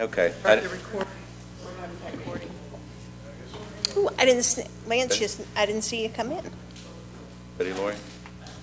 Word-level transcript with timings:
Okay. 0.00 0.32
Start 0.40 0.58
I- 0.58 0.62
recording. 0.62 1.08
We're 1.64 1.80
having 1.80 1.96
that 2.04 2.16
recording. 2.18 2.50
Ooh, 3.96 4.08
I 4.18 4.24
didn't, 4.24 4.42
see- 4.42 4.64
Lance, 4.86 5.16
just, 5.16 5.40
I 5.56 5.66
didn't 5.66 5.82
see 5.82 6.02
you 6.02 6.08
come 6.08 6.32
in. 6.32 6.44
Ready, 7.58 7.72
Lori? 7.74 7.94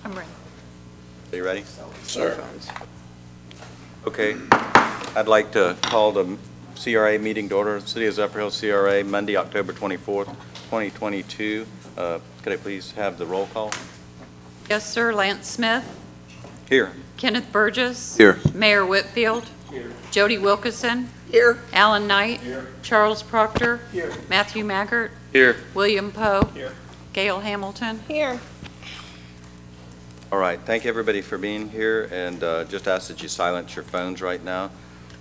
I'm 0.04 0.12
ready. 0.12 0.28
Are 1.32 1.36
you 1.36 1.44
ready? 1.44 1.64
Sir. 2.02 2.42
Okay. 4.06 4.36
I'd 4.50 5.28
like 5.28 5.52
to 5.52 5.76
call 5.82 6.12
the 6.12 6.36
CRA 6.76 7.18
meeting 7.18 7.48
to 7.48 7.54
order, 7.56 7.80
City 7.80 8.06
of 8.06 8.14
Zephyrhills 8.14 8.60
CRA, 8.60 9.02
Monday, 9.02 9.36
October 9.36 9.72
24th, 9.72 10.26
2022. 10.70 11.66
Uh, 11.96 12.18
Could 12.42 12.52
I 12.52 12.56
please 12.56 12.90
have 12.92 13.16
the 13.16 13.24
roll 13.24 13.46
call? 13.46 13.72
Yes, 14.68 14.90
sir. 14.90 15.14
Lance 15.14 15.46
Smith, 15.48 15.84
Here. 16.68 16.92
Kenneth 17.16 17.50
Burgess. 17.52 18.16
Here. 18.16 18.38
Mayor 18.54 18.84
Whitfield. 18.84 19.48
Jody 20.10 20.38
Wilkerson, 20.38 21.08
Here. 21.30 21.58
Alan 21.72 22.06
Knight. 22.06 22.40
Here. 22.40 22.68
Charles 22.82 23.22
Proctor. 23.22 23.80
Here. 23.92 24.12
Matthew 24.28 24.64
Maggart, 24.64 25.10
Here. 25.32 25.56
William 25.74 26.12
Poe. 26.12 26.50
Here. 26.54 26.72
Gail 27.12 27.40
Hamilton. 27.40 28.00
Here. 28.08 28.40
All 30.30 30.38
right, 30.38 30.58
thank 30.60 30.84
you 30.84 30.90
everybody 30.90 31.20
for 31.20 31.36
being 31.36 31.68
here, 31.68 32.08
and 32.10 32.42
uh, 32.42 32.64
just 32.64 32.88
ask 32.88 33.08
that 33.08 33.22
you 33.22 33.28
silence 33.28 33.76
your 33.76 33.84
phones 33.84 34.22
right 34.22 34.42
now. 34.42 34.70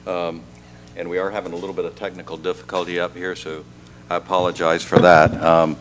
Um, 0.07 0.41
And 0.95 1.09
we 1.09 1.19
are 1.19 1.31
having 1.31 1.53
a 1.53 1.55
little 1.55 1.75
bit 1.75 1.85
of 1.85 1.95
technical 1.95 2.35
difficulty 2.37 2.99
up 2.99 3.15
here, 3.15 3.35
so 3.35 3.63
I 4.09 4.15
apologize 4.17 4.83
for 4.83 4.99
that. 4.99 5.33
Um, 5.41 5.77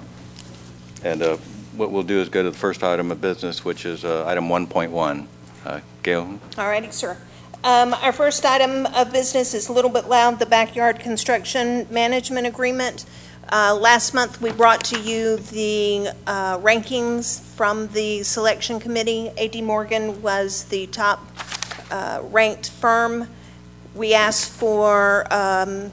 And 1.05 1.23
uh, 1.23 1.37
what 1.77 1.91
we'll 1.91 2.03
do 2.03 2.21
is 2.21 2.29
go 2.29 2.43
to 2.43 2.51
the 2.51 2.57
first 2.59 2.83
item 2.83 3.11
of 3.11 3.21
business, 3.21 3.65
which 3.65 3.85
is 3.87 4.05
uh, 4.05 4.25
item 4.27 4.49
1.1. 4.49 5.27
Uh, 5.65 5.81
Gail? 6.03 6.39
All 6.59 6.69
righty, 6.69 6.91
sir. 6.91 7.17
Um, 7.63 7.93
Our 7.93 8.13
first 8.13 8.47
item 8.47 8.87
of 8.87 9.13
business 9.13 9.53
is 9.53 9.69
a 9.69 9.73
Little 9.75 9.91
But 9.91 10.09
Loud, 10.09 10.39
the 10.39 10.47
backyard 10.47 10.99
construction 10.99 11.87
management 11.91 12.47
agreement. 12.47 13.05
Uh, 13.53 13.77
Last 13.79 14.15
month, 14.15 14.41
we 14.41 14.51
brought 14.51 14.83
to 14.85 14.99
you 14.99 15.37
the 15.37 16.09
uh, 16.27 16.57
rankings 16.59 17.39
from 17.39 17.89
the 17.89 18.23
selection 18.23 18.81
committee. 18.81 19.31
A.D. 19.37 19.61
Morgan 19.61 20.23
was 20.23 20.65
the 20.65 20.87
top 20.87 21.27
uh, 21.91 22.23
ranked 22.23 22.71
firm. 22.71 23.29
We 23.95 24.15
asked 24.15 24.51
for 24.53 25.27
um, 25.31 25.93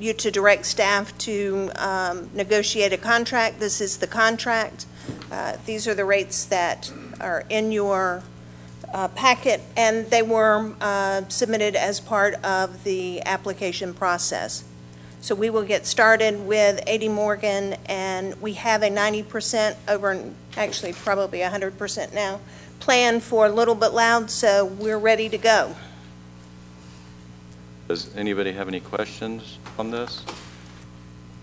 you 0.00 0.14
to 0.14 0.32
direct 0.32 0.66
staff 0.66 1.16
to 1.18 1.70
um, 1.76 2.28
negotiate 2.34 2.92
a 2.92 2.98
contract. 2.98 3.60
This 3.60 3.80
is 3.80 3.98
the 3.98 4.08
contract. 4.08 4.84
Uh, 5.30 5.58
These 5.64 5.86
are 5.86 5.94
the 5.94 6.04
rates 6.04 6.44
that 6.46 6.92
are 7.20 7.44
in 7.48 7.70
your 7.70 8.24
uh, 8.92 9.08
packet, 9.08 9.60
and 9.76 10.06
they 10.06 10.22
were 10.22 10.74
uh, 10.80 11.22
submitted 11.28 11.74
as 11.74 12.00
part 12.00 12.34
of 12.44 12.84
the 12.84 13.22
application 13.22 13.94
process. 13.94 14.64
So 15.20 15.34
we 15.34 15.50
will 15.50 15.62
get 15.62 15.86
started 15.86 16.46
with 16.46 16.82
A.D. 16.86 17.08
Morgan, 17.08 17.76
and 17.86 18.40
we 18.40 18.54
have 18.54 18.82
a 18.82 18.88
90% 18.88 19.76
over, 19.88 20.24
actually 20.56 20.92
probably 20.92 21.38
100% 21.38 22.12
now, 22.12 22.40
plan 22.80 23.20
for 23.20 23.48
Little 23.48 23.76
But 23.76 23.94
Loud, 23.94 24.30
so 24.30 24.64
we're 24.64 24.98
ready 24.98 25.28
to 25.28 25.38
go. 25.38 25.76
Does 27.86 28.14
anybody 28.16 28.52
have 28.52 28.68
any 28.68 28.80
questions 28.80 29.58
on 29.78 29.90
this? 29.90 30.24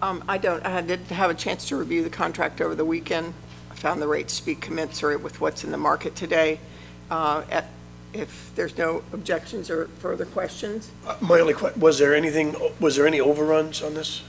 Um, 0.02 0.24
I 0.28 0.38
don't, 0.38 0.66
I 0.66 0.82
did 0.82 1.00
have 1.08 1.30
a 1.30 1.34
chance 1.34 1.68
to 1.70 1.76
review 1.76 2.04
the 2.04 2.10
contract 2.10 2.62
over 2.62 2.76
the 2.76 2.86
weekend. 2.86 3.34
I 3.72 3.76
found 3.76 4.02
the 4.02 4.08
rates 4.08 4.40
to 4.40 4.46
be 4.46 4.56
commensurate 4.56 5.22
with 5.22 5.40
what's 5.40 5.64
in 5.64 5.72
the 5.72 5.78
market 5.78 6.16
today. 6.16 6.60
Uh, 7.10 7.44
at- 7.52 7.70
If 8.12 8.50
there's 8.56 8.76
no 8.76 9.04
objections 9.14 9.70
or 9.70 9.88
further 10.00 10.26
questions, 10.26 10.90
Uh, 11.08 11.14
My 11.22 11.40
only 11.40 11.54
que, 11.54 11.70
was 11.78 12.00
there 12.00 12.16
anything, 12.16 12.56
was 12.80 12.96
there 12.96 13.06
any 13.06 13.20
overruns 13.22 13.84
on 13.84 13.94
this? 13.94 14.24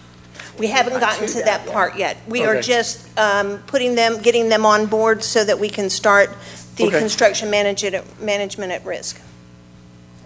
We 0.59 0.67
haven't 0.67 0.93
Not 0.93 1.01
gotten 1.01 1.27
to 1.29 1.35
bad 1.39 1.47
that 1.47 1.73
part 1.73 1.97
yet. 1.97 2.19
We 2.29 2.45
are 2.45 2.57
Okay. 2.57 2.61
just 2.61 3.09
um, 3.19 3.63
putting 3.67 3.95
them, 3.95 4.21
getting 4.21 4.51
them 4.51 4.67
on 4.67 4.85
board 4.85 5.25
so 5.25 5.45
that 5.45 5.59
we 5.59 5.71
can 5.71 5.89
start 5.89 6.29
the 6.77 6.89
Okay. 6.89 6.99
construction 6.99 7.49
manage- 7.51 7.95
management 8.21 8.71
at 8.73 8.85
risk. 8.85 9.19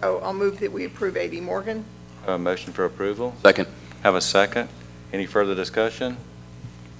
oh, 0.03 0.17
I'll 0.17 0.33
move 0.33 0.59
that 0.59 0.73
we 0.73 0.83
approve 0.83 1.15
A.D. 1.15 1.39
Morgan. 1.39 1.85
A 2.27 2.37
motion 2.37 2.73
for 2.73 2.83
approval? 2.83 3.33
Second. 3.41 3.67
Have 4.03 4.15
a 4.15 4.21
second? 4.21 4.67
Any 5.13 5.25
further 5.25 5.55
discussion? 5.55 6.17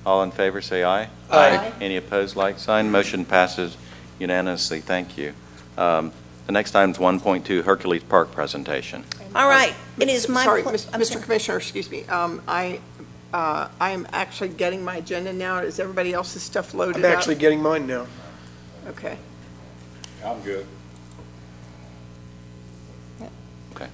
All 0.06 0.24
in 0.24 0.32
favor, 0.32 0.62
say 0.62 0.86
aye. 0.86 1.10
Aye. 1.30 1.74
Any 1.82 1.98
opposed, 1.98 2.38
like 2.38 2.60
sign. 2.60 2.92
Motion 2.92 3.26
passes 3.26 3.76
unanimously. 4.20 4.80
Thank 4.80 5.18
you. 5.18 5.34
Um, 5.78 6.12
The 6.48 6.52
next 6.52 6.76
item 6.76 6.92
is 6.92 6.98
1.2 6.98 7.64
Hercules 7.64 8.04
Park 8.04 8.32
presentation. 8.32 9.04
All 9.34 9.48
right, 9.50 9.74
it 10.00 10.10
is 10.10 10.30
my. 10.30 10.44
Sorry, 10.44 10.62
ple- 10.62 10.74
Mis- 10.74 10.88
I'm 10.94 11.02
Mr. 11.02 11.06
sorry. 11.14 11.24
Commissioner, 11.24 11.58
excuse 11.58 11.90
me. 11.90 12.04
Um, 12.06 12.40
I, 12.48 12.80
uh, 13.34 13.68
I 13.82 13.90
am 13.92 14.08
actually 14.14 14.50
getting 14.50 14.84
my 14.86 14.98
agenda 14.98 15.34
now. 15.34 15.58
Is 15.60 15.80
everybody 15.80 16.14
else's 16.14 16.44
stuff 16.44 16.74
loaded 16.76 17.04
I'm 17.04 17.12
up? 17.12 17.18
actually 17.18 17.36
getting 17.36 17.62
mine 17.64 17.88
now. 17.88 18.06
Okay. 18.90 19.18
I'm 20.24 20.40
good. 20.42 20.68
Okay. 23.76 23.90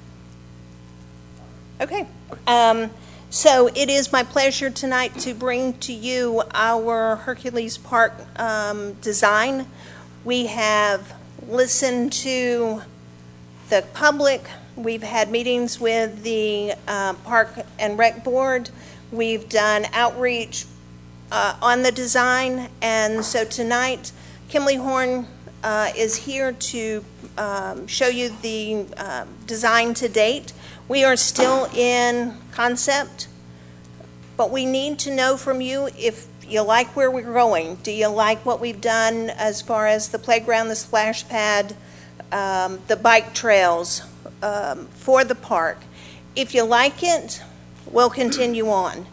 Okay. 1.79 2.07
Um, 2.47 2.89
So 3.29 3.67
it 3.73 3.89
is 3.89 4.11
my 4.11 4.23
pleasure 4.23 4.69
tonight 4.69 5.17
to 5.19 5.33
bring 5.33 5.73
to 5.79 5.93
you 5.93 6.43
our 6.53 7.15
Hercules 7.15 7.77
Park 7.77 8.13
um, 8.37 8.93
design. 8.95 9.67
We 10.25 10.47
have 10.47 11.13
listened 11.47 12.13
to 12.13 12.81
the 13.69 13.83
public. 13.93 14.43
We've 14.75 15.03
had 15.03 15.29
meetings 15.29 15.79
with 15.79 16.23
the 16.23 16.73
uh, 16.87 17.13
Park 17.25 17.65
and 17.79 17.97
Rec 17.97 18.23
Board. 18.23 18.69
We've 19.11 19.47
done 19.49 19.85
outreach 19.93 20.65
uh, 21.31 21.55
on 21.61 21.83
the 21.83 21.91
design. 21.91 22.69
And 22.81 23.23
so 23.23 23.43
tonight, 23.45 24.11
Kimley 24.49 24.77
Horn 24.77 25.27
uh, 25.63 25.91
is 25.95 26.15
here 26.15 26.51
to 26.51 27.05
um, 27.37 27.87
show 27.87 28.07
you 28.07 28.29
the 28.41 28.85
um, 28.97 29.29
design 29.45 29.93
to 29.95 30.09
date. 30.09 30.53
We 30.87 31.03
are 31.03 31.15
still 31.15 31.65
in 31.75 32.37
concept, 32.51 33.27
but 34.35 34.51
we 34.51 34.65
need 34.65 34.99
to 34.99 35.15
know 35.15 35.37
from 35.37 35.61
you 35.61 35.89
if 35.97 36.27
you 36.51 36.61
like 36.61 36.95
where 36.95 37.09
we're 37.09 37.33
going. 37.33 37.75
Do 37.77 37.91
you 37.91 38.07
like 38.07 38.45
what 38.45 38.59
we've 38.59 38.81
done 38.81 39.29
as 39.29 39.61
far 39.61 39.87
as 39.87 40.09
the 40.09 40.19
playground, 40.19 40.67
the 40.67 40.75
splash 40.75 41.27
pad, 41.27 41.75
um, 42.31 42.79
the 42.87 42.95
bike 42.95 43.33
trails 43.33 44.03
um, 44.41 44.87
for 44.87 45.23
the 45.23 45.35
park? 45.35 45.79
If 46.35 46.53
you 46.53 46.63
like 46.63 47.03
it, 47.03 47.41
we'll 47.85 48.09
continue 48.09 48.67
on. 48.85 49.05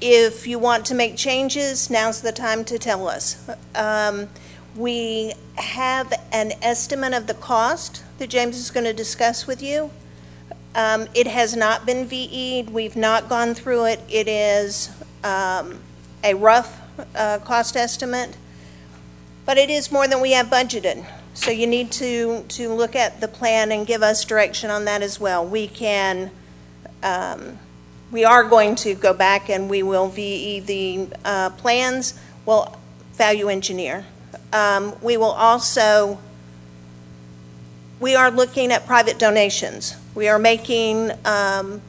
If 0.00 0.46
you 0.46 0.58
want 0.58 0.84
to 0.86 0.94
make 0.94 1.16
changes, 1.16 1.88
now's 1.88 2.20
the 2.20 2.32
time 2.32 2.64
to 2.66 2.78
tell 2.78 3.08
us. 3.08 3.48
Um, 3.74 4.28
We 4.76 5.32
have 5.54 6.12
an 6.32 6.52
estimate 6.60 7.14
of 7.14 7.26
the 7.26 7.34
cost 7.34 8.04
that 8.18 8.28
James 8.28 8.58
is 8.58 8.70
going 8.70 8.84
to 8.84 8.92
discuss 8.92 9.46
with 9.46 9.62
you. 9.62 9.90
Um, 10.74 11.08
It 11.14 11.26
has 11.26 11.56
not 11.56 11.86
been 11.86 12.06
VE'd, 12.06 12.68
we've 12.70 12.96
not 12.96 13.30
gone 13.30 13.54
through 13.54 13.86
it. 13.86 14.00
It 14.10 14.28
is 14.28 14.90
um, 15.24 15.80
a 16.26 16.34
rough 16.34 16.80
uh, 17.14 17.38
cost 17.38 17.76
estimate, 17.76 18.36
but 19.44 19.56
it 19.56 19.70
is 19.70 19.92
more 19.92 20.08
than 20.08 20.20
we 20.20 20.32
have 20.32 20.48
budgeted. 20.48 21.06
So 21.34 21.50
you 21.50 21.66
need 21.66 21.92
to, 21.92 22.42
to 22.48 22.72
look 22.72 22.96
at 22.96 23.20
the 23.20 23.28
plan 23.28 23.70
and 23.70 23.86
give 23.86 24.02
us 24.02 24.24
direction 24.24 24.70
on 24.70 24.86
that 24.86 25.02
as 25.02 25.20
well. 25.20 25.46
We 25.46 25.68
can, 25.68 26.30
um, 27.02 27.58
we 28.10 28.24
are 28.24 28.42
going 28.42 28.74
to 28.76 28.94
go 28.94 29.12
back 29.12 29.48
and 29.48 29.70
we 29.70 29.82
will 29.82 30.08
VE 30.08 30.60
the 30.60 31.08
uh, 31.24 31.50
plans, 31.50 32.18
well, 32.44 32.76
value 33.12 33.48
engineer. 33.48 34.04
Um, 34.52 34.94
We 35.02 35.16
will 35.16 35.32
also, 35.32 36.18
we 38.00 38.16
are 38.16 38.30
looking 38.30 38.72
at 38.72 38.86
private 38.86 39.18
donations. 39.18 39.96
We 40.14 40.28
are 40.28 40.38
making, 40.38 41.12
um, 41.24 41.82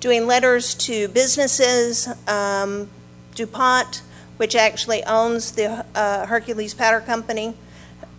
doing 0.00 0.26
letters 0.26 0.74
to 0.74 1.08
businesses, 1.08 2.08
um, 2.26 2.88
DuPont, 3.38 4.02
which 4.36 4.56
actually 4.56 5.04
owns 5.04 5.52
the 5.52 5.84
uh, 5.94 6.26
Hercules 6.26 6.74
Powder 6.74 7.00
Company, 7.00 7.54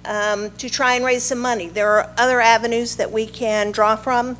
um, 0.05 0.51
to 0.51 0.69
try 0.69 0.95
and 0.95 1.03
raise 1.03 1.23
some 1.23 1.39
money. 1.39 1.67
There 1.67 1.89
are 1.89 2.09
other 2.17 2.39
avenues 2.39 2.95
that 2.95 3.11
we 3.11 3.25
can 3.25 3.71
draw 3.71 3.97
from 3.97 4.37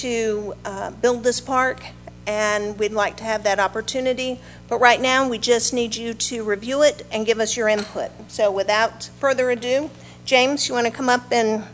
to 0.00 0.54
uh, 0.64 0.90
build 0.90 1.22
this 1.22 1.38
park, 1.38 1.84
and 2.26 2.78
we'd 2.78 2.92
like 2.92 3.18
to 3.18 3.24
have 3.24 3.42
that 3.44 3.60
opportunity. 3.60 4.40
But 4.68 4.78
right 4.78 5.00
now, 5.00 5.28
we 5.28 5.36
just 5.36 5.74
need 5.74 5.94
you 5.94 6.14
to 6.14 6.42
review 6.44 6.82
it 6.82 7.04
and 7.12 7.26
give 7.26 7.38
us 7.38 7.56
your 7.56 7.68
input. 7.68 8.10
So 8.28 8.50
without 8.50 9.10
further 9.20 9.50
ado, 9.50 9.90
James, 10.24 10.66
you 10.66 10.74
want 10.74 10.86
to 10.86 10.92
come 10.92 11.10
up 11.10 11.30
and 11.30 11.64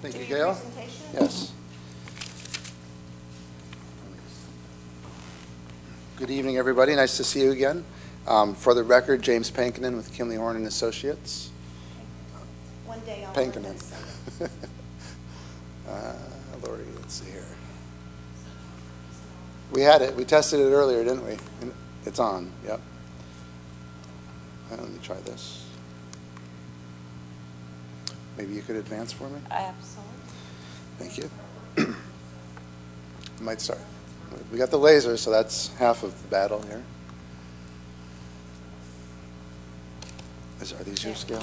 Thank 0.00 0.14
you, 0.14 0.24
your 0.24 0.38
Gail. 0.38 0.54
presentation? 0.54 1.06
Yes. 1.12 1.52
Good 6.22 6.30
evening, 6.30 6.56
everybody. 6.56 6.94
Nice 6.94 7.16
to 7.16 7.24
see 7.24 7.42
you 7.42 7.50
again. 7.50 7.84
Um, 8.28 8.54
For 8.54 8.74
the 8.74 8.84
record, 8.84 9.22
James 9.22 9.50
Pankinen 9.50 9.96
with 9.96 10.14
Kimley 10.14 10.36
Horn 10.36 10.54
and 10.54 10.68
Associates. 10.68 11.50
One 12.86 13.00
day 13.00 13.24
I'll 13.26 13.34
Pankinen. 13.34 13.74
Uh, 15.88 16.14
Lori, 16.62 16.84
let's 16.94 17.14
see 17.14 17.28
here. 17.28 17.44
We 19.72 19.80
had 19.80 20.00
it, 20.00 20.14
we 20.14 20.24
tested 20.24 20.60
it 20.60 20.70
earlier, 20.70 21.02
didn't 21.02 21.26
we? 21.26 21.38
It's 22.06 22.20
on, 22.20 22.52
yep. 22.64 22.80
Uh, 24.70 24.76
Let 24.76 24.90
me 24.90 25.00
try 25.02 25.16
this. 25.22 25.66
Maybe 28.38 28.54
you 28.54 28.62
could 28.62 28.76
advance 28.76 29.12
for 29.12 29.28
me? 29.28 29.40
Absolutely. 29.50 30.12
Thank 30.98 31.18
you. 31.18 31.96
Might 33.40 33.60
start. 33.60 33.80
We 34.50 34.58
got 34.58 34.70
the 34.70 34.78
laser, 34.78 35.16
so 35.16 35.30
that's 35.30 35.74
half 35.76 36.02
of 36.02 36.20
the 36.22 36.28
battle 36.28 36.62
here. 36.62 36.82
Is, 40.60 40.72
are 40.72 40.84
these 40.84 41.02
your 41.02 41.14
scale? 41.14 41.42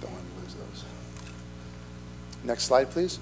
Don't 0.00 0.12
want 0.12 0.24
to 0.36 0.42
lose 0.42 0.54
those. 0.54 0.84
Next 2.44 2.64
slide, 2.64 2.90
please. 2.90 3.18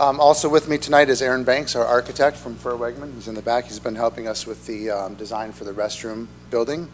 Um, 0.00 0.18
also 0.18 0.48
with 0.48 0.66
me 0.66 0.78
tonight 0.78 1.10
is 1.10 1.20
Aaron 1.20 1.44
Banks, 1.44 1.76
our 1.76 1.84
architect 1.84 2.36
from 2.36 2.56
Fur 2.56 2.72
Wegman. 2.72 3.14
He's 3.14 3.28
in 3.28 3.34
the 3.34 3.42
back. 3.42 3.66
He's 3.66 3.78
been 3.78 3.96
helping 3.96 4.26
us 4.26 4.46
with 4.46 4.66
the 4.66 4.90
um, 4.90 5.14
design 5.14 5.52
for 5.52 5.64
the 5.64 5.72
restroom 5.72 6.26
building, 6.50 6.88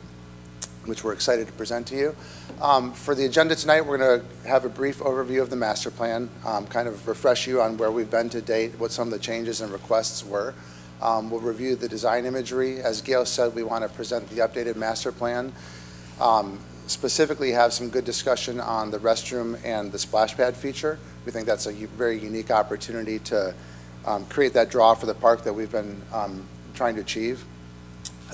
which 0.86 1.04
we're 1.04 1.12
excited 1.12 1.46
to 1.46 1.52
present 1.52 1.86
to 1.86 1.96
you. 1.96 2.16
Um, 2.60 2.92
For 2.92 3.14
the 3.14 3.24
agenda 3.24 3.54
tonight, 3.54 3.82
we're 3.82 3.98
going 3.98 4.20
to 4.20 4.48
have 4.48 4.64
a 4.64 4.68
brief 4.68 4.98
overview 4.98 5.40
of 5.40 5.50
the 5.50 5.56
master 5.56 5.90
plan, 5.90 6.28
um, 6.44 6.66
kind 6.66 6.88
of 6.88 7.06
refresh 7.06 7.46
you 7.46 7.62
on 7.62 7.78
where 7.78 7.92
we've 7.92 8.10
been 8.10 8.28
to 8.30 8.40
date, 8.40 8.78
what 8.78 8.90
some 8.90 9.06
of 9.06 9.12
the 9.12 9.20
changes 9.20 9.60
and 9.60 9.72
requests 9.72 10.24
were. 10.24 10.52
Um, 11.00 11.30
We'll 11.30 11.40
review 11.40 11.76
the 11.76 11.88
design 11.88 12.24
imagery. 12.24 12.80
As 12.80 13.00
Gail 13.02 13.26
said, 13.26 13.54
we 13.54 13.62
want 13.62 13.82
to 13.84 13.88
present 13.88 14.28
the 14.30 14.36
updated 14.36 14.76
master 14.76 15.12
plan. 15.12 15.52
Um, 16.20 16.58
Specifically, 16.88 17.50
have 17.50 17.72
some 17.72 17.88
good 17.88 18.04
discussion 18.04 18.60
on 18.60 18.92
the 18.92 18.98
restroom 18.98 19.58
and 19.64 19.90
the 19.90 19.98
splash 19.98 20.36
pad 20.36 20.56
feature. 20.56 21.00
We 21.24 21.32
think 21.32 21.44
that's 21.44 21.66
a 21.66 21.72
very 21.72 22.16
unique 22.16 22.52
opportunity 22.52 23.18
to 23.20 23.54
um, 24.04 24.24
create 24.26 24.52
that 24.52 24.70
draw 24.70 24.94
for 24.94 25.06
the 25.06 25.14
park 25.14 25.42
that 25.42 25.52
we've 25.52 25.72
been 25.72 26.00
um, 26.12 26.46
trying 26.74 26.94
to 26.94 27.00
achieve 27.00 27.44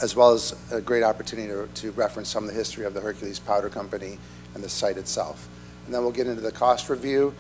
as 0.01 0.17
well 0.17 0.33
as 0.33 0.55
a 0.73 0.81
great 0.81 1.03
opportunity 1.03 1.49
to, 1.49 1.69
to 1.75 1.91
reference 1.93 2.29
some 2.29 2.45
of 2.45 2.51
the 2.51 2.57
history 2.57 2.85
of 2.85 2.95
the 2.95 3.01
Hercules 3.01 3.39
Powder 3.39 3.69
Company 3.69 4.19
and 4.55 4.65
the 4.65 4.69
site 4.69 4.97
itself. 4.97 5.49
And 5.85 5.95
then 5.95 6.03
we'll 6.03 6.13
get 6.13 6.27
into 6.27 6.41
the 6.41 6.53
cost 6.53 6.89
review, 6.89 7.35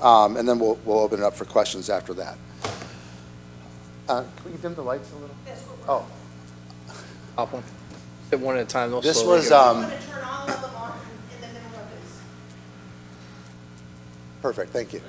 um, 0.00 0.36
and 0.36 0.48
then 0.48 0.58
we'll, 0.58 0.78
we'll 0.84 1.00
open 1.00 1.20
it 1.20 1.24
up 1.24 1.34
for 1.34 1.44
questions 1.44 1.90
after 1.90 2.14
that. 2.14 2.38
Uh, 4.08 4.24
Can 4.42 4.52
we 4.52 4.58
dim 4.58 4.74
the 4.74 4.82
lights 4.82 5.10
a 5.12 5.16
little? 5.16 5.36
Oh, 5.86 6.06
Pop 7.36 7.52
one. 7.52 7.62
Hit 8.30 8.40
one 8.40 8.56
at 8.56 8.62
a 8.62 8.64
time. 8.64 8.90
they'll 8.90 9.00
this 9.00 9.20
slowly 9.20 9.38
was, 9.38 9.48
go. 9.50 9.60
um, 9.60 9.76
I'm 9.76 9.82
going 9.88 10.00
to 10.00 10.06
turn 10.06 10.24
all 10.24 10.48
of 10.48 10.60
them 10.60 10.74
off 10.76 11.06
in 11.34 11.40
the 11.40 11.46
middle 11.46 11.80
of 11.80 11.90
this. 11.90 12.20
Perfect, 14.42 14.72
thank 14.72 14.92
you. 14.92 15.00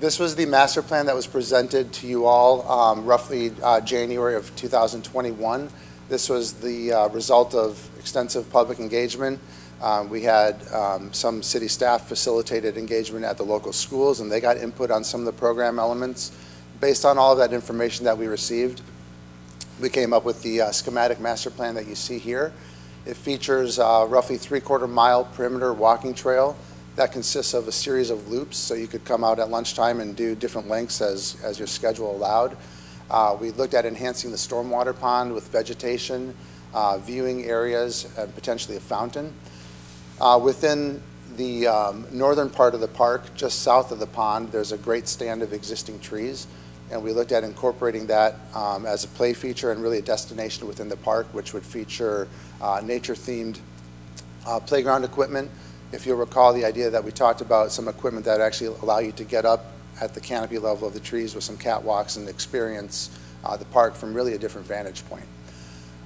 This 0.00 0.18
was 0.18 0.36
the 0.36 0.46
master 0.46 0.80
plan 0.80 1.06
that 1.06 1.14
was 1.16 1.26
presented 1.26 1.92
to 1.94 2.06
you 2.06 2.24
all 2.26 2.70
um, 2.70 3.04
roughly 3.04 3.52
uh, 3.62 3.80
January 3.80 4.36
of 4.36 4.54
2021. 4.54 5.68
This 6.08 6.28
was 6.28 6.54
the 6.54 6.92
uh, 6.92 7.08
result 7.08 7.52
of 7.54 7.88
extensive 7.98 8.48
public 8.50 8.78
engagement. 8.78 9.40
Um, 9.82 10.08
We 10.08 10.22
had 10.22 10.56
um, 10.72 11.12
some 11.12 11.42
city 11.42 11.68
staff 11.68 12.08
facilitated 12.08 12.76
engagement 12.78 13.24
at 13.24 13.36
the 13.36 13.42
local 13.44 13.72
schools, 13.72 14.20
and 14.20 14.30
they 14.30 14.40
got 14.40 14.56
input 14.56 14.90
on 14.90 15.02
some 15.04 15.20
of 15.20 15.26
the 15.26 15.32
program 15.32 15.78
elements. 15.78 16.32
Based 16.80 17.04
on 17.04 17.18
all 17.18 17.32
of 17.32 17.38
that 17.38 17.52
information 17.52 18.04
that 18.04 18.16
we 18.16 18.28
received, 18.28 18.82
we 19.80 19.88
came 19.88 20.12
up 20.12 20.24
with 20.24 20.42
the 20.42 20.60
uh, 20.60 20.70
schematic 20.70 21.18
master 21.18 21.50
plan 21.50 21.74
that 21.74 21.88
you 21.88 21.96
see 21.96 22.18
here. 22.18 22.52
It 23.04 23.16
features 23.16 23.80
uh, 23.80 24.06
roughly 24.08 24.36
three-quarter 24.36 24.86
mile 24.86 25.24
perimeter 25.24 25.72
walking 25.72 26.14
trail 26.14 26.56
that 26.94 27.10
consists 27.10 27.52
of 27.52 27.66
a 27.66 27.72
series 27.72 28.10
of 28.10 28.28
loops, 28.28 28.56
so 28.56 28.74
you 28.74 28.86
could 28.86 29.04
come 29.04 29.24
out 29.24 29.40
at 29.40 29.50
lunchtime 29.50 29.98
and 29.98 30.14
do 30.14 30.36
different 30.36 30.68
lengths 30.68 31.00
as, 31.00 31.36
as 31.42 31.58
your 31.58 31.66
schedule 31.66 32.14
allowed. 32.14 32.56
Uh, 33.10 33.36
We 33.40 33.50
looked 33.50 33.74
at 33.74 33.84
enhancing 33.84 34.30
the 34.30 34.36
stormwater 34.36 34.96
pond 34.96 35.34
with 35.34 35.48
vegetation, 35.48 36.32
uh, 36.74 36.98
viewing 36.98 37.44
areas, 37.44 38.06
and 38.16 38.32
potentially 38.36 38.76
a 38.76 38.80
fountain. 38.80 39.34
Uh, 40.20 40.38
Within 40.40 41.02
the 41.36 41.66
um, 41.66 42.06
northern 42.12 42.50
part 42.50 42.74
of 42.74 42.80
the 42.80 42.88
park, 42.88 43.34
just 43.34 43.62
south 43.62 43.90
of 43.90 43.98
the 43.98 44.06
pond, 44.06 44.52
there's 44.52 44.70
a 44.70 44.78
great 44.78 45.08
stand 45.08 45.42
of 45.42 45.52
existing 45.52 45.98
trees, 45.98 46.46
and 46.90 47.02
we 47.02 47.12
looked 47.12 47.32
at 47.32 47.44
incorporating 47.44 48.06
that 48.06 48.36
um, 48.54 48.86
as 48.86 49.04
a 49.04 49.08
play 49.08 49.32
feature 49.32 49.72
and 49.72 49.82
really 49.82 49.98
a 49.98 50.02
destination 50.02 50.66
within 50.66 50.88
the 50.88 50.96
park, 50.96 51.26
which 51.32 51.52
would 51.52 51.64
feature 51.64 52.28
uh, 52.60 52.80
nature-themed 52.82 53.58
uh, 54.46 54.60
playground 54.60 55.04
equipment. 55.04 55.50
If 55.92 56.06
you'll 56.06 56.16
recall, 56.16 56.52
the 56.52 56.64
idea 56.64 56.90
that 56.90 57.02
we 57.02 57.10
talked 57.10 57.40
about 57.40 57.72
some 57.72 57.88
equipment 57.88 58.24
that 58.26 58.40
actually 58.40 58.76
allow 58.82 58.98
you 58.98 59.12
to 59.12 59.24
get 59.24 59.44
up 59.44 59.72
at 60.00 60.14
the 60.14 60.20
canopy 60.20 60.58
level 60.58 60.86
of 60.86 60.94
the 60.94 61.00
trees 61.00 61.34
with 61.34 61.44
some 61.44 61.56
catwalks 61.56 62.16
and 62.16 62.28
experience 62.28 63.10
uh, 63.44 63.56
the 63.56 63.64
park 63.66 63.94
from 63.94 64.14
really 64.14 64.34
a 64.34 64.38
different 64.38 64.66
vantage 64.66 65.04
point. 65.06 65.26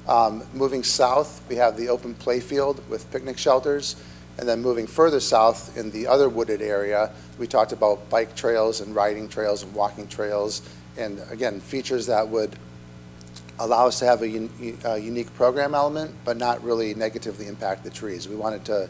Um, 0.08 0.42
Moving 0.52 0.82
south, 0.82 1.42
we 1.48 1.56
have 1.56 1.76
the 1.76 1.88
open 1.88 2.14
playfield 2.14 2.86
with 2.88 3.10
picnic 3.12 3.38
shelters. 3.38 3.96
And 4.38 4.48
then 4.48 4.62
moving 4.62 4.86
further 4.86 5.20
south 5.20 5.76
in 5.76 5.90
the 5.90 6.06
other 6.06 6.28
wooded 6.28 6.62
area, 6.62 7.10
we 7.38 7.46
talked 7.46 7.72
about 7.72 8.08
bike 8.08 8.34
trails 8.34 8.80
and 8.80 8.94
riding 8.94 9.28
trails 9.28 9.62
and 9.62 9.74
walking 9.74 10.08
trails. 10.08 10.62
And 10.96 11.20
again, 11.30 11.60
features 11.60 12.06
that 12.06 12.28
would 12.28 12.56
allow 13.58 13.86
us 13.86 13.98
to 13.98 14.06
have 14.06 14.22
a 14.22 14.28
un- 14.28 14.78
a 14.84 14.98
unique 14.98 15.32
program 15.34 15.74
element, 15.74 16.14
but 16.24 16.36
not 16.36 16.64
really 16.64 16.94
negatively 16.94 17.46
impact 17.46 17.84
the 17.84 17.90
trees. 17.90 18.26
We 18.26 18.34
wanted 18.34 18.64
to, 18.64 18.88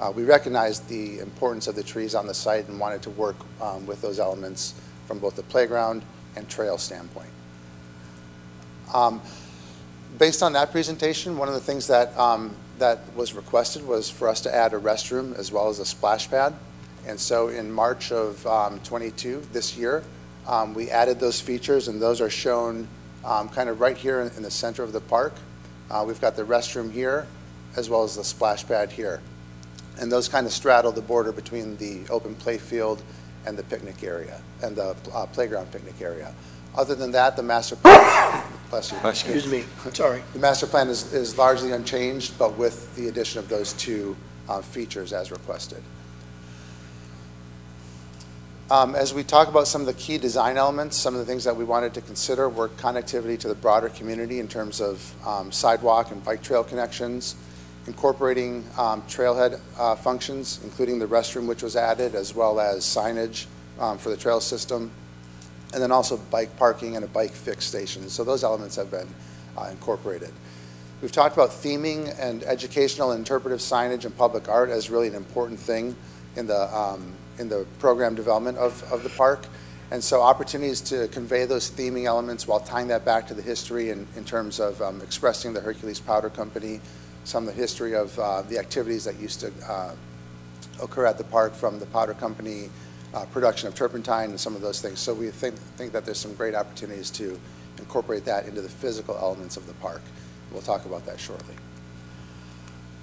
uh, 0.00 0.12
we 0.14 0.24
recognized 0.24 0.88
the 0.88 1.20
importance 1.20 1.68
of 1.68 1.76
the 1.76 1.84
trees 1.84 2.14
on 2.14 2.26
the 2.26 2.34
site 2.34 2.68
and 2.68 2.78
wanted 2.80 3.02
to 3.02 3.10
work 3.10 3.36
um, 3.60 3.86
with 3.86 4.02
those 4.02 4.18
elements 4.18 4.74
from 5.06 5.20
both 5.20 5.36
the 5.36 5.44
playground 5.44 6.02
and 6.36 6.48
trail 6.48 6.78
standpoint. 6.78 7.30
Um, 8.92 9.22
Based 10.18 10.42
on 10.42 10.52
that 10.54 10.72
presentation, 10.72 11.38
one 11.38 11.46
of 11.46 11.54
the 11.54 11.60
things 11.60 11.86
that, 11.86 12.18
um, 12.18 12.56
that 12.80 12.98
was 13.14 13.32
requested 13.32 13.86
was 13.86 14.10
for 14.10 14.28
us 14.28 14.40
to 14.42 14.54
add 14.54 14.74
a 14.74 14.78
restroom 14.78 15.38
as 15.38 15.52
well 15.52 15.68
as 15.68 15.78
a 15.78 15.86
splash 15.86 16.28
pad. 16.28 16.54
And 17.06 17.18
so 17.18 17.48
in 17.48 17.70
March 17.70 18.10
of 18.12 18.44
um, 18.46 18.80
'22, 18.80 19.46
this 19.52 19.76
year, 19.76 20.02
um, 20.46 20.74
we 20.74 20.90
added 20.90 21.20
those 21.20 21.40
features, 21.40 21.88
and 21.88 22.02
those 22.02 22.20
are 22.20 22.28
shown 22.28 22.88
um, 23.24 23.48
kind 23.48 23.68
of 23.70 23.80
right 23.80 23.96
here 23.96 24.20
in 24.20 24.30
in 24.36 24.42
the 24.42 24.50
center 24.50 24.82
of 24.82 24.92
the 24.92 25.00
park. 25.00 25.34
Uh, 25.90 26.04
We've 26.06 26.20
got 26.20 26.36
the 26.36 26.44
restroom 26.44 26.92
here, 26.92 27.26
as 27.76 27.88
well 27.88 28.02
as 28.02 28.16
the 28.16 28.24
splash 28.24 28.66
pad 28.66 28.92
here. 28.92 29.20
And 29.98 30.10
those 30.10 30.28
kind 30.28 30.46
of 30.46 30.52
straddle 30.52 30.92
the 30.92 31.02
border 31.02 31.32
between 31.32 31.76
the 31.76 32.06
open 32.10 32.34
play 32.34 32.58
field 32.58 33.02
and 33.46 33.56
the 33.56 33.62
picnic 33.64 34.02
area, 34.02 34.40
and 34.62 34.76
the 34.76 34.96
uh, 35.12 35.26
playground 35.26 35.70
picnic 35.72 36.00
area. 36.00 36.34
Other 36.76 36.94
than 36.94 37.12
that, 37.12 37.36
the 37.36 37.42
master, 37.42 37.76
bless 38.70 38.92
you. 38.92 38.98
Excuse 39.04 39.46
me, 39.46 39.64
sorry. 39.92 40.22
The 40.32 40.38
master 40.38 40.66
plan 40.66 40.88
is, 40.88 41.12
is 41.12 41.36
largely 41.36 41.72
unchanged, 41.72 42.38
but 42.38 42.56
with 42.56 42.94
the 42.96 43.08
addition 43.08 43.38
of 43.38 43.48
those 43.48 43.72
two 43.74 44.16
uh, 44.48 44.62
features 44.62 45.12
as 45.12 45.30
requested. 45.30 45.82
Um, 48.70 48.94
As 48.94 49.12
we 49.12 49.24
talk 49.24 49.48
about 49.48 49.66
some 49.66 49.80
of 49.80 49.88
the 49.88 49.94
key 49.94 50.16
design 50.16 50.56
elements, 50.56 50.96
some 50.96 51.14
of 51.14 51.18
the 51.18 51.26
things 51.26 51.42
that 51.42 51.56
we 51.56 51.64
wanted 51.64 51.92
to 51.94 52.00
consider 52.00 52.48
were 52.48 52.68
connectivity 52.68 53.36
to 53.40 53.48
the 53.48 53.54
broader 53.56 53.88
community 53.88 54.38
in 54.38 54.46
terms 54.46 54.80
of 54.80 55.12
um, 55.26 55.50
sidewalk 55.50 56.12
and 56.12 56.22
bike 56.24 56.40
trail 56.40 56.62
connections, 56.62 57.34
incorporating 57.88 58.64
um, 58.78 59.02
trailhead 59.02 59.58
uh, 59.76 59.96
functions, 59.96 60.60
including 60.62 61.00
the 61.00 61.06
restroom 61.06 61.48
which 61.48 61.64
was 61.64 61.74
added, 61.74 62.14
as 62.14 62.32
well 62.32 62.60
as 62.60 62.84
signage 62.84 63.46
um, 63.80 63.98
for 63.98 64.10
the 64.10 64.16
trail 64.16 64.40
system, 64.40 64.92
and 65.72 65.82
then 65.82 65.92
also 65.92 66.16
bike 66.16 66.56
parking 66.56 66.96
and 66.96 67.04
a 67.04 67.08
bike 67.08 67.32
fix 67.32 67.64
station. 67.64 68.08
So 68.08 68.24
those 68.24 68.44
elements 68.44 68.76
have 68.76 68.90
been 68.90 69.08
uh, 69.56 69.68
incorporated. 69.70 70.32
We've 71.00 71.12
talked 71.12 71.34
about 71.34 71.50
theming 71.50 72.14
and 72.18 72.42
educational 72.44 73.12
and 73.12 73.20
interpretive 73.20 73.60
signage 73.60 74.04
and 74.04 74.16
public 74.16 74.48
art 74.48 74.68
as 74.68 74.90
really 74.90 75.08
an 75.08 75.14
important 75.14 75.58
thing 75.58 75.96
in 76.36 76.46
the, 76.46 76.76
um, 76.76 77.14
in 77.38 77.48
the 77.48 77.66
program 77.78 78.14
development 78.14 78.58
of, 78.58 78.82
of 78.92 79.02
the 79.02 79.08
park. 79.10 79.46
And 79.90 80.04
so 80.04 80.20
opportunities 80.20 80.80
to 80.82 81.08
convey 81.08 81.46
those 81.46 81.70
theming 81.70 82.04
elements 82.04 82.46
while 82.46 82.60
tying 82.60 82.88
that 82.88 83.04
back 83.04 83.26
to 83.28 83.34
the 83.34 83.42
history 83.42 83.90
in, 83.90 84.06
in 84.14 84.24
terms 84.24 84.60
of 84.60 84.80
um, 84.82 85.00
expressing 85.00 85.52
the 85.52 85.60
Hercules 85.60 85.98
Powder 85.98 86.30
Company, 86.30 86.80
some 87.24 87.48
of 87.48 87.54
the 87.54 87.60
history 87.60 87.94
of 87.94 88.16
uh, 88.18 88.42
the 88.42 88.58
activities 88.58 89.04
that 89.04 89.18
used 89.18 89.40
to 89.40 89.52
uh, 89.68 89.94
occur 90.82 91.06
at 91.06 91.18
the 91.18 91.24
park 91.24 91.54
from 91.54 91.78
the 91.78 91.86
Powder 91.86 92.14
Company 92.14 92.70
uh, 93.14 93.24
production 93.26 93.68
of 93.68 93.74
turpentine 93.74 94.30
and 94.30 94.40
some 94.40 94.54
of 94.54 94.62
those 94.62 94.80
things. 94.80 95.00
So 95.00 95.12
we 95.14 95.30
think, 95.30 95.56
think 95.76 95.92
that 95.92 96.04
there's 96.04 96.18
some 96.18 96.34
great 96.34 96.54
opportunities 96.54 97.10
to 97.12 97.38
incorporate 97.78 98.24
that 98.26 98.46
into 98.46 98.60
the 98.60 98.68
physical 98.68 99.16
elements 99.16 99.56
of 99.56 99.66
the 99.66 99.74
park. 99.74 100.02
We'll 100.52 100.62
talk 100.62 100.84
about 100.84 101.06
that 101.06 101.18
shortly. 101.18 101.54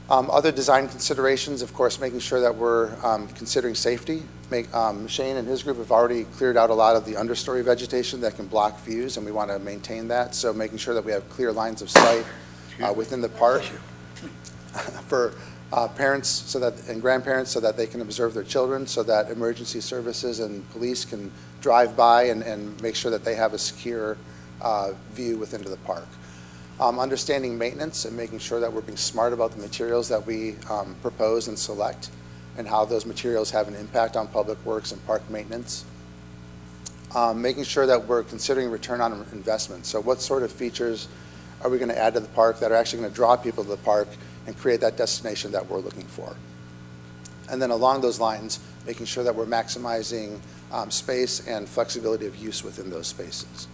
Um, 0.10 0.30
Other 0.32 0.54
design 0.54 0.88
considerations, 0.88 1.62
of 1.62 1.74
course, 1.74 2.00
making 2.00 2.20
sure 2.20 2.40
that 2.40 2.56
we're 2.56 2.96
um, 3.06 3.28
considering 3.30 3.76
safety. 3.76 4.24
Make- 4.50 4.74
um, 4.74 5.06
Shane 5.08 5.36
and 5.36 5.46
his 5.46 5.64
group 5.64 5.78
have 5.78 5.92
already 5.92 6.24
cleared 6.24 6.56
out 6.56 6.70
a 6.70 6.74
lot 6.74 6.96
of 6.96 7.04
the 7.04 7.14
understory 7.14 7.62
vegetation 7.62 8.22
that 8.22 8.38
can 8.38 8.48
block 8.48 8.80
views, 8.82 9.18
and 9.18 9.26
we 9.26 9.34
want 9.34 9.52
to 9.52 9.60
maintain 9.60 10.08
that. 10.08 10.34
So 10.34 10.54
making 10.54 10.78
sure 10.78 10.94
that 10.94 11.04
we 11.04 11.12
have 11.12 11.28
clear 11.28 11.52
lines 11.52 11.82
of 11.82 11.90
sight 11.90 12.26
uh, 12.82 12.94
within 12.94 13.20
the 13.20 13.28
park 13.28 13.64
for 15.08 15.34
uh, 15.74 15.88
parents 15.90 16.30
so 16.30 16.60
that, 16.60 16.88
and 16.88 17.02
grandparents, 17.02 17.52
so 17.52 17.60
that 17.60 17.76
they 17.76 17.88
can 17.88 18.02
observe 18.02 18.34
their 18.34 18.44
children, 18.44 18.88
so 18.88 19.04
that 19.04 19.30
emergency 19.30 19.82
services 19.82 20.40
and 20.40 20.70
police 20.72 21.04
can 21.04 21.32
drive 21.62 21.96
by 21.98 22.24
and, 22.24 22.42
and 22.44 22.82
make 22.82 22.96
sure 22.96 23.12
that 23.12 23.26
they 23.26 23.36
have 23.36 23.54
a 23.54 23.58
secure 23.58 24.18
uh, 24.62 24.92
view 25.12 25.38
within 25.38 25.62
the 25.64 25.78
park. 25.78 26.08
Um, 26.80 27.00
Understanding 27.00 27.58
maintenance 27.58 28.06
and 28.06 28.16
making 28.16 28.40
sure 28.40 28.60
that 28.60 28.72
we're 28.72 28.82
being 28.82 28.98
smart 28.98 29.34
about 29.34 29.52
the 29.52 29.62
materials 29.62 30.08
that 30.10 30.26
we 30.26 30.56
um, 30.70 30.96
propose 31.02 31.48
and 31.48 31.58
select, 31.58 32.12
and 32.58 32.68
how 32.68 32.86
those 32.86 33.06
materials 33.06 33.52
have 33.52 33.68
an 33.68 33.76
impact 33.76 34.16
on 34.16 34.28
public 34.28 34.64
works 34.66 34.92
and 34.92 35.06
park 35.06 35.28
maintenance. 35.30 35.86
Um, 37.16 37.42
Making 37.42 37.64
sure 37.64 37.86
that 37.86 38.08
we're 38.08 38.24
considering 38.24 38.70
return 38.70 39.02
on 39.02 39.26
investment. 39.32 39.86
So 39.86 40.02
what 40.02 40.22
sort 40.22 40.44
of 40.44 40.52
features 40.52 41.08
are 41.62 41.70
we 41.70 41.78
going 41.78 41.90
to 41.90 41.98
add 41.98 42.14
to 42.14 42.20
the 42.20 42.28
park 42.30 42.60
that 42.60 42.72
are 42.72 42.76
actually 42.76 43.00
going 43.00 43.12
to 43.12 43.16
draw 43.16 43.36
people 43.36 43.64
to 43.64 43.72
the 43.72 43.78
park 43.78 44.08
and 44.48 44.58
create 44.58 44.82
that 44.82 44.98
destination 44.98 45.52
that 45.52 45.70
we're 45.70 45.80
looking 45.80 46.08
for? 46.08 46.36
And 47.50 47.62
then 47.62 47.70
along 47.70 48.02
those 48.02 48.20
lines, 48.20 48.60
making 48.86 49.06
sure 49.06 49.24
that 49.24 49.36
we're 49.36 49.46
maximizing 49.46 50.40
um, 50.72 50.90
space 50.90 51.48
and 51.48 51.70
flexibility 51.70 52.26
of 52.26 52.36
use 52.36 52.64
within 52.64 52.90
those 52.90 53.08
spaces. 53.08 53.68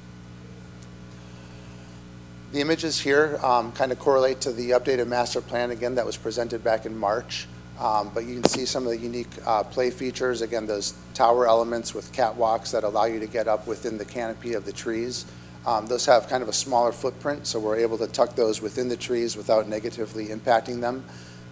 The 2.51 2.61
images 2.61 2.99
here 2.99 3.39
kind 3.41 3.91
of 3.91 3.97
correlate 3.97 4.41
to 4.41 4.51
the 4.51 4.71
updated 4.71 5.07
master 5.07 5.41
plan, 5.41 5.71
again, 5.71 5.95
that 5.95 6.05
was 6.05 6.17
presented 6.17 6.63
back 6.63 6.85
in 6.85 6.95
March. 6.95 7.47
Um, 7.79 8.11
But 8.13 8.25
you 8.25 8.39
can 8.39 8.47
see 8.47 8.65
some 8.67 8.83
of 8.85 8.91
the 8.91 8.99
unique 8.99 9.31
uh, 9.45 9.63
play 9.63 9.89
features, 9.89 10.41
again, 10.41 10.67
those 10.67 10.93
tower 11.15 11.47
elements 11.47 11.95
with 11.95 12.13
catwalks 12.13 12.69
that 12.71 12.83
allow 12.83 13.05
you 13.05 13.19
to 13.19 13.25
get 13.25 13.47
up 13.47 13.65
within 13.65 13.97
the 13.97 14.05
canopy 14.05 14.53
of 14.53 14.65
the 14.65 14.71
trees. 14.71 15.25
Um, 15.65 15.87
Those 15.87 16.05
have 16.05 16.27
kind 16.27 16.43
of 16.43 16.49
a 16.49 16.53
smaller 16.53 16.91
footprint, 16.91 17.47
so 17.47 17.59
we're 17.59 17.77
able 17.77 17.97
to 17.99 18.07
tuck 18.07 18.35
those 18.35 18.61
within 18.61 18.89
the 18.89 18.97
trees 18.97 19.37
without 19.37 19.67
negatively 19.67 20.27
impacting 20.27 20.81
them. 20.81 21.03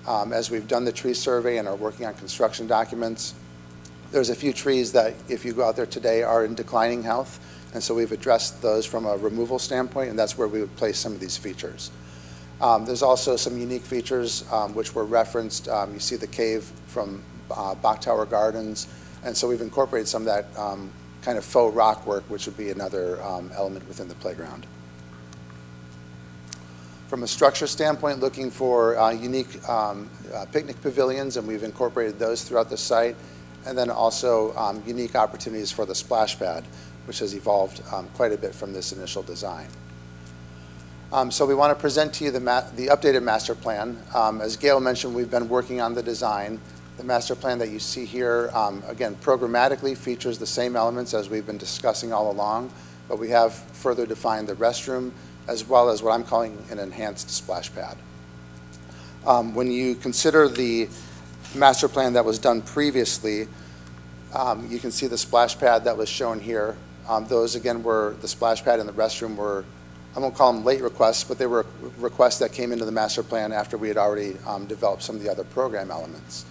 Um, 0.08 0.34
As 0.34 0.51
we've 0.51 0.68
done 0.68 0.86
the 0.86 0.91
tree 0.91 1.13
survey 1.13 1.58
and 1.58 1.68
are 1.68 1.75
working 1.75 2.06
on 2.06 2.13
construction 2.15 2.68
documents, 2.68 3.34
there's 4.12 4.30
a 4.30 4.36
few 4.36 4.51
trees 4.51 4.91
that, 4.91 5.13
if 5.30 5.46
you 5.46 5.53
go 5.53 5.63
out 5.63 5.77
there 5.77 5.86
today, 5.86 6.24
are 6.24 6.44
in 6.44 6.56
declining 6.56 7.03
health, 7.03 7.39
and 7.74 7.82
so 7.82 7.96
we've 7.96 8.12
addressed 8.12 8.62
those 8.62 8.86
from 8.86 9.06
a 9.06 9.15
removal 9.15 9.58
standpoint, 9.58 10.10
and 10.10 10.20
that's 10.20 10.38
where 10.38 10.48
we 10.48 10.60
would 10.60 10.75
place 10.75 10.98
some 10.98 11.13
of 11.13 11.22
these 11.22 11.38
features. 11.38 11.91
Um, 12.60 12.86
There's 12.86 13.03
also 13.03 13.38
some 13.38 13.58
unique 13.58 13.84
features 13.84 14.44
um, 14.51 14.75
which 14.75 14.94
were 14.94 15.06
referenced. 15.06 15.70
Um, 15.70 15.94
You 15.94 16.00
see 16.00 16.18
the 16.18 16.27
cave 16.27 16.70
from 16.88 17.24
uh, 17.50 17.75
Bok 17.75 18.01
Tower 18.01 18.25
Gardens, 18.25 18.88
and 19.24 19.38
so 19.38 19.48
we've 19.48 19.62
incorporated 19.62 20.10
some 20.10 20.24
of 20.24 20.25
that 20.25 20.60
um, 20.60 20.91
kind 21.22 21.38
of 21.38 21.46
faux 21.46 21.75
rock 21.75 22.06
work, 22.06 22.24
which 22.30 22.46
would 22.46 22.58
be 22.58 22.70
another 22.70 23.22
um, 23.24 23.51
element 23.54 23.88
within 23.88 24.08
the 24.08 24.16
playground. 24.16 24.66
From 27.08 27.24
a 27.24 27.28
structure 27.28 27.68
standpoint, 27.68 28.20
looking 28.20 28.50
for 28.50 28.98
uh, 28.98 29.12
unique 29.12 29.68
um, 29.68 30.10
uh, 30.34 30.46
picnic 30.51 30.82
pavilions, 30.82 31.38
and 31.38 31.48
we've 31.48 31.63
incorporated 31.63 32.18
those 32.18 32.44
throughout 32.44 32.70
the 32.70 32.78
site, 32.78 33.16
and 33.66 33.78
then 33.78 33.90
also 33.90 34.56
um, 34.56 34.82
unique 34.88 35.16
opportunities 35.16 35.72
for 35.72 35.86
the 35.86 35.94
splash 35.94 36.40
pad, 36.40 36.63
which 37.06 37.20
has 37.20 37.36
evolved 37.36 37.82
um, 37.92 38.08
quite 38.16 38.32
a 38.32 38.38
bit 38.38 38.56
from 38.56 38.74
this 38.74 38.94
initial 38.94 39.24
design. 39.24 39.68
Um, 41.12 41.30
So 41.30 41.46
we 41.46 41.54
want 41.54 41.75
to 41.75 41.80
present 41.80 42.13
to 42.13 42.24
you 42.24 42.32
the 42.32 42.40
the 42.75 42.88
updated 42.88 43.24
master 43.24 43.56
plan. 43.56 44.01
Um, 44.16 44.40
As 44.40 44.56
Gail 44.56 44.80
mentioned, 44.80 45.13
we've 45.13 45.30
been 45.30 45.50
working 45.50 45.82
on 45.82 45.94
the 45.94 46.01
design. 46.01 46.62
The 47.01 47.08
master 47.08 47.34
plan 47.34 47.58
that 47.58 47.70
you 47.70 47.79
see 47.79 48.05
here, 48.05 48.51
um, 48.53 48.84
again, 48.88 49.15
programmatically 49.15 49.98
features 49.98 50.38
the 50.38 50.46
same 50.46 50.75
elements 50.75 51.15
as 51.15 51.31
we've 51.31 51.48
been 51.48 51.58
discussing 51.58 52.13
all 52.13 52.29
along, 52.29 52.72
but 53.10 53.17
we 53.17 53.29
have 53.29 53.55
further 53.55 54.05
defined 54.05 54.48
the 54.48 54.53
restroom 54.53 55.12
as 55.48 55.67
well 55.67 55.89
as 55.89 56.03
what 56.03 56.12
I'm 56.12 56.24
calling 56.24 56.63
an 56.70 56.77
enhanced 56.77 57.31
splash 57.31 57.74
pad. 57.74 57.98
Um, 59.25 59.55
When 59.55 59.72
you 59.72 59.96
consider 59.96 60.48
the 60.48 60.89
master 61.55 61.88
plan 61.88 62.13
that 62.13 62.24
was 62.24 62.38
done 62.38 62.62
previously, 62.62 63.48
um, 64.36 64.70
you 64.70 64.77
can 64.77 64.91
see 64.91 65.08
the 65.08 65.17
splash 65.17 65.58
pad 65.58 65.86
that 65.86 65.98
was 65.98 66.08
shown 66.08 66.39
here. 66.39 66.77
Um, 67.10 67.25
Those, 67.25 67.55
again, 67.55 67.81
were, 67.81 68.15
the 68.22 68.27
splash 68.27 68.63
pad 68.63 68.79
and 68.79 68.88
the 68.88 68.93
restroom 68.93 69.36
were, 69.38 69.65
I 70.15 70.20
won't 70.20 70.36
call 70.36 70.53
them 70.53 70.63
late 70.63 70.84
requests, 70.84 71.24
but 71.24 71.39
they 71.39 71.48
were 71.48 71.65
requests 71.98 72.38
that 72.38 72.53
came 72.53 72.72
into 72.72 72.86
the 72.86 72.91
master 72.91 73.24
plan 73.24 73.51
after 73.51 73.75
we 73.75 73.88
had 73.88 73.98
already 73.98 74.38
um, 74.46 74.67
developed 74.67 75.01
some 75.01 75.15
of 75.15 75.24
the 75.24 75.31
other 75.31 75.46
program 75.46 75.89
elements. 75.89 76.46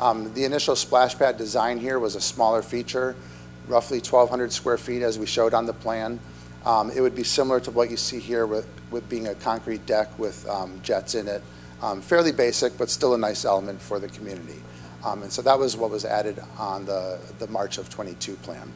Um, 0.00 0.32
The 0.32 0.44
initial 0.44 0.76
splash 0.76 1.16
pad 1.18 1.36
design 1.36 1.78
here 1.78 1.98
was 1.98 2.14
a 2.14 2.20
smaller 2.20 2.62
feature, 2.62 3.14
roughly 3.68 3.98
1,200 3.98 4.50
square 4.50 4.78
feet 4.78 5.02
as 5.02 5.18
we 5.18 5.26
showed 5.26 5.52
on 5.52 5.66
the 5.66 5.74
plan. 5.74 6.18
Um, 6.64 6.90
It 6.90 7.02
would 7.02 7.14
be 7.14 7.22
similar 7.22 7.60
to 7.60 7.70
what 7.70 7.90
you 7.90 7.98
see 7.98 8.18
here 8.18 8.46
with, 8.46 8.66
with 8.90 9.08
being 9.10 9.28
a 9.28 9.34
concrete 9.34 9.84
deck 9.84 10.18
with 10.18 10.48
um, 10.48 10.80
jets 10.82 11.14
in 11.14 11.28
it. 11.28 11.42
Um, 11.82 12.00
Fairly 12.00 12.32
basic, 12.32 12.78
but 12.78 12.88
still 12.88 13.12
a 13.12 13.18
nice 13.18 13.44
element 13.44 13.80
for 13.82 13.98
the 13.98 14.08
community. 14.08 14.62
Um, 15.04 15.22
And 15.22 15.30
so 15.30 15.42
that 15.42 15.58
was 15.58 15.76
what 15.76 15.90
was 15.90 16.06
added 16.06 16.40
on 16.58 16.86
the, 16.86 17.18
the 17.38 17.46
March 17.48 17.76
of 17.76 17.90
'22 17.90 18.36
plan. 18.36 18.72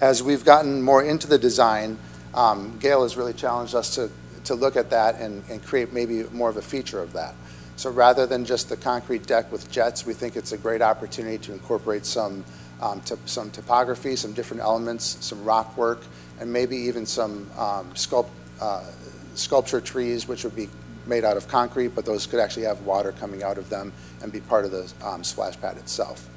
As 0.00 0.20
we've 0.20 0.44
gotten 0.44 0.82
more 0.82 1.02
into 1.04 1.28
the 1.28 1.38
design, 1.38 1.96
um, 2.34 2.76
Gail 2.80 3.02
has 3.04 3.16
really 3.16 3.34
challenged 3.34 3.74
us 3.76 3.94
to, 3.94 4.10
to 4.44 4.54
look 4.54 4.74
at 4.76 4.90
that 4.90 5.20
and, 5.20 5.44
and 5.48 5.62
create 5.62 5.92
maybe 5.92 6.24
more 6.32 6.48
of 6.48 6.56
a 6.56 6.62
feature 6.62 7.00
of 7.00 7.12
that. 7.12 7.34
So 7.80 7.88
rather 7.88 8.26
than 8.26 8.44
just 8.44 8.68
the 8.68 8.76
concrete 8.76 9.26
deck 9.26 9.50
with 9.50 9.70
jets, 9.70 10.04
we 10.04 10.12
think 10.12 10.36
it's 10.36 10.52
a 10.52 10.58
great 10.58 10.82
opportunity 10.82 11.38
to 11.38 11.54
incorporate 11.54 12.04
some, 12.04 12.44
um, 12.78 13.00
to- 13.06 13.16
some 13.24 13.50
topography, 13.50 14.16
some 14.16 14.34
different 14.34 14.62
elements, 14.62 15.16
some 15.22 15.42
rock 15.46 15.78
work, 15.78 16.02
and 16.38 16.52
maybe 16.52 16.76
even 16.76 17.06
some 17.06 17.50
um, 17.56 17.90
sculpt, 17.94 18.28
uh, 18.60 18.84
sculpture 19.34 19.80
trees, 19.80 20.28
which 20.28 20.44
would 20.44 20.54
be 20.54 20.68
made 21.06 21.24
out 21.24 21.38
of 21.38 21.48
concrete, 21.48 21.94
but 21.94 22.04
those 22.04 22.26
could 22.26 22.38
actually 22.38 22.64
have 22.64 22.82
water 22.82 23.12
coming 23.12 23.42
out 23.42 23.56
of 23.56 23.70
them 23.70 23.94
and 24.22 24.30
be 24.30 24.40
part 24.40 24.66
of 24.66 24.72
the 24.72 24.92
um, 25.02 25.24
splash 25.24 25.58
pad 25.58 25.78
itself. 25.78 26.28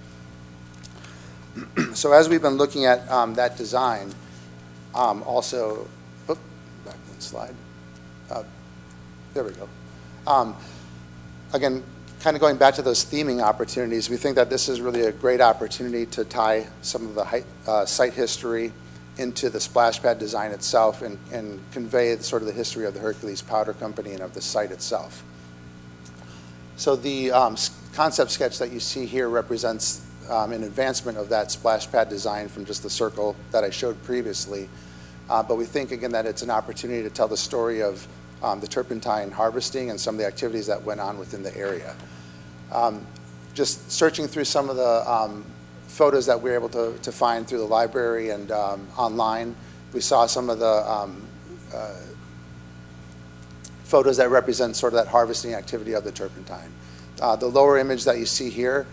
So 1.93 2.13
as 2.13 2.29
we've 2.29 2.41
been 2.41 2.55
looking 2.55 2.85
at 2.85 3.05
um, 3.11 3.33
that 3.33 3.57
design, 3.57 4.15
um, 4.95 5.21
also, 5.23 5.89
oop, 6.29 6.39
back 6.85 6.95
one 7.09 7.19
slide. 7.19 7.55
Uh, 8.31 8.43
There 9.33 9.43
we 9.43 9.51
go. 9.51 9.67
Again, 11.53 11.83
kind 12.21 12.35
of 12.35 12.41
going 12.41 12.57
back 12.57 12.73
to 12.75 12.81
those 12.81 13.05
theming 13.05 13.39
opportunities, 13.43 14.09
we 14.09 14.17
think 14.17 14.35
that 14.37 14.49
this 14.49 14.67
is 14.67 14.81
really 14.81 15.01
a 15.01 15.11
great 15.11 15.39
opportunity 15.39 16.07
to 16.07 16.25
tie 16.25 16.65
some 16.81 17.05
of 17.05 17.13
the 17.13 17.23
hei- 17.23 17.43
uh, 17.67 17.85
site 17.85 18.13
history 18.13 18.73
into 19.19 19.51
the 19.51 19.59
splash 19.59 20.01
pad 20.01 20.17
design 20.17 20.49
itself 20.49 21.03
and, 21.03 21.19
and 21.31 21.59
convey 21.71 22.15
the, 22.15 22.23
sort 22.23 22.41
of 22.41 22.47
the 22.47 22.53
history 22.53 22.87
of 22.87 22.95
the 22.95 22.99
Hercules 22.99 23.43
Powder 23.43 23.73
Company 23.73 24.13
and 24.13 24.21
of 24.21 24.33
the 24.33 24.41
site 24.41 24.71
itself. 24.71 25.23
So 26.75 26.95
the 26.95 27.31
um, 27.31 27.55
concept 27.93 28.31
sketch 28.31 28.57
that 28.57 28.71
you 28.71 28.79
see 28.79 29.05
here 29.05 29.29
represents 29.29 30.03
um, 30.31 30.53
an 30.53 30.63
advancement 30.63 31.19
of 31.19 31.29
that 31.29 31.51
splash 31.51 31.91
pad 31.91 32.09
design 32.09 32.47
from 32.47 32.65
just 32.65 32.81
the 32.81 32.89
circle 32.89 33.35
that 33.51 33.63
I 33.63 33.69
showed 33.69 34.01
previously. 34.01 34.69
Uh, 35.29 35.43
But 35.43 35.57
we 35.57 35.65
think, 35.65 35.91
again, 35.91 36.13
that 36.13 36.25
it's 36.25 36.41
an 36.41 36.49
opportunity 36.49 37.03
to 37.03 37.11
tell 37.11 37.27
the 37.27 37.37
story 37.37 37.83
of 37.83 38.07
um, 38.43 38.59
the 38.59 38.67
turpentine 38.67 39.31
harvesting 39.31 39.89
and 39.89 39.99
some 39.99 40.15
of 40.15 40.19
the 40.19 40.27
activities 40.27 40.67
that 40.67 40.83
went 40.83 40.99
on 40.99 41.17
within 41.17 41.41
the 41.41 41.55
area. 41.57 41.95
Um, 42.71 43.07
Just 43.53 43.91
searching 43.91 44.27
through 44.27 44.45
some 44.45 44.69
of 44.69 44.75
the 44.77 45.09
um, 45.09 45.45
photos 45.87 46.25
that 46.25 46.41
we 46.41 46.49
were 46.49 46.55
able 46.55 46.69
to 46.69 46.97
to 47.01 47.11
find 47.11 47.47
through 47.47 47.59
the 47.59 47.75
library 47.79 48.31
and 48.31 48.51
um, 48.51 48.87
online, 48.97 49.55
we 49.93 50.01
saw 50.01 50.25
some 50.27 50.49
of 50.49 50.59
the 50.59 50.91
um, 50.91 51.21
uh, 51.73 51.93
photos 53.83 54.17
that 54.17 54.29
represent 54.29 54.75
sort 54.75 54.93
of 54.93 55.05
that 55.05 55.07
harvesting 55.07 55.53
activity 55.53 55.93
of 55.93 56.03
the 56.03 56.11
turpentine. 56.11 56.71
Uh, 57.21 57.35
The 57.35 57.47
lower 57.47 57.77
image 57.77 58.05
that 58.05 58.17
you 58.17 58.25
see 58.25 58.49
here 58.49 58.85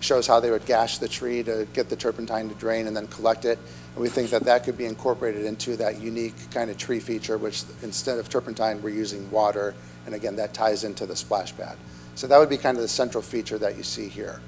shows 0.00 0.26
how 0.26 0.40
they 0.40 0.50
would 0.50 0.64
gash 0.64 0.98
the 0.98 1.08
tree 1.08 1.42
to 1.42 1.66
get 1.74 1.88
the 1.88 1.96
turpentine 1.96 2.48
to 2.48 2.54
drain 2.54 2.86
and 2.86 2.96
then 2.96 3.06
collect 3.08 3.44
it. 3.44 3.58
We 3.96 4.10
think 4.10 4.30
that 4.30 4.44
that 4.44 4.64
could 4.64 4.76
be 4.76 4.84
incorporated 4.84 5.46
into 5.46 5.76
that 5.76 6.00
unique 6.00 6.34
kind 6.50 6.70
of 6.70 6.76
tree 6.76 7.00
feature, 7.00 7.38
which 7.38 7.64
instead 7.82 8.18
of 8.18 8.28
turpentine, 8.28 8.82
we're 8.82 8.90
using 8.90 9.30
water. 9.30 9.74
And 10.04 10.14
again, 10.14 10.36
that 10.36 10.52
ties 10.52 10.84
into 10.84 11.06
the 11.06 11.16
splash 11.16 11.56
pad. 11.56 11.76
So 12.14 12.26
that 12.26 12.38
would 12.38 12.50
be 12.50 12.58
kind 12.58 12.76
of 12.76 12.82
the 12.82 12.88
central 12.88 13.22
feature 13.22 13.58
that 13.58 13.76
you 13.76 13.82
see 13.82 14.08
here. 14.08 14.40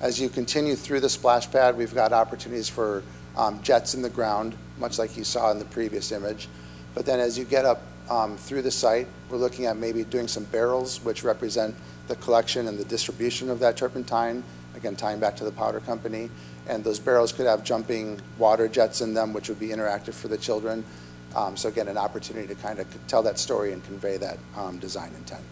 As 0.00 0.20
you 0.20 0.28
continue 0.28 0.74
through 0.74 1.00
the 1.00 1.08
splash 1.08 1.50
pad, 1.50 1.76
we've 1.76 1.94
got 1.94 2.12
opportunities 2.12 2.68
for 2.68 3.02
um, 3.36 3.62
jets 3.62 3.94
in 3.94 4.02
the 4.02 4.10
ground, 4.10 4.56
much 4.78 4.98
like 4.98 5.16
you 5.16 5.24
saw 5.24 5.50
in 5.50 5.58
the 5.58 5.64
previous 5.64 6.12
image. 6.12 6.48
But 6.94 7.06
then 7.06 7.20
as 7.20 7.38
you 7.38 7.44
get 7.44 7.64
up 7.64 7.82
um, 8.10 8.36
through 8.36 8.62
the 8.62 8.70
site, 8.70 9.06
we're 9.30 9.38
looking 9.38 9.66
at 9.66 9.76
maybe 9.76 10.04
doing 10.04 10.28
some 10.28 10.44
barrels, 10.44 11.02
which 11.02 11.24
represent 11.24 11.74
the 12.08 12.16
collection 12.16 12.68
and 12.68 12.78
the 12.78 12.84
distribution 12.84 13.48
of 13.48 13.58
that 13.60 13.76
turpentine, 13.76 14.42
again, 14.74 14.96
tying 14.96 15.20
back 15.20 15.36
to 15.36 15.44
the 15.44 15.52
powder 15.52 15.80
company. 15.80 16.30
And 16.68 16.84
those 16.84 16.98
barrels 16.98 17.32
could 17.32 17.46
have 17.46 17.64
jumping 17.64 18.20
water 18.38 18.68
jets 18.68 19.00
in 19.00 19.14
them, 19.14 19.32
which 19.32 19.48
would 19.48 19.58
be 19.58 19.68
interactive 19.68 20.14
for 20.14 20.28
the 20.28 20.38
children. 20.38 20.84
Um, 21.34 21.56
So 21.56 21.68
again, 21.68 21.88
an 21.88 21.98
opportunity 21.98 22.46
to 22.46 22.54
kind 22.54 22.78
of 22.78 22.86
tell 23.08 23.22
that 23.24 23.38
story 23.38 23.72
and 23.72 23.84
convey 23.84 24.16
that 24.18 24.38
um, 24.56 24.78
design 24.78 25.12
intent. 25.16 25.42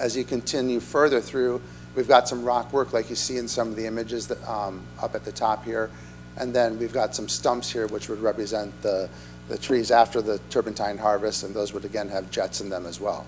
As 0.00 0.16
you 0.16 0.24
continue 0.24 0.80
further 0.80 1.20
through, 1.20 1.60
we've 1.94 2.08
got 2.08 2.28
some 2.28 2.44
rock 2.44 2.72
work 2.72 2.92
like 2.92 3.10
you 3.10 3.16
see 3.16 3.36
in 3.36 3.48
some 3.48 3.68
of 3.68 3.76
the 3.76 3.86
images 3.86 4.28
that, 4.28 4.42
um, 4.48 4.82
up 5.02 5.14
at 5.14 5.24
the 5.24 5.32
top 5.32 5.64
here. 5.64 5.90
And 6.36 6.54
then 6.54 6.78
we've 6.78 6.92
got 6.92 7.14
some 7.14 7.28
stumps 7.28 7.70
here 7.70 7.86
which 7.88 8.08
would 8.08 8.20
represent 8.20 8.72
the, 8.82 9.08
the 9.48 9.58
trees 9.58 9.90
after 9.90 10.22
the 10.22 10.38
turpentine 10.50 10.96
harvest, 10.96 11.42
and 11.42 11.54
those 11.54 11.74
would 11.74 11.84
again 11.84 12.08
have 12.08 12.30
jets 12.30 12.60
in 12.60 12.70
them 12.70 12.86
as 12.86 13.00
well. 13.00 13.26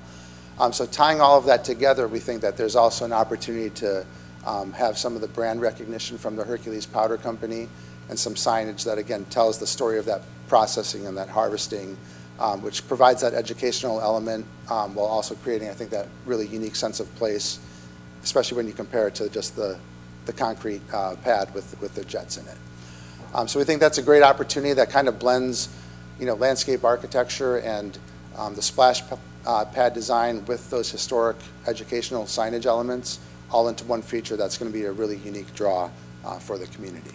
Um, 0.58 0.72
So 0.72 0.86
tying 0.86 1.20
all 1.20 1.36
of 1.36 1.44
that 1.46 1.64
together, 1.64 2.06
we 2.06 2.20
think 2.20 2.40
that 2.42 2.56
there's 2.56 2.76
also 2.76 3.04
an 3.04 3.12
opportunity 3.12 3.70
to 3.80 4.06
um, 4.46 4.72
have 4.72 4.96
some 4.96 5.14
of 5.14 5.20
the 5.20 5.28
brand 5.28 5.60
recognition 5.60 6.18
from 6.18 6.36
the 6.36 6.44
Hercules 6.44 6.86
Powder 6.86 7.16
Company 7.16 7.68
and 8.08 8.18
some 8.18 8.34
signage 8.34 8.84
that, 8.84 8.98
again, 8.98 9.24
tells 9.26 9.58
the 9.58 9.66
story 9.66 9.98
of 9.98 10.04
that 10.06 10.22
processing 10.48 11.06
and 11.06 11.16
that 11.16 11.28
harvesting, 11.28 11.96
um, 12.40 12.62
which 12.62 12.86
provides 12.88 13.20
that 13.20 13.34
educational 13.34 14.00
element 14.00 14.46
um, 14.68 14.94
while 14.94 15.06
also 15.06 15.34
creating, 15.36 15.68
I 15.68 15.74
think, 15.74 15.90
that 15.90 16.08
really 16.26 16.46
unique 16.46 16.74
sense 16.74 16.98
of 17.00 17.14
place, 17.16 17.60
especially 18.24 18.56
when 18.56 18.66
you 18.66 18.72
compare 18.72 19.08
it 19.08 19.14
to 19.16 19.28
just 19.28 19.54
the, 19.54 19.78
the 20.26 20.32
concrete 20.32 20.82
uh, 20.92 21.16
pad 21.22 21.54
with, 21.54 21.80
with 21.80 21.94
the 21.94 22.04
jets 22.04 22.36
in 22.36 22.46
it. 22.46 22.56
Um, 23.32 23.46
So 23.46 23.60
we 23.60 23.64
think 23.64 23.80
that's 23.80 23.98
a 23.98 24.02
great 24.02 24.22
opportunity 24.22 24.72
that 24.74 24.90
kind 24.90 25.06
of 25.06 25.18
blends, 25.18 25.68
you 26.18 26.26
know, 26.26 26.34
landscape 26.34 26.82
architecture 26.82 27.58
and 27.58 27.96
um, 28.36 28.54
the 28.54 28.62
splash 28.62 29.02
uh, 29.46 29.64
pad 29.66 29.94
design 29.94 30.44
with 30.46 30.68
those 30.70 30.90
historic 30.90 31.36
educational 31.66 32.24
signage 32.24 32.66
elements 32.66 33.20
all 33.50 33.68
into 33.68 33.84
one 33.84 34.02
feature 34.02 34.36
that's 34.36 34.58
going 34.58 34.70
to 34.70 34.78
be 34.78 34.84
a 34.84 34.92
really 34.92 35.16
unique 35.18 35.52
draw 35.54 35.90
uh, 36.24 36.38
for 36.38 36.58
the 36.58 36.66
community. 36.68 37.14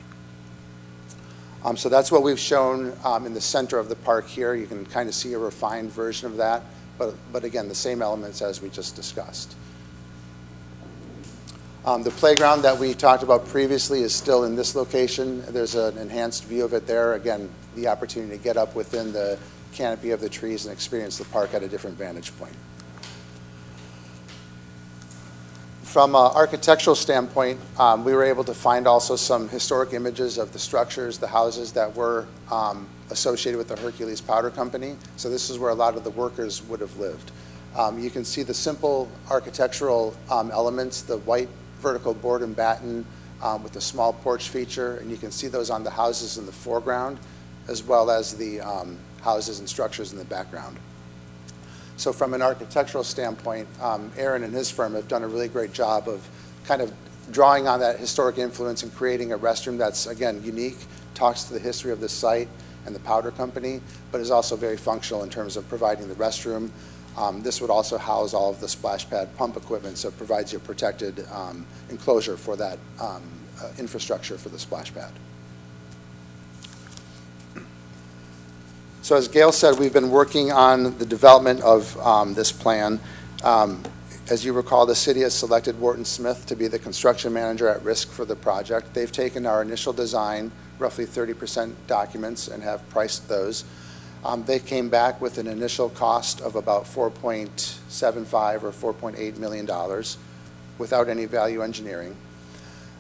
Um, 1.63 1.77
So 1.77 1.89
that's 1.89 2.12
what 2.12 2.24
we've 2.24 2.39
shown 2.39 2.94
um, 3.04 3.25
in 3.25 3.34
the 3.34 3.42
center 3.42 3.80
of 3.80 3.89
the 3.89 3.96
park 3.96 4.27
here. 4.27 4.54
You 4.54 4.68
can 4.68 4.86
kind 4.86 5.10
of 5.10 5.15
see 5.15 5.34
a 5.34 5.39
refined 5.39 5.92
version 5.92 6.27
of 6.27 6.38
that, 6.38 6.63
but, 6.98 7.15
but 7.32 7.44
again, 7.44 7.68
the 7.68 7.75
same 7.75 8.01
elements 8.01 8.42
as 8.42 8.62
we 8.62 8.70
just 8.70 8.96
discussed. 8.96 9.56
Um, 11.86 12.04
The 12.04 12.12
playground 12.12 12.63
that 12.63 12.77
we 12.77 12.94
talked 12.94 13.24
about 13.24 13.48
previously 13.48 14.01
is 14.01 14.13
still 14.13 14.44
in 14.44 14.56
this 14.56 14.75
location. 14.75 15.44
There's 15.54 15.75
an 15.75 15.98
enhanced 15.98 16.46
view 16.46 16.65
of 16.65 16.74
it 16.74 16.88
there. 16.88 17.13
Again, 17.13 17.50
the 17.75 17.88
opportunity 17.88 18.38
to 18.38 18.44
get 18.44 18.58
up 18.58 18.75
within 18.75 19.12
the 19.12 19.38
canopy 19.74 20.12
of 20.12 20.22
the 20.22 20.30
trees 20.30 20.65
and 20.65 20.74
experience 20.74 21.18
the 21.18 21.25
park 21.25 21.54
at 21.54 21.62
a 21.62 21.68
different 21.68 21.98
vantage 21.98 22.36
point. 22.38 22.56
From 25.96 26.14
an 26.14 26.30
architectural 26.36 26.94
standpoint, 26.94 27.58
um, 27.80 28.04
we 28.04 28.14
were 28.14 28.25
able 28.25 28.44
to 28.44 28.54
find 28.54 28.86
also 28.86 29.16
some 29.16 29.48
historic 29.48 29.94
images 29.94 30.38
of 30.38 30.52
the 30.52 30.60
structures, 30.60 31.20
the 31.20 31.28
houses 31.28 31.72
that 31.72 31.96
were 31.96 32.28
um, 32.52 32.86
associated 33.12 33.58
with 33.58 33.70
the 33.70 33.78
Hercules 33.78 34.20
Powder 34.20 34.50
Company. 34.50 34.98
So 35.16 35.30
this 35.30 35.50
is 35.50 35.58
where 35.58 35.70
a 35.70 35.74
lot 35.74 35.96
of 35.96 36.04
the 36.04 36.10
workers 36.10 36.62
would 36.64 36.82
have 36.82 36.98
lived. 36.98 37.32
Um, 37.78 37.98
You 37.98 38.10
can 38.10 38.25
see 38.25 38.44
the 38.44 38.54
simple 38.54 39.10
architectural 39.30 40.14
um, 40.30 40.52
elements, 40.52 41.02
the 41.02 41.20
white 41.20 41.48
vertical 41.80 42.14
board 42.14 42.42
and 42.42 42.54
batten 42.54 43.06
um, 43.42 43.64
with 43.64 43.72
the 43.72 43.80
small 43.80 44.12
porch 44.12 44.50
feature, 44.50 44.98
and 44.98 45.10
you 45.10 45.16
can 45.16 45.32
see 45.32 45.48
those 45.48 45.70
on 45.70 45.86
the 45.86 45.92
houses 45.92 46.38
in 46.38 46.46
the 46.46 46.52
foreground, 46.52 47.20
as 47.70 47.84
well 47.84 48.12
as 48.12 48.36
the 48.36 48.60
um, 48.60 49.00
houses 49.22 49.60
and 49.60 49.70
structures 49.70 50.12
in 50.12 50.20
the 50.20 50.25
background. 50.25 50.78
So 51.98 52.12
from 52.12 52.34
an 52.34 52.42
architectural 52.42 53.04
standpoint, 53.04 53.68
um, 53.82 54.12
Aaron 54.18 54.44
and 54.44 54.54
his 54.54 54.70
firm 54.70 54.94
have 54.96 55.08
done 55.08 55.24
a 55.24 55.28
really 55.28 55.48
great 55.48 55.74
job 55.74 56.08
of 56.08 56.28
kind 56.66 56.82
of 56.82 56.92
drawing 57.32 57.68
on 57.68 57.80
that 57.80 58.00
historic 58.00 58.38
influence 58.38 58.84
and 58.84 58.94
creating 58.94 59.32
a 59.32 59.38
restroom 59.38 59.78
that's, 59.78 60.06
again, 60.08 60.44
unique, 60.44 60.78
talks 61.14 61.46
to 61.46 61.54
the 61.54 61.60
history 61.60 61.92
of 61.92 62.00
the 62.00 62.10
site 62.10 62.50
and 62.86 62.94
the 62.94 63.00
powder 63.00 63.32
company, 63.32 63.82
but 64.12 64.22
is 64.22 64.30
also 64.30 64.56
very 64.56 64.78
functional 64.78 65.24
in 65.24 65.30
terms 65.30 65.58
of 65.58 65.68
providing 65.68 66.08
the 66.08 66.16
restroom. 66.16 66.70
Um, 67.18 67.42
This 67.42 67.62
would 67.62 67.70
also 67.70 67.98
house 67.98 68.34
all 68.34 68.50
of 68.50 68.60
the 68.60 68.68
splash 68.68 69.10
pad 69.10 69.36
pump 69.38 69.56
equipment, 69.56 69.98
so 69.98 70.10
it 70.10 70.18
provides 70.18 70.52
you 70.52 70.60
a 70.60 70.62
protected 70.62 71.25
um, 71.32 71.66
enclosure 71.90 72.38
for 72.38 72.56
that 72.58 72.78
um, 73.00 73.24
uh, 73.62 73.70
infrastructure 73.80 74.38
for 74.38 74.50
the 74.50 74.60
splash 74.60 74.94
pad. 74.94 75.12
So 79.06 79.16
as 79.16 79.28
Gail 79.28 79.52
said, 79.52 79.78
we've 79.78 79.94
been 79.94 80.10
working 80.10 80.52
on 80.52 80.98
the 80.98 81.06
development 81.06 81.62
of 81.62 81.96
um, 82.00 82.34
this 82.34 82.52
plan. 82.52 83.00
Um, 83.44 83.84
As 84.32 84.44
you 84.44 84.52
recall, 84.52 84.88
the 84.88 84.96
city 84.96 85.20
has 85.20 85.32
selected 85.32 85.80
Wharton 85.80 86.06
Smith 86.06 86.48
to 86.48 86.56
be 86.56 86.68
the 86.68 86.80
construction 86.80 87.32
manager 87.32 87.68
at 87.68 87.84
risk 87.84 88.10
for 88.10 88.26
the 88.26 88.36
project. 88.36 88.96
They've 88.96 89.12
taken 89.12 89.46
our 89.46 89.62
initial 89.62 89.94
design, 89.94 90.52
roughly 90.80 91.06
30% 91.06 91.76
documents, 91.86 92.48
and 92.48 92.64
have 92.64 92.90
priced 92.90 93.30
those. 93.30 93.64
Um, 94.24 94.44
They 94.44 94.58
came 94.58 94.90
back 94.90 95.22
with 95.22 95.38
an 95.38 95.46
initial 95.46 95.90
cost 95.90 96.42
of 96.42 96.56
about 96.56 96.86
4.75 96.86 98.64
or 98.64 98.94
4.8 98.94 99.38
million 99.38 99.68
dollars 99.68 100.18
without 100.79 101.10
any 101.10 101.25
value 101.25 101.62
engineering. 101.62 102.16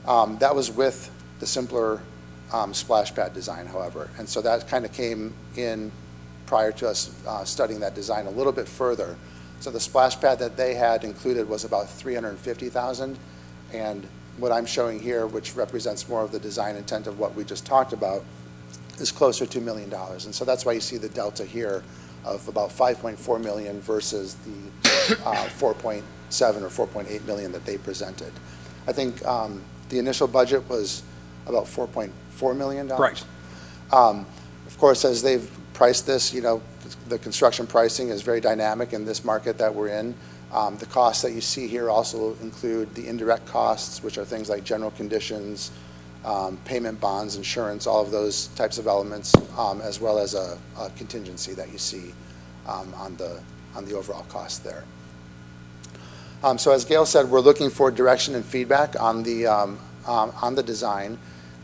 Um, 0.07 0.37
That 0.37 0.53
was 0.53 0.69
with 0.69 1.09
the 1.39 1.47
simpler 1.47 2.03
um, 2.51 2.73
splash 2.73 3.13
pad 3.13 3.33
design, 3.33 3.65
however. 3.67 4.09
And 4.17 4.27
so 4.27 4.41
that 4.41 4.67
kind 4.67 4.85
of 4.85 4.93
came 4.93 5.33
in 5.55 5.91
prior 6.45 6.71
to 6.73 6.87
us 6.87 7.11
uh, 7.27 7.43
studying 7.43 7.79
that 7.79 7.95
design 7.95 8.25
a 8.27 8.31
little 8.31 8.51
bit 8.51 8.67
further. 8.67 9.15
So 9.59 9.71
the 9.71 9.79
splash 9.79 10.19
pad 10.19 10.39
that 10.39 10.57
they 10.57 10.73
had 10.75 11.03
included 11.03 11.47
was 11.47 11.63
about 11.63 11.89
350,000, 11.89 13.17
and 13.73 14.07
what 14.37 14.51
I'm 14.51 14.65
showing 14.65 14.99
here, 14.99 15.25
which 15.27 15.55
represents 15.55 16.07
more 16.09 16.21
of 16.21 16.31
the 16.31 16.39
design 16.39 16.75
intent 16.75 17.07
of 17.07 17.19
what 17.19 17.35
we 17.35 17.43
just 17.43 17.65
talked 17.65 17.93
about, 17.93 18.23
is 18.99 19.11
closer 19.11 19.45
to 19.45 19.57
a 19.57 19.61
million 19.61 19.89
dollars. 19.89 20.25
And 20.25 20.35
so 20.35 20.45
that's 20.45 20.65
why 20.65 20.73
you 20.73 20.81
see 20.81 20.97
the 20.97 21.09
delta 21.09 21.45
here 21.45 21.83
of 22.25 22.47
about 22.47 22.69
5.4 22.69 23.41
million 23.43 23.79
versus 23.81 24.35
the 24.45 25.15
uh, 25.25 25.47
4.7 25.59 26.01
or 26.77 26.87
4.8 26.87 27.25
million 27.25 27.51
that 27.51 27.65
they 27.65 27.77
presented. 27.77 28.31
I 28.87 28.91
think 28.93 29.23
um, 29.25 29.61
the 29.89 29.99
initial 29.99 30.27
budget 30.27 30.67
was 30.69 31.03
about 31.45 31.65
4.4 31.65 32.57
million 32.57 32.87
dollars. 32.87 33.23
Um, 33.91 34.25
Of 34.67 34.77
course, 34.79 35.05
as 35.05 35.21
they've 35.21 35.49
priced 35.75 36.07
this, 36.07 36.33
you 36.33 36.41
know, 36.41 36.61
the 37.09 37.19
construction 37.19 37.67
pricing 37.67 38.09
is 38.09 38.21
very 38.23 38.41
dynamic 38.41 38.93
in 38.93 39.05
this 39.05 39.23
market 39.23 39.57
that 39.57 39.75
we're 39.75 39.89
in. 39.89 40.15
Um, 40.51 40.77
The 40.77 40.85
costs 40.87 41.21
that 41.21 41.33
you 41.33 41.41
see 41.41 41.67
here 41.67 41.89
also 41.89 42.35
include 42.41 42.95
the 42.95 43.07
indirect 43.07 43.45
costs, 43.45 44.01
which 44.01 44.17
are 44.17 44.25
things 44.25 44.49
like 44.49 44.63
general 44.63 44.91
conditions, 44.91 45.71
um, 46.23 46.57
payment 46.65 46.99
bonds, 46.99 47.35
insurance, 47.35 47.85
all 47.85 48.01
of 48.01 48.09
those 48.09 48.47
types 48.55 48.77
of 48.77 48.87
elements, 48.87 49.33
um, 49.57 49.81
as 49.81 49.99
well 49.99 50.17
as 50.17 50.33
a 50.33 50.57
a 50.79 50.89
contingency 50.97 51.53
that 51.53 51.69
you 51.71 51.77
see 51.77 52.13
um, 52.67 52.93
on 52.95 53.15
the, 53.17 53.39
on 53.75 53.85
the 53.85 53.93
overall 53.95 54.25
cost 54.29 54.63
there. 54.63 54.83
Um, 56.41 56.57
So 56.57 56.71
as 56.71 56.85
Gail 56.85 57.05
said, 57.05 57.29
we're 57.29 57.41
looking 57.41 57.69
for 57.69 57.91
direction 57.91 58.35
and 58.35 58.45
feedback 58.45 58.95
on 58.99 59.23
the, 59.23 59.45
um, 59.47 59.77
um, 60.07 60.31
on 60.41 60.55
the 60.55 60.63
design. 60.63 61.17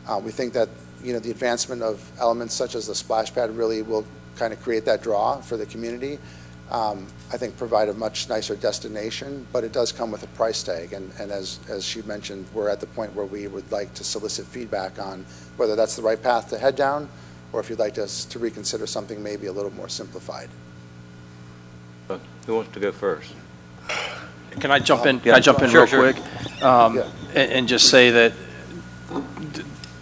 Uh, 0.07 0.19
We 0.25 0.31
think 0.31 0.53
that, 0.53 0.69
you 1.03 1.13
know, 1.13 1.19
the 1.19 1.31
advancement 1.31 1.81
of 1.81 2.09
elements 2.19 2.53
such 2.53 2.75
as 2.75 2.87
the 2.87 2.95
splash 2.95 3.33
pad 3.33 3.55
really 3.55 3.81
will 3.81 4.05
kind 4.35 4.53
of 4.53 4.61
create 4.61 4.85
that 4.85 5.01
draw 5.03 5.37
for 5.41 5.57
the 5.57 5.65
community. 5.65 6.19
Um, 6.69 7.05
I 7.33 7.37
think 7.37 7.57
provide 7.57 7.89
a 7.89 7.93
much 7.93 8.29
nicer 8.29 8.55
destination, 8.55 9.45
but 9.51 9.65
it 9.65 9.73
does 9.73 9.91
come 9.91 10.09
with 10.09 10.23
a 10.23 10.27
price 10.27 10.63
tag. 10.63 10.93
And, 10.93 11.11
and 11.19 11.29
as, 11.29 11.59
as 11.69 11.83
she 11.83 12.01
mentioned, 12.03 12.45
we're 12.53 12.69
at 12.69 12.79
the 12.79 12.87
point 12.87 13.13
where 13.13 13.25
we 13.25 13.47
would 13.47 13.69
like 13.71 13.93
to 13.95 14.05
solicit 14.05 14.45
feedback 14.45 14.97
on 14.97 15.25
whether 15.57 15.75
that's 15.75 15.97
the 15.97 16.01
right 16.01 16.21
path 16.21 16.49
to 16.49 16.57
head 16.57 16.77
down, 16.77 17.09
or 17.51 17.59
if 17.59 17.69
you'd 17.69 17.79
like 17.79 17.97
us 17.97 18.23
to 18.25 18.39
reconsider 18.39 18.87
something 18.87 19.21
maybe 19.21 19.47
a 19.47 19.51
little 19.51 19.71
more 19.73 19.89
simplified. 19.89 20.49
But 22.07 22.21
Who 22.45 22.55
wants 22.55 22.71
to 22.71 22.79
go 22.79 22.91
first? 22.93 23.33
Can 24.59 24.71
I 24.71 24.79
jump 24.79 25.05
in, 25.05 25.19
can 25.19 25.33
I 25.33 25.39
jump 25.39 25.61
in 25.61 25.69
Sure, 25.69 25.81
real 25.81 25.87
sure. 25.87 26.13
quick? 26.13 26.63
Um, 26.63 26.95
Yeah. 26.95 27.09
And, 27.35 27.51
and 27.51 27.67
just 27.67 27.89
say 27.89 28.11
that 28.11 28.31
th- 28.33 28.47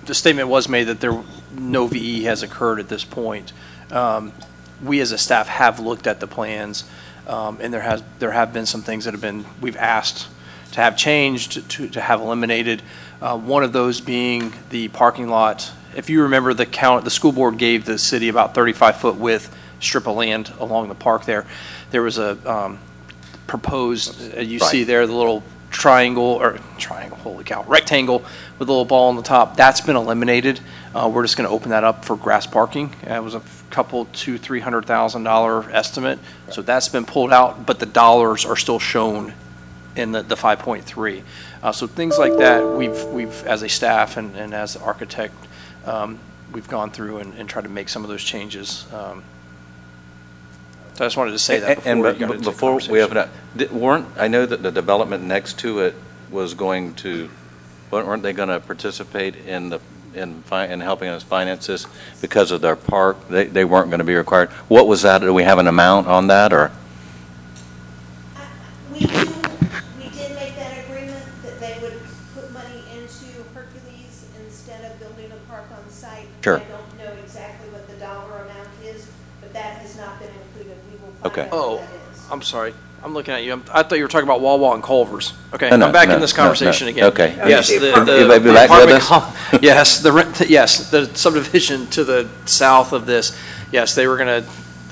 the 0.09 0.15
statement 0.15 0.47
was 0.47 0.67
made 0.67 0.85
that 0.85 0.99
there, 0.99 1.21
no 1.51 1.85
VE 1.85 2.23
has 2.23 2.41
occurred 2.41 2.79
at 2.79 2.89
this 2.89 3.05
point. 3.05 3.53
Um, 3.91 4.33
We, 4.81 5.01
as 5.01 5.11
a 5.11 5.17
staff, 5.17 5.47
have 5.47 5.79
looked 5.79 6.07
at 6.07 6.19
the 6.19 6.25
plans, 6.25 6.83
um, 7.27 7.59
and 7.61 7.71
there 7.71 7.81
has, 7.81 8.01
there 8.17 8.31
have 8.31 8.51
been 8.51 8.65
some 8.65 8.81
things 8.81 9.05
that 9.05 9.13
have 9.13 9.21
been, 9.21 9.45
we've 9.61 9.77
asked 9.77 10.27
to 10.71 10.81
have 10.81 10.97
changed, 10.97 11.69
to, 11.69 11.87
to 11.89 12.01
have 12.01 12.21
eliminated. 12.21 12.81
Uh, 13.21 13.37
One 13.37 13.63
of 13.63 13.71
those 13.71 14.01
being 14.01 14.51
the 14.71 14.87
parking 14.87 15.27
lot. 15.27 15.71
If 15.95 16.09
you 16.09 16.23
remember, 16.23 16.55
the 16.55 16.65
count, 16.65 17.03
the 17.03 17.11
school 17.11 17.31
board 17.31 17.59
gave 17.59 17.85
the 17.85 17.99
city 17.99 18.29
about 18.29 18.55
35-foot 18.55 19.15
width 19.15 19.55
strip 19.79 20.07
of 20.07 20.15
land 20.15 20.51
along 20.59 20.87
the 20.89 20.95
park 20.95 21.25
there. 21.25 21.45
There 21.91 22.01
was 22.01 22.17
a 22.17 22.31
um, 22.51 22.79
proposed, 23.45 24.35
uh, 24.35 24.41
you 24.41 24.57
see 24.57 24.85
there, 24.85 25.05
the 25.05 25.13
little 25.13 25.43
triangle, 25.79 26.23
or 26.23 26.59
triangle, 26.77 27.17
holy 27.17 27.43
cow, 27.43 27.63
rectangle 27.63 28.19
with 28.59 28.67
a 28.67 28.71
little 28.71 28.85
ball 28.85 29.09
on 29.09 29.15
the 29.15 29.23
top, 29.23 29.55
that's 29.55 29.81
been 29.81 29.95
eliminated. 29.95 30.59
Uh, 30.93 31.09
We're 31.11 31.23
just 31.23 31.37
going 31.37 31.47
to 31.47 31.55
open 31.55 31.69
that 31.71 31.83
up 31.83 32.05
for 32.05 32.15
grass 32.15 32.45
parking. 32.45 32.93
It 33.03 33.23
was 33.23 33.33
a 33.33 33.41
couple, 33.69 34.05
two, 34.13 34.37
three 34.37 34.59
hundred 34.59 34.85
thousand 34.85 35.23
dollar 35.23 35.69
estimate, 35.71 36.19
so 36.51 36.61
that's 36.61 36.89
been 36.89 37.05
pulled 37.05 37.31
out, 37.31 37.65
but 37.65 37.79
the 37.79 37.85
dollars 37.85 38.45
are 38.45 38.57
still 38.57 38.79
shown 38.79 39.33
in 39.95 40.11
the, 40.11 40.21
the 40.21 40.35
five 40.35 40.59
point 40.59 40.83
three. 40.83 41.23
Uh, 41.63 41.71
so 41.71 41.87
things 41.87 42.17
like 42.17 42.37
that, 42.37 42.65
we've, 42.77 43.03
we've, 43.05 43.45
as 43.45 43.63
a 43.63 43.69
staff 43.69 44.17
and, 44.17 44.35
and 44.35 44.53
as 44.53 44.75
architect, 44.75 45.33
um, 45.85 46.19
we've 46.51 46.67
gone 46.67 46.91
through 46.91 47.17
and, 47.17 47.33
and 47.35 47.49
tried 47.49 47.63
to 47.63 47.69
make 47.69 47.89
some 47.89 48.03
of 48.03 48.09
those 48.09 48.23
changes. 48.23 48.85
Um, 48.93 49.23
So 50.99 51.05
I 51.05 51.07
just 51.07 51.15
wanted 51.15 51.31
to 51.31 51.39
say 51.39 51.61
that 51.61 51.69
And- 51.69 51.75
before 51.77 51.91
and 51.93 52.01
we 52.01 52.09
got 52.09 52.17
be- 52.17 52.23
into 52.23 52.37
the 52.39 52.51
Before 52.51 52.75
we 52.89 53.01
open 53.01 53.15
conversation. 53.15 53.17
up, 53.55 53.71
di- 53.71 53.77
weren't, 53.79 54.05
I 54.17 54.27
know 54.27 54.45
that 54.45 54.61
the 54.61 54.69
development 54.69 55.23
next 55.23 55.57
to 55.59 55.79
it 55.79 55.95
was 56.29 56.53
going 56.55 56.93
to, 56.95 57.29
weren't 57.89 58.05
weren't 58.05 58.21
they 58.21 58.33
going 58.33 58.49
to 58.49 58.59
participate 58.59 59.37
in 59.47 59.69
the, 59.69 59.79
in, 60.13 60.41
fi- 60.41 60.65
in 60.65 60.81
helping 60.81 61.07
us 61.07 61.23
finance 61.23 61.67
this 61.67 61.87
because 62.19 62.51
of 62.51 62.59
their 62.59 62.75
park? 62.75 63.29
They, 63.29 63.45
they 63.45 63.63
weren't 63.63 63.89
going 63.89 63.99
to 63.99 64.03
be 64.03 64.13
required. 64.15 64.49
What 64.67 64.87
was 64.89 65.03
that? 65.03 65.19
Do 65.21 65.33
we 65.33 65.43
have 65.43 65.57
an 65.57 65.67
amount 65.67 66.07
on 66.07 66.27
that, 66.27 66.51
or? 66.51 66.69
We 68.91 68.99
do, 68.99 69.05
we 70.03 70.09
did 70.09 70.35
make 70.35 70.57
that 70.57 70.83
agreement 70.83 71.23
that 71.43 71.61
they 71.61 71.79
would 71.81 71.97
put 72.35 72.51
money 72.51 72.83
into 72.91 73.41
Hercules 73.53 74.27
instead 74.45 74.83
of 74.83 74.99
building 74.99 75.31
a 75.31 75.49
park 75.49 75.63
on 75.81 75.89
site. 75.89 76.27
Sure. 76.43 76.57
I 76.59 76.63
don't 76.65 76.97
know 76.97 77.13
exactly 77.23 77.69
what 77.69 77.87
the 77.87 77.95
dollar 77.95 78.39
amount 78.43 78.67
is, 78.83 79.07
but 79.39 79.53
that 79.53 79.77
has 79.77 79.88
not 79.99 80.19
been 80.19 80.29
included. 80.29 80.77
We 80.91 80.97
will 80.97 81.13
find 81.13 81.25
Okay. 81.25 81.41
out 81.43 81.49
Oh, 81.51 81.75
what 81.75 81.81
that 81.89 82.11
is. 82.15 82.27
I'm 82.31 82.41
sorry. 82.41 82.73
I'm 83.01 83.13
looking 83.13 83.33
at 83.33 83.43
you. 83.43 83.51
I'm- 83.51 83.63
I 83.73 83.83
thought 83.83 83.95
you 83.97 84.03
were 84.03 84.09
talking 84.09 84.27
about 84.27 84.41
Wawa 84.41 84.73
and 84.73 84.83
Culvers. 84.83 85.31
Okay, 85.53 85.69
No, 85.69 85.77
no, 85.77 85.85
I'm 85.87 85.91
back 85.93 86.09
no, 86.09 86.15
in 86.15 86.21
this 86.21 86.33
no, 86.35 86.43
no. 86.43 86.47
conversation 86.47 86.89
again. 86.89 87.05
Okay. 87.05 87.33
Yes, 87.47 87.69
the, 87.69 87.77
the. 87.79 87.87
you 87.87 88.27
the 88.27 88.53
back 88.53 88.69
with 88.69 88.79
apartment 88.91 89.01
us? 89.01 89.07
com- 89.07 89.33
Yes, 89.61 89.99
the, 90.01 90.11
rent- 90.11 90.49
yes, 90.49 90.89
the 90.91 91.05
subdivision 91.15 91.87
to 91.91 92.03
the 92.03 92.27
south 92.45 92.91
of 92.91 93.05
this, 93.05 93.37
yes, 93.71 93.95
they 93.95 94.05
were 94.05 94.17
gonna, 94.17 94.43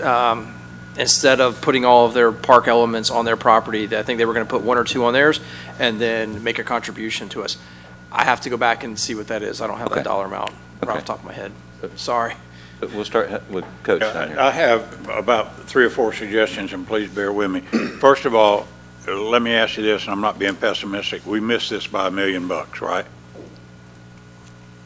um, 0.01 0.53
instead 0.97 1.41
of 1.41 1.59
putting 1.59 1.83
all 1.83 2.05
of 2.05 2.13
their 2.13 2.31
park 2.31 2.69
elements 2.69 3.11
on 3.11 3.25
their 3.25 3.35
property, 3.37 3.83
I 3.95 4.03
think 4.03 4.17
they 4.19 4.25
were 4.25 4.33
gonna 4.33 4.45
put 4.45 4.61
one 4.61 4.77
or 4.77 4.85
two 4.85 5.03
on 5.03 5.11
theirs 5.13 5.41
and 5.77 5.99
then 5.99 6.41
make 6.43 6.59
a 6.59 6.63
contribution 6.63 7.27
to 7.29 7.43
us. 7.43 7.57
I 8.09 8.23
have 8.23 8.39
to 8.41 8.49
go 8.49 8.55
back 8.55 8.85
and 8.85 8.97
see 8.97 9.15
what 9.15 9.27
that 9.27 9.43
is. 9.43 9.59
I 9.59 9.67
don't 9.67 9.79
have 9.79 9.87
Okay. 9.87 9.95
that 9.95 10.05
dollar 10.05 10.25
amount 10.27 10.51
right 10.81 10.83
Okay. 10.83 10.91
off 10.91 10.99
the 10.99 11.05
top 11.07 11.19
of 11.19 11.25
my 11.25 11.33
head. 11.33 11.51
Sorry. 11.97 12.35
But 12.79 12.93
we'll 12.93 13.05
start 13.05 13.49
with 13.49 13.65
Coach 13.83 14.01
down 14.01 14.29
here. 14.29 14.39
I 14.39 14.51
have 14.51 15.09
about 15.09 15.63
three 15.63 15.85
or 15.85 15.89
four 15.89 16.13
suggestions, 16.13 16.73
and 16.73 16.85
please 16.85 17.09
bear 17.09 17.33
with 17.33 17.49
me. 17.49 17.61
First 17.99 18.25
of 18.25 18.35
all, 18.35 18.67
let 19.07 19.41
me 19.41 19.51
ask 19.51 19.77
you 19.77 19.83
this, 19.83 20.03
and 20.03 20.11
I'm 20.11 20.21
not 20.21 20.37
being 20.37 20.55
pessimistic. 20.55 21.25
We 21.25 21.39
missed 21.39 21.69
this 21.69 21.87
by 21.87 22.07
a 22.07 22.11
million 22.11 22.47
bucks, 22.47 22.81
right? 22.81 23.05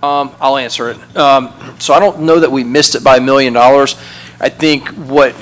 Um, 0.03 0.31
I'll 0.39 0.57
answer 0.57 0.89
it. 0.89 1.17
Um, 1.17 1.53
so 1.79 1.93
I 1.93 1.99
don't 1.99 2.21
know 2.21 2.39
that 2.39 2.51
we 2.51 2.63
missed 2.63 2.95
it 2.95 3.03
by 3.03 3.17
a 3.17 3.21
million 3.21 3.53
dollars. 3.53 3.95
I 4.39 4.49
think 4.49 4.87
what, 4.89 5.35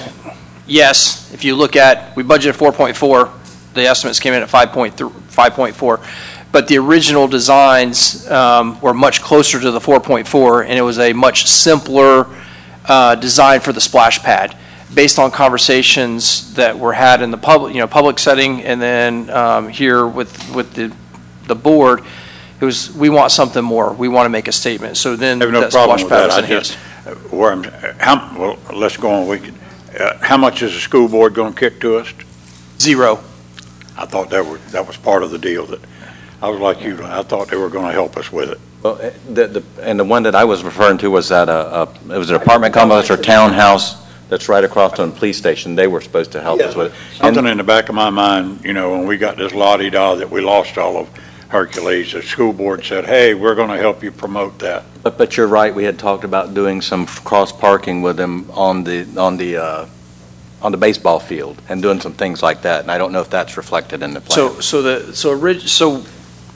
yes, 0.68 1.34
if 1.34 1.46
you 1.46 1.56
look 1.56 1.76
at, 1.76 2.16
we 2.16 2.24
budgeted 2.24 2.58
4.4, 2.58 3.74
the 3.74 3.84
estimates 3.84 4.20
came 4.20 4.34
in 4.34 4.42
at 4.42 4.50
5.3, 4.50 4.92
5.4. 4.94 6.29
But 6.52 6.68
the 6.68 6.78
original 6.78 7.28
designs, 7.28 8.28
um, 8.30 8.82
were 8.82 8.94
much 8.94 9.22
closer 9.22 9.60
to 9.60 9.72
the 9.72 9.80
four 9.80 10.00
point 10.00 10.28
four, 10.28 10.64
and 10.64 10.74
it 10.74 10.82
was 10.82 10.98
a 10.98 11.14
much 11.14 11.48
simpler, 11.48 12.26
uh, 12.86 13.16
design 13.16 13.60
for 13.60 13.72
the 13.72 13.82
splash 13.82 14.20
pad. 14.20 14.56
Based 14.92 15.20
on 15.20 15.30
conversations 15.30 16.56
that 16.56 16.80
were 16.80 16.94
had 16.94 17.22
in 17.22 17.30
the 17.30 17.38
public, 17.38 17.76
you 17.76 17.80
know, 17.80 17.88
public 17.88 18.18
setting, 18.18 18.64
and 18.64 18.82
then, 18.82 19.30
um, 19.30 19.70
here 19.70 20.08
with, 20.08 20.56
with 20.56 20.74
the, 20.74 20.92
the 21.46 21.54
board, 21.54 22.02
it 22.60 22.66
was, 22.66 22.92
we 22.94 23.10
want 23.10 23.32
something 23.32 23.64
more. 23.64 23.94
We 23.94 24.08
want 24.08 24.26
to 24.26 24.30
make 24.30 24.48
a 24.48 24.52
statement. 24.52 24.98
So 24.98 25.16
then 25.16 25.40
I 25.44 25.46
have 25.46 25.54
no 25.54 25.62
that 25.62 25.72
problem 25.72 26.00
splash 26.00 26.26
with 26.28 26.34
pad 26.34 26.44
that. 26.44 26.44
I 26.44 26.48
just, 26.48 26.74
where 27.32 27.52
I'm, 27.52 27.64
how, 28.00 28.36
well, 28.36 28.58
let's 28.74 28.98
go 28.98 29.12
on, 29.12 29.28
we 29.28 29.54
uh, 30.00 30.18
how 30.20 30.38
much 30.38 30.64
is 30.64 30.74
the 30.74 30.80
school 30.80 31.08
board 31.08 31.36
gonna 31.36 31.54
kick 31.54 31.80
to 31.82 31.98
us? 31.98 32.12
Zero. 32.80 33.24
I 33.96 34.06
thought 34.06 34.32
that 34.32 34.44
were, 34.44 34.58
that 34.72 34.88
was 34.88 34.98
part 34.98 35.22
of 35.22 35.30
the 35.30 35.38
deal, 35.38 35.68
that, 35.68 35.80
I 36.42 36.50
was 36.50 36.60
like 36.60 36.82
you, 36.82 36.98
I 37.04 37.22
thought 37.24 37.50
they 37.50 37.58
were 37.58 37.70
gonna 37.70 37.92
help 37.92 38.18
us 38.18 38.32
with 38.32 38.50
it. 38.50 38.60
Well, 38.82 38.98
eh, 39.02 39.12
the, 39.30 39.48
the, 39.48 39.64
and 39.82 40.00
the 40.00 40.06
one 40.06 40.24
that 40.24 40.36
I 40.36 40.46
was 40.46 40.64
referring 40.64 40.98
to 41.00 41.12
was 41.12 41.28
that, 41.30 41.50
uh, 41.50 41.88
uh, 42.10 42.14
it 42.14 42.18
was 42.18 42.30
an 42.30 42.38
apartment 42.38 42.74
complex 42.74 43.10
or 43.10 43.18
townhouse 43.18 43.98
that's 44.30 44.48
right 44.48 44.64
across 44.64 44.96
from 44.96 45.10
the 45.12 45.16
police 45.18 45.38
station. 45.38 45.76
They 45.76 45.88
were 45.88 46.00
supposed 46.02 46.32
to 46.34 46.42
help 46.42 46.62
us 46.62 46.76
with 46.76 46.94
it. 46.94 47.24
And- 47.26 47.36
Something 47.36 47.52
in 47.52 47.58
the 47.58 47.64
back 47.64 47.90
of 47.90 47.96
my 47.96 48.10
mind, 48.10 48.64
you 48.64 48.74
know, 48.74 48.92
when 48.92 49.06
we 49.06 49.18
got 49.18 49.38
this 49.38 49.54
la-di-da 49.54 50.16
that 50.16 50.30
we 50.30 50.40
lost 50.40 50.78
all 50.78 50.96
of 50.98 51.10
Hercules, 51.50 52.14
the 52.14 52.22
school 52.22 52.54
board 52.54 52.86
said, 52.86 53.06
hey, 53.06 53.34
we're 53.34 53.56
gonna 53.56 53.78
help 53.78 54.02
you 54.04 54.12
promote 54.12 54.60
that. 54.60 54.84
But, 55.04 55.18
but 55.18 55.36
you're 55.36 55.48
right, 55.48 55.74
we 55.74 55.84
had 55.84 55.98
talked 56.00 56.24
about 56.24 56.54
doing 56.54 56.80
some 56.80 57.06
cross-parking 57.06 58.02
with 58.02 58.18
them 58.18 58.50
on 58.52 58.84
the, 58.86 59.08
on 59.18 59.36
the, 59.38 59.58
uh, 59.58 59.86
on 60.62 60.72
the 60.72 60.78
baseball 60.78 61.20
field 61.20 61.62
and 61.68 61.82
doing 61.82 62.00
some 62.00 62.14
things 62.14 62.44
like 62.44 62.62
that, 62.62 62.82
and 62.82 62.92
I 62.92 62.98
don't 62.98 63.12
know 63.12 63.22
if 63.22 63.30
that's 63.30 63.58
reflected 63.58 64.04
in 64.04 64.14
the 64.14 64.22
plan. 64.22 64.36
So, 64.36 64.60
so 64.62 64.82
the, 64.82 65.16
so 65.16 65.32
orig, 65.32 65.62
so 65.62 66.04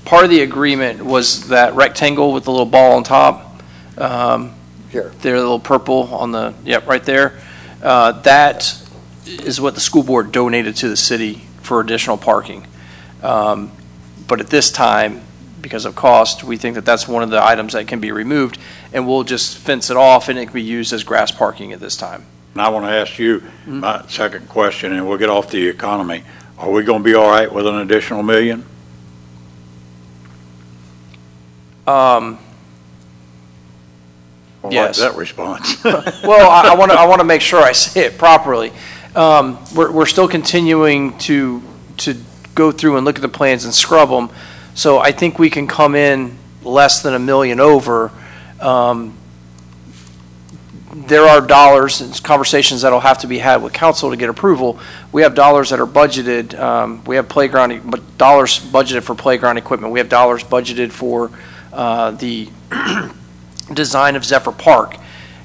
part 0.06 0.24
of 0.26 0.30
the 0.30 0.42
agreement 0.42 1.04
was 1.04 1.48
that 1.50 1.76
rectangle 1.76 2.34
with 2.34 2.44
the 2.46 2.52
little 2.52 2.66
ball 2.66 2.98
on 2.98 3.04
top. 3.04 3.62
Um, 3.98 4.54
Here. 4.89 5.12
There, 5.22 5.36
the 5.36 5.42
little 5.42 5.60
purple 5.60 6.13
on 6.13 6.32
the, 6.32 6.54
yep, 6.66 6.88
right 6.88 7.04
there. 7.04 7.39
Uh, 7.82 8.13
that 8.22 8.80
is 9.26 9.60
what 9.60 9.76
the 9.76 9.82
school 9.82 10.04
board 10.04 10.32
donated 10.32 10.76
to 10.78 10.89
the 10.89 10.98
city 10.98 11.42
for 11.62 11.80
additional 11.80 12.18
parking. 12.18 12.66
Um, 13.22 13.72
But 14.28 14.39
at 14.39 14.48
this 14.48 14.72
time, 14.72 15.22
because 15.62 15.86
of 15.86 15.96
cost, 15.96 16.44
we 16.44 16.58
think 16.58 16.76
that 16.76 16.86
that's 16.86 17.08
one 17.08 17.24
of 17.24 17.30
the 17.30 17.44
items 17.44 17.74
that 17.74 17.88
can 17.88 18.00
be 18.00 18.12
removed, 18.12 18.58
and 18.94 19.08
we'll 19.08 19.24
just 19.24 19.58
fence 19.58 19.89
it 19.89 19.98
off, 19.98 20.30
and 20.30 20.38
it 20.39 20.46
can 20.46 20.54
be 20.54 20.62
used 20.62 20.94
as 20.94 21.04
grass 21.04 21.32
parking 21.32 21.72
at 21.74 21.80
this 21.80 21.96
time. 21.98 22.26
And 22.54 22.62
I 22.62 22.70
want 22.70 22.86
to 22.86 22.92
ask 22.92 23.18
you 23.20 23.39
Mm-hmm. 23.39 23.80
my 23.80 24.04
second 24.08 24.48
question, 24.50 24.94
and 24.94 25.08
we'll 25.08 25.18
get 25.18 25.30
off 25.30 25.50
the 25.50 25.68
economy. 25.68 26.24
Are 26.58 26.70
we 26.70 26.84
going 26.84 27.00
to 27.02 27.04
be 27.04 27.16
all 27.16 27.30
right 27.30 27.52
with 27.52 27.66
an 27.68 27.76
additional 27.76 28.24
million? 28.24 28.66
Um, 31.86 32.38
I 34.63 34.67
like 34.67 34.74
Yes. 34.74 35.00
that 35.00 35.15
response. 35.15 35.84
Well, 35.84 36.50
I, 36.50 36.69
I 36.72 36.76
want 36.76 36.91
to, 36.91 36.98
I 36.98 37.06
want 37.06 37.19
to 37.19 37.26
make 37.26 37.41
sure 37.41 37.62
I 37.62 37.74
say 37.74 38.06
it 38.06 38.17
properly. 38.17 38.72
Um, 39.15 39.60
we're, 39.76 39.91
we're 39.91 40.06
still 40.06 40.28
continuing 40.28 41.17
to, 41.19 41.62
to 41.98 42.15
go 42.56 42.72
through 42.72 42.96
and 42.98 43.06
look 43.06 43.17
at 43.17 43.22
the 43.22 43.28
plans 43.30 43.65
and 43.65 43.74
scrub 43.74 44.10
them. 44.10 44.30
So 44.74 45.00
I 45.00 45.12
think 45.12 45.38
we 45.38 45.50
can 45.50 45.67
come 45.67 45.96
in 45.96 46.38
less 46.63 47.02
than 47.04 47.13
a 47.13 47.19
million 47.19 47.60
over. 47.60 48.12
Um, 48.62 49.15
there 50.96 51.24
are 51.24 51.41
dollars 51.41 52.02
and 52.02 52.24
conversations 52.24 52.84
that'll 52.84 53.00
have 53.00 53.17
to 53.19 53.28
be 53.28 53.39
had 53.39 53.62
with 53.62 53.74
council 53.74 54.12
to 54.12 54.15
get 54.15 54.30
approval. 54.30 54.80
We 55.12 55.24
have 55.24 55.36
dollars 55.36 55.72
that 55.72 55.80
are 55.80 55.88
budgeted, 55.88 56.58
um, 56.58 57.04
we 57.06 57.15
have 57.17 57.28
playground, 57.28 57.72
e- 57.74 57.82
but 57.84 58.17
dollars 58.17 58.60
budgeted 58.60 59.04
for 59.04 59.13
playground 59.15 59.58
equipment. 59.58 59.91
We 59.91 60.00
have 60.00 60.08
dollars 60.10 60.43
budgeted 60.43 60.91
for, 60.91 61.32
uh, 61.74 62.12
the 62.12 62.50
design 63.74 64.16
of 64.16 64.24
Zephyr 64.26 64.52
Park. 64.52 64.98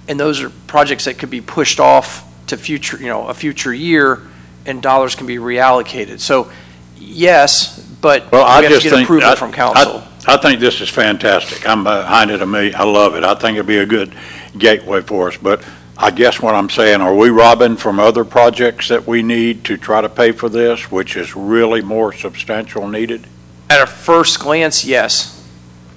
And 0.08 0.18
those 0.18 0.40
are 0.42 0.50
projects 0.66 1.04
that 1.04 1.18
could 1.18 1.30
be 1.30 1.40
pushed 1.40 1.80
off 1.80 2.24
to 2.46 2.56
future, 2.56 2.96
you 2.98 3.06
know, 3.08 3.26
a 3.28 3.34
future 3.34 3.74
year, 3.74 4.22
and 4.64 4.82
dollars 4.82 5.14
can 5.14 5.26
be 5.26 5.36
reallocated. 5.36 6.20
So, 6.20 6.50
yes, 6.96 7.78
but 8.00 8.24
we 8.24 8.38
Well, 8.38 8.44
I 8.46 8.54
have 8.56 8.64
to 8.64 8.68
just 8.70 8.82
get 8.84 8.92
think. 8.92 9.04
approval 9.04 9.30
I- 9.30 9.34
from 9.34 9.52
council. 9.52 10.02
I 10.02 10.04
I 10.26 10.36
think 10.36 10.60
this 10.60 10.82
is 10.82 10.90
fantastic. 10.90 11.66
I'm 11.66 11.84
behind 11.84 12.30
it 12.30 12.42
a 12.42 12.46
million. 12.46 12.74
I 12.74 12.82
love 12.84 13.14
it. 13.14 13.24
I 13.24 13.34
think 13.34 13.54
it'd 13.54 13.66
be 13.66 13.78
a 13.78 13.86
good 13.86 14.12
gateway 14.58 15.00
for 15.00 15.28
us. 15.28 15.38
But 15.38 15.62
I 15.96 16.10
guess 16.10 16.38
what 16.42 16.54
I'm 16.54 16.68
saying, 16.68 17.00
are 17.00 17.14
we 17.14 17.30
robbing 17.30 17.76
from 17.76 17.98
other 17.98 18.24
projects 18.26 18.88
that 18.88 19.06
we 19.06 19.22
need 19.22 19.64
to 19.64 19.78
try 19.78 20.02
to 20.02 20.08
pay 20.10 20.32
for 20.32 20.50
this, 20.50 20.90
which 20.90 21.16
is 21.16 21.34
really 21.34 21.80
more 21.80 22.12
substantial 22.12 22.86
needed? 22.88 23.26
At 23.70 23.80
a 23.80 23.86
first 23.86 24.38
glance, 24.40 24.84
yes, 24.84 25.37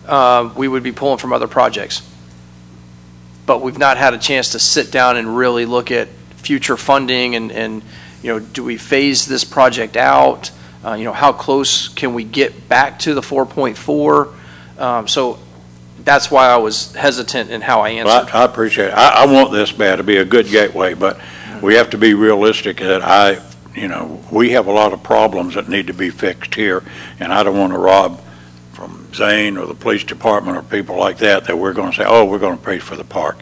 uh, 0.08 0.52
we 0.56 0.68
would 0.68 0.84
be 0.84 0.92
pulling 0.92 1.18
from 1.18 1.34
other 1.34 1.48
projects. 1.48 2.02
But 3.46 3.62
we've 3.62 3.78
not 3.78 3.98
had 3.98 4.14
a 4.14 4.18
chance 4.18 4.50
to 4.52 4.60
sit 4.60 4.92
down 4.92 5.18
and 5.18 5.36
really 5.36 5.66
look 5.66 5.92
at 5.92 6.08
future 6.38 6.78
funding 6.78 7.36
and, 7.36 7.52
and, 7.52 7.82
you 8.24 8.32
know, 8.34 8.40
do 8.40 8.64
we 8.64 8.78
phase 8.78 9.26
this 9.26 9.44
project 9.44 9.98
out? 9.98 10.52
Uh, 10.86 10.94
You 10.94 11.04
know, 11.04 11.14
how 11.14 11.32
close 11.34 11.88
can 11.90 12.14
we 12.14 12.24
get 12.24 12.68
back 12.70 13.00
to 13.00 13.14
the 13.14 13.22
4.4? 13.22 14.34
Um, 14.80 15.08
So 15.08 15.40
that's 16.04 16.32
why 16.32 16.48
I 16.50 16.58
was 16.58 16.94
hesitant 16.96 17.52
in 17.52 17.62
how 17.62 17.82
I 17.82 17.94
Well, 18.04 18.10
answered. 18.10 18.36
I 18.36 18.42
I 18.42 18.46
appreciate 18.46 18.88
it. 18.88 18.94
I, 18.94 19.24
I 19.24 19.26
want 19.26 19.52
this 19.52 19.72
bad 19.72 19.98
to 19.98 20.04
be 20.04 20.18
a 20.18 20.26
good 20.26 20.48
gateway, 20.48 20.94
but 20.94 21.20
we 21.62 21.76
have 21.76 21.90
to 21.92 21.98
be 21.98 22.14
realistic 22.16 22.78
that 22.78 23.04
I, 23.04 23.40
you 23.76 23.88
know, 23.88 24.20
we 24.32 24.52
have 24.52 24.68
a 24.68 24.72
lot 24.72 24.94
of 24.94 25.04
problems 25.04 25.54
that 25.56 25.70
need 25.70 25.88
to 25.88 25.94
be 25.94 26.10
fixed 26.10 26.56
here, 26.56 26.84
and 27.20 27.32
I 27.32 27.44
don't 27.44 27.58
want 27.58 27.74
to 27.74 27.80
rob 27.80 28.20
from 28.82 29.14
Zane 29.14 29.58
or 29.58 29.68
the 29.68 29.76
police 29.76 30.04
department 30.04 30.58
or 30.58 30.64
people 30.64 30.98
like 30.98 31.20
that, 31.20 31.46
that 31.46 31.56
we're 31.56 31.74
going 31.74 31.92
to 31.92 31.96
say, 31.98 32.04
oh, 32.06 32.26
we're 32.26 32.40
going 32.40 32.58
to 32.58 32.64
pay 32.64 32.80
for 32.80 32.96
the 32.96 33.04
park. 33.04 33.38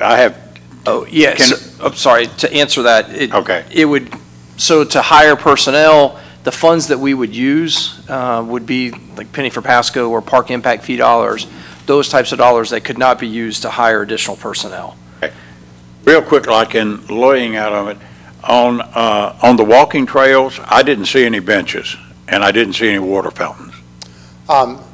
I 0.00 0.18
have, 0.18 0.38
Oh, 0.86 1.04
yes, 1.06 1.76
Can- 1.76 1.86
I'm 1.86 1.94
sorry, 1.94 2.26
to 2.38 2.52
answer 2.52 2.82
that, 2.84 3.10
it, 3.10 3.34
okay, 3.34 3.64
it 3.70 3.84
would, 3.84 4.10
so 4.56 4.84
to 4.84 5.02
hire 5.02 5.36
personnel, 5.36 6.18
the 6.44 6.52
funds 6.52 6.86
that 6.88 6.98
we 6.98 7.12
would 7.12 7.34
use 7.34 8.00
uh, 8.08 8.42
would 8.46 8.64
be 8.64 8.92
like 9.16 9.30
penny 9.32 9.50
for 9.50 9.60
Pasco 9.60 10.08
or 10.08 10.22
park 10.22 10.50
impact 10.50 10.84
fee 10.84 10.96
dollars, 10.96 11.46
those 11.86 12.08
types 12.08 12.32
of 12.32 12.38
dollars 12.38 12.70
that 12.70 12.82
could 12.82 12.96
not 12.96 13.18
be 13.18 13.26
used 13.28 13.62
to 13.62 13.70
hire 13.70 14.00
additional 14.02 14.36
personnel. 14.36 14.96
real 16.04 16.22
quick, 16.22 16.46
like 16.46 16.74
in 16.74 17.06
laying 17.08 17.56
out 17.56 17.72
of 17.72 17.88
it, 17.88 17.98
on, 18.44 18.80
uh, 18.80 19.36
on 19.42 19.56
the 19.56 19.64
walking 19.64 20.06
trails, 20.06 20.58
I 20.64 20.82
didn't 20.82 21.06
see 21.06 21.26
any 21.26 21.40
benches, 21.40 21.94
and 22.28 22.42
I 22.42 22.52
didn't 22.52 22.74
see 22.74 22.88
any 22.88 23.00
water 23.00 23.30
fountains. 23.30 23.69
Um, 24.50 24.84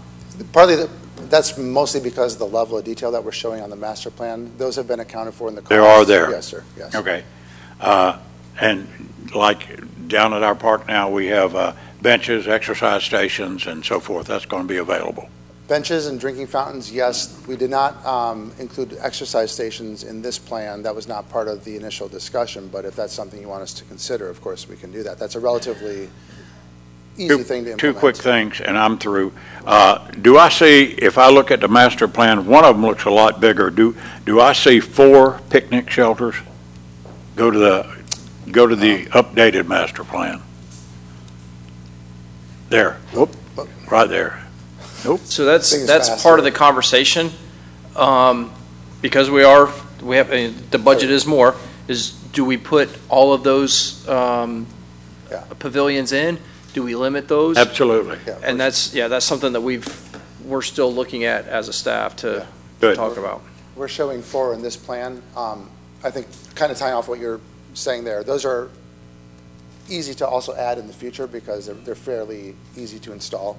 Partly, 0.52 0.76
the- 0.76 0.90
that's 1.30 1.56
mostly 1.56 1.98
because 1.98 2.34
of 2.34 2.38
the 2.38 2.46
level 2.46 2.76
of 2.76 2.84
detail 2.84 3.10
that 3.12 3.24
we're 3.24 3.32
showing 3.32 3.62
on 3.62 3.70
the 3.70 3.76
master 3.76 4.10
plan. 4.10 4.52
Those 4.58 4.76
have 4.76 4.86
been 4.86 5.00
accounted 5.00 5.32
for 5.32 5.48
in 5.48 5.54
the. 5.54 5.62
They 5.62 5.78
are 5.78 6.04
there? 6.04 6.30
Yes, 6.30 6.46
sir, 6.46 6.62
yes. 6.76 6.94
Okay. 6.94 7.24
Uh, 7.80 8.18
And 8.60 8.86
like 9.34 9.66
down 10.08 10.32
at 10.34 10.42
our 10.42 10.54
park 10.54 10.86
now, 10.88 11.10
we 11.10 11.26
have 11.28 11.54
uh, 11.54 11.72
benches, 12.02 12.46
exercise 12.46 13.02
stations, 13.02 13.66
and 13.66 13.84
so 13.84 13.98
forth. 14.00 14.26
That's 14.26 14.44
going 14.46 14.62
to 14.62 14.68
be 14.68 14.76
available. 14.78 15.28
Benches 15.68 16.06
and 16.06 16.20
drinking 16.20 16.46
fountains, 16.48 16.92
yes. 16.92 17.34
We 17.46 17.56
did 17.56 17.70
not 17.70 18.04
um, 18.06 18.52
include 18.58 18.96
exercise 19.00 19.52
stations 19.52 20.04
in 20.04 20.22
this 20.22 20.38
plan. 20.38 20.82
That 20.82 20.94
was 20.94 21.08
not 21.08 21.28
part 21.28 21.48
of 21.48 21.64
the 21.64 21.76
initial 21.76 22.08
discussion, 22.08 22.68
but 22.68 22.84
if 22.84 22.94
that's 22.94 23.12
something 23.12 23.40
you 23.40 23.48
want 23.48 23.62
us 23.62 23.74
to 23.74 23.84
consider, 23.84 24.28
of 24.28 24.40
course, 24.40 24.68
we 24.68 24.76
can 24.76 24.92
do 24.92 25.02
that. 25.02 25.18
That's 25.18 25.34
a 25.34 25.40
relatively 25.40 26.08
easy 27.16 27.28
Two- 27.28 27.42
thing 27.42 27.64
to 27.64 27.70
implement. 27.72 27.80
Two 27.80 27.94
quick 27.94 28.16
things, 28.16 28.60
and 28.60 28.76
I'm 28.78 28.98
through. 28.98 29.32
Uh, 29.64 29.98
Do 30.20 30.38
I 30.38 30.48
see, 30.48 30.84
if 30.98 31.18
I 31.18 31.28
look 31.30 31.50
at 31.50 31.60
the 31.60 31.68
master 31.68 32.06
plan, 32.08 32.46
one 32.46 32.64
of 32.64 32.76
them 32.76 32.84
looks 32.86 33.04
a 33.04 33.10
lot 33.10 33.40
bigger. 33.40 33.70
Do, 33.70 33.96
do 34.24 34.40
I 34.40 34.52
see 34.52 34.80
four 34.80 35.40
picnic 35.50 35.90
shelters? 35.90 36.36
Go 37.34 37.50
to 37.50 37.58
the, 37.58 37.96
go 38.50 38.66
to 38.66 38.76
the 38.76 39.06
updated 39.06 39.66
master 39.66 40.04
plan. 40.04 40.40
There, 42.68 42.94
whoop, 43.12 43.34
right 43.90 44.08
there. 44.08 44.42
So 45.24 45.44
that's, 45.44 45.72
is 45.72 45.86
that's 45.86 46.08
faster. 46.08 46.22
part 46.22 46.38
of 46.40 46.44
the 46.44 46.50
conversation, 46.50 47.30
um, 47.94 48.50
because 49.02 49.30
we 49.30 49.44
are, 49.44 49.70
we 50.02 50.16
have, 50.16 50.32
uh, 50.32 50.50
the 50.70 50.78
budget 50.78 51.10
is 51.10 51.26
more, 51.26 51.54
is 51.86 52.10
do 52.32 52.44
we 52.44 52.56
put 52.56 52.88
all 53.08 53.32
of 53.32 53.44
those, 53.44 54.06
um, 54.08 54.66
Yeah. 55.30 55.44
pavilions 55.58 56.12
in? 56.12 56.38
Do 56.76 56.82
we 56.82 56.94
limit 56.94 57.26
those? 57.26 57.56
Absolutely. 57.56 58.18
Yeah, 58.26 58.38
And 58.42 58.60
that's, 58.60 58.92
yeah, 58.92 59.08
that's 59.08 59.24
something 59.24 59.54
that 59.54 59.62
we've, 59.62 59.86
we're 60.44 60.60
still 60.60 60.92
looking 60.92 61.24
at 61.24 61.46
as 61.46 61.68
a 61.70 61.72
staff 61.72 62.16
to 62.16 62.46
Good. 62.80 62.96
talk 62.96 63.16
about. 63.16 63.40
We're 63.76 63.88
showing 63.88 64.20
four 64.20 64.52
in 64.52 64.60
this 64.60 64.76
plan. 64.76 65.22
Um, 65.34 65.70
I 66.04 66.10
think, 66.10 66.26
kind 66.54 66.70
of 66.70 66.76
tying 66.76 66.92
off 66.92 67.08
what 67.08 67.18
you're 67.18 67.40
saying 67.72 68.04
there, 68.04 68.22
those 68.22 68.44
are 68.44 68.68
easy 69.88 70.12
to 70.16 70.28
also 70.28 70.54
add 70.54 70.76
in 70.76 70.86
the 70.86 70.92
future 70.92 71.26
because 71.26 71.64
they're, 71.64 71.74
they're 71.76 71.94
fairly 71.94 72.54
easy 72.76 72.98
to 72.98 73.12
install. 73.14 73.56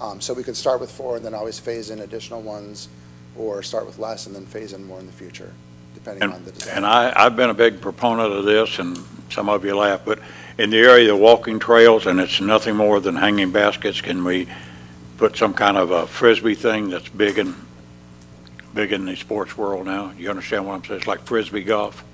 Um, 0.00 0.22
So 0.22 0.32
we 0.32 0.42
could 0.42 0.56
start 0.56 0.80
with 0.80 0.90
four 0.90 1.16
and 1.16 1.24
then 1.24 1.34
always 1.34 1.58
phase 1.58 1.90
in 1.90 1.98
additional 2.00 2.40
ones, 2.40 2.88
or 3.36 3.62
start 3.62 3.84
with 3.84 3.98
less 3.98 4.24
and 4.26 4.34
then 4.34 4.46
phase 4.46 4.72
in 4.72 4.86
more 4.86 5.00
in 5.00 5.04
the 5.04 5.12
future, 5.12 5.52
depending 5.92 6.22
on 6.22 6.30
the 6.44 6.48
And, 6.48 6.58
design. 6.58 6.76
and 6.78 6.86
I, 6.86 7.12
I've 7.14 7.36
been 7.36 7.50
a 7.50 7.54
big 7.54 7.82
proponent 7.82 8.32
of 8.32 8.46
this, 8.46 8.78
and 8.78 8.98
some 9.28 9.50
of 9.50 9.66
you 9.66 9.76
laugh, 9.76 10.00
but 10.06 10.18
in 10.58 10.70
the 10.70 10.78
area 10.78 11.12
of 11.12 11.18
walking 11.20 11.58
trails, 11.58 12.06
and 12.06 12.20
it's 12.20 12.40
nothing 12.40 12.76
more 12.76 13.00
than 13.00 13.16
hanging 13.16 13.50
baskets, 13.50 14.00
can 14.00 14.24
we 14.24 14.46
put 15.16 15.36
some 15.36 15.54
kind 15.54 15.76
of 15.76 15.90
a 15.90 16.06
frisbee 16.06 16.54
thing 16.54 16.90
that's 16.90 17.08
big 17.08 17.38
and 17.38 17.54
big 18.72 18.92
in 18.92 19.04
the 19.04 19.16
sports 19.16 19.56
world 19.56 19.86
now? 19.86 20.12
You 20.18 20.30
understand 20.30 20.66
what 20.66 20.74
I'm 20.74 20.84
saying? 20.84 20.98
It's 20.98 21.06
like 21.06 21.22
frisbee 21.22 21.62
golf. 21.64 22.04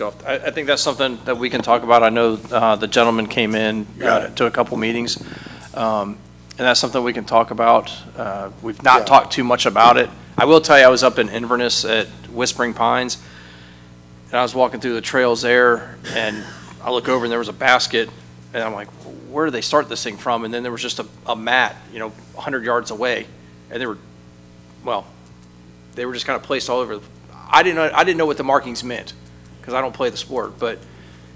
Let's. 0.00 0.24
I, 0.24 0.34
I 0.34 0.50
think 0.50 0.66
that's 0.68 0.82
something 0.82 1.18
that 1.24 1.38
we 1.38 1.50
can 1.50 1.60
talk 1.62 1.82
about. 1.82 2.02
I 2.04 2.08
know, 2.08 2.34
uh, 2.52 2.76
the 2.76 2.86
gentleman 2.86 3.26
came 3.26 3.54
in, 3.56 3.86
Got 3.98 4.22
uh, 4.22 4.24
it. 4.26 4.36
to 4.36 4.46
a 4.46 4.50
couple 4.50 4.76
meetings. 4.76 5.20
Um, 5.74 6.18
and 6.56 6.66
that's 6.66 6.78
something 6.78 7.02
we 7.02 7.12
can 7.12 7.24
talk 7.24 7.50
about. 7.50 7.92
Uh, 8.16 8.50
we've 8.62 8.82
not 8.82 9.00
Yeah. 9.00 9.04
talked 9.06 9.32
too 9.32 9.44
much 9.44 9.66
about 9.66 9.96
it. 9.96 10.08
I 10.36 10.44
will 10.44 10.60
tell 10.60 10.78
you, 10.78 10.84
I 10.84 10.88
was 10.88 11.02
up 11.02 11.18
in 11.18 11.28
Inverness 11.28 11.84
at 11.84 12.06
Whispering 12.30 12.74
Pines, 12.74 13.18
and 14.30 14.38
I 14.38 14.42
was 14.42 14.54
walking 14.54 14.80
through 14.80 14.94
the 14.94 15.00
trails 15.00 15.42
there, 15.42 15.96
and 16.14 16.44
I 16.82 16.90
look 16.90 17.08
over 17.08 17.24
and 17.24 17.32
there 17.32 17.38
was 17.38 17.48
a 17.48 17.52
basket, 17.52 18.08
and 18.54 18.62
I'm 18.62 18.72
like, 18.72 18.88
where 19.30 19.44
do 19.46 19.50
they 19.50 19.60
start 19.60 19.88
this 19.88 20.02
thing 20.02 20.16
from? 20.16 20.44
And 20.44 20.52
then 20.54 20.62
there 20.62 20.72
was 20.72 20.82
just 20.82 20.98
a, 21.00 21.06
a 21.26 21.36
mat, 21.36 21.76
you 21.92 21.98
know, 21.98 22.12
hundred 22.36 22.64
yards 22.64 22.90
away, 22.90 23.26
and 23.70 23.80
they 23.80 23.86
were, 23.86 23.98
well, 24.84 25.06
they 25.94 26.06
were 26.06 26.14
just 26.14 26.26
kind 26.26 26.36
of 26.36 26.42
placed 26.42 26.70
all 26.70 26.78
over. 26.78 27.00
I 27.50 27.62
didn't 27.62 27.76
know, 27.76 27.90
I 27.94 28.04
didn't 28.04 28.18
know 28.18 28.26
what 28.26 28.36
the 28.36 28.44
markings 28.44 28.82
meant, 28.84 29.12
because 29.60 29.74
I 29.74 29.80
don't 29.80 29.94
play 29.94 30.10
the 30.10 30.16
sport, 30.16 30.58
but 30.58 30.78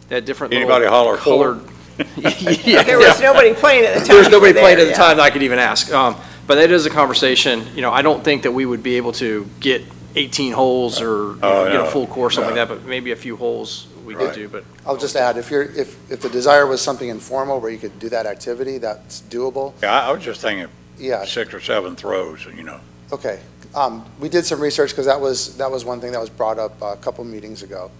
they 0.08 0.14
had 0.16 0.24
different 0.24 0.54
Anybody 0.54 0.86
holler 0.86 1.16
colored. 1.16 1.60
Yeah, 2.16 2.82
There 2.82 2.98
was 2.98 3.20
nobody 3.20 3.52
playing 3.52 3.84
at 3.84 3.92
the 3.94 3.98
time. 4.00 4.08
there 4.08 4.18
was 4.18 4.30
nobody 4.30 4.54
were 4.54 4.60
playing 4.60 4.78
at 4.78 4.84
the 4.84 4.90
yeah. 4.90 4.96
time 4.96 5.18
that 5.18 5.22
I 5.24 5.30
could 5.30 5.42
even 5.42 5.58
ask. 5.58 5.92
Um, 5.92 6.16
but 6.46 6.54
that 6.56 6.70
is 6.70 6.86
a 6.86 6.90
conversation, 6.90 7.64
you 7.74 7.82
know, 7.82 7.92
I 7.92 8.00
don't 8.00 8.24
think 8.24 8.44
that 8.44 8.52
we 8.52 8.64
would 8.64 8.82
be 8.82 8.96
able 8.96 9.12
to 9.12 9.46
get 9.60 9.82
18 10.16 10.52
holes 10.52 11.00
or, 11.02 11.34
you 11.34 11.36
know, 11.36 11.38
Oh, 11.42 11.64
get 11.66 11.74
a 11.74 11.84
no. 11.84 11.86
full 11.90 12.06
course, 12.06 12.34
or 12.34 12.36
something 12.36 12.56
like 12.56 12.66
that, 12.68 12.74
but 12.74 12.86
maybe 12.86 13.12
a 13.12 13.16
few 13.16 13.36
holes 13.36 13.86
we 14.04 14.14
could 14.14 14.26
Right. 14.26 14.34
do, 14.34 14.48
but. 14.48 14.64
I'll 14.86 14.96
just 14.96 15.16
add, 15.16 15.36
if 15.36 15.50
you're, 15.50 15.62
if, 15.62 15.96
if 16.10 16.20
the 16.20 16.28
desire 16.28 16.66
was 16.66 16.80
something 16.80 17.08
informal 17.08 17.60
where 17.60 17.70
you 17.70 17.78
could 17.78 17.98
do 17.98 18.08
that 18.10 18.26
activity, 18.26 18.78
that's 18.78 19.22
doable, 19.22 19.74
Yeah, 19.82 19.92
I, 19.92 20.08
I 20.08 20.12
was 20.12 20.22
just 20.22 20.40
thinking 20.40 20.68
yeah, 20.98 21.24
six 21.24 21.52
or 21.54 21.60
seven 21.60 21.96
throws, 21.96 22.44
you 22.46 22.62
know. 22.62 22.80
Okay. 23.12 23.40
Um, 23.74 24.04
We 24.20 24.28
did 24.28 24.44
some 24.44 24.60
research, 24.60 24.90
because 24.90 25.06
that 25.06 25.20
was, 25.20 25.56
that 25.56 25.70
was 25.70 25.84
one 25.84 26.00
thing 26.00 26.12
that 26.12 26.20
was 26.20 26.30
brought 26.30 26.58
up 26.58 26.80
a 26.82 26.96
couple 26.96 27.24
meetings 27.24 27.62
ago. 27.62 27.90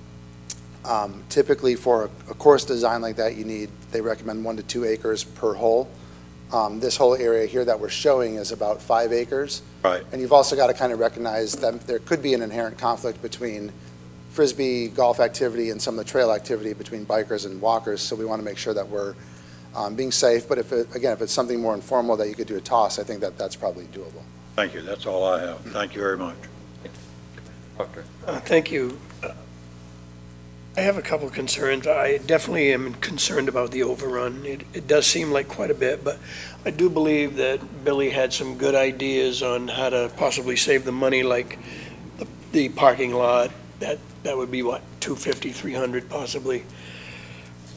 Um, 0.84 1.22
Typically, 1.28 1.74
for 1.74 2.04
a- 2.04 2.30
a 2.30 2.34
course 2.34 2.64
design 2.64 3.00
like 3.02 3.16
that, 3.16 3.36
you 3.36 3.44
need, 3.44 3.70
they 3.92 4.00
recommend 4.00 4.44
one 4.44 4.56
to 4.56 4.62
two 4.62 4.84
acres 4.84 5.24
per 5.24 5.54
hole. 5.54 5.88
Um, 6.52 6.80
This 6.80 6.96
whole 6.96 7.14
area 7.14 7.46
here 7.46 7.64
that 7.64 7.80
we're 7.80 7.88
showing 7.88 8.34
is 8.36 8.52
about 8.52 8.82
five 8.82 9.12
acres. 9.12 9.62
Right. 9.82 10.04
And 10.12 10.20
you've 10.20 10.32
also 10.32 10.54
got 10.54 10.66
to 10.66 10.74
kind 10.74 10.92
of 10.92 10.98
recognize 10.98 11.54
that 11.54 11.86
there 11.86 11.98
could 11.98 12.22
be 12.22 12.34
an 12.34 12.42
inherent 12.42 12.78
conflict 12.78 13.22
between 13.22 13.72
frisbee 14.32 14.88
golf 14.88 15.20
activity 15.20 15.70
and 15.70 15.80
some 15.80 15.98
of 15.98 16.04
the 16.04 16.10
trail 16.10 16.32
activity 16.32 16.72
between 16.72 17.04
bikers 17.04 17.44
and 17.46 17.60
walkers, 17.60 18.00
so 18.00 18.16
we 18.16 18.24
want 18.24 18.40
to 18.40 18.44
make 18.44 18.58
sure 18.58 18.74
that 18.74 18.88
we're 18.88 19.14
um, 19.74 19.94
being 19.94 20.10
safe. 20.10 20.48
But 20.48 20.58
if 20.58 20.72
it, 20.72 20.94
again, 20.94 21.12
if 21.12 21.20
it's 21.20 21.32
something 21.32 21.60
more 21.60 21.74
informal 21.74 22.16
that 22.16 22.28
you 22.28 22.34
could 22.34 22.48
do 22.48 22.56
a 22.56 22.60
toss, 22.60 22.98
I 22.98 23.04
think 23.04 23.20
that 23.20 23.36
that's 23.36 23.56
probably 23.56 23.84
doable. 23.86 24.22
Thank 24.56 24.74
you, 24.74 24.82
that's 24.82 25.06
all 25.06 25.24
I 25.24 25.40
have. 25.40 25.60
Thank 25.60 25.94
you 25.94 26.00
very 26.00 26.18
much. 26.18 26.36
Doctor. 27.78 28.04
Uh, 28.26 28.40
Thank 28.40 28.70
you. 28.70 28.98
Uh, 29.22 29.32
I 30.76 30.80
have 30.80 30.96
a 30.96 31.02
couple 31.02 31.26
of 31.26 31.34
concerns. 31.34 31.86
I 31.86 32.18
definitely 32.18 32.72
am 32.72 32.94
concerned 32.94 33.48
about 33.48 33.72
the 33.72 33.82
overrun. 33.82 34.46
It, 34.46 34.62
it 34.72 34.86
does 34.86 35.06
seem 35.06 35.30
like 35.30 35.48
quite 35.48 35.70
a 35.70 35.74
bit, 35.74 36.02
but 36.02 36.18
I 36.64 36.70
do 36.70 36.88
believe 36.88 37.36
that 37.36 37.84
Billy 37.84 38.08
had 38.08 38.32
some 38.32 38.56
good 38.56 38.74
ideas 38.74 39.42
on 39.42 39.68
how 39.68 39.90
to 39.90 40.10
possibly 40.16 40.56
save 40.56 40.84
the 40.84 40.92
money, 40.92 41.22
like 41.22 41.58
the, 42.18 42.26
the 42.52 42.68
parking 42.70 43.12
lot. 43.12 43.50
That, 43.82 43.98
that 44.22 44.36
would 44.36 44.52
be 44.52 44.62
what, 44.62 44.80
250, 45.00 45.50
300 45.50 46.08
possibly. 46.08 46.64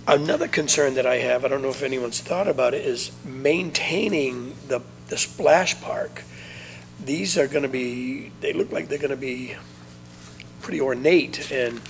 Another 0.08 0.48
concern 0.48 0.94
that 0.94 1.08
I 1.08 1.16
have, 1.16 1.44
I 1.44 1.48
don't 1.48 1.64
know 1.64 1.70
if 1.70 1.82
anyone's 1.82 2.22
thought 2.22 2.48
about 2.48 2.76
it, 2.76 2.86
is 2.86 3.12
maintaining 3.26 4.56
the, 4.68 4.84
the 5.08 5.18
splash 5.18 5.82
park. 5.82 6.22
These 7.04 7.40
are 7.40 7.48
gonna 7.48 7.68
be, 7.68 8.32
they 8.42 8.54
look 8.54 8.72
like 8.72 8.88
they're 8.88 9.00
gonna 9.00 9.16
be 9.16 9.56
pretty 10.62 10.80
ornate, 10.80 11.52
and 11.52 11.82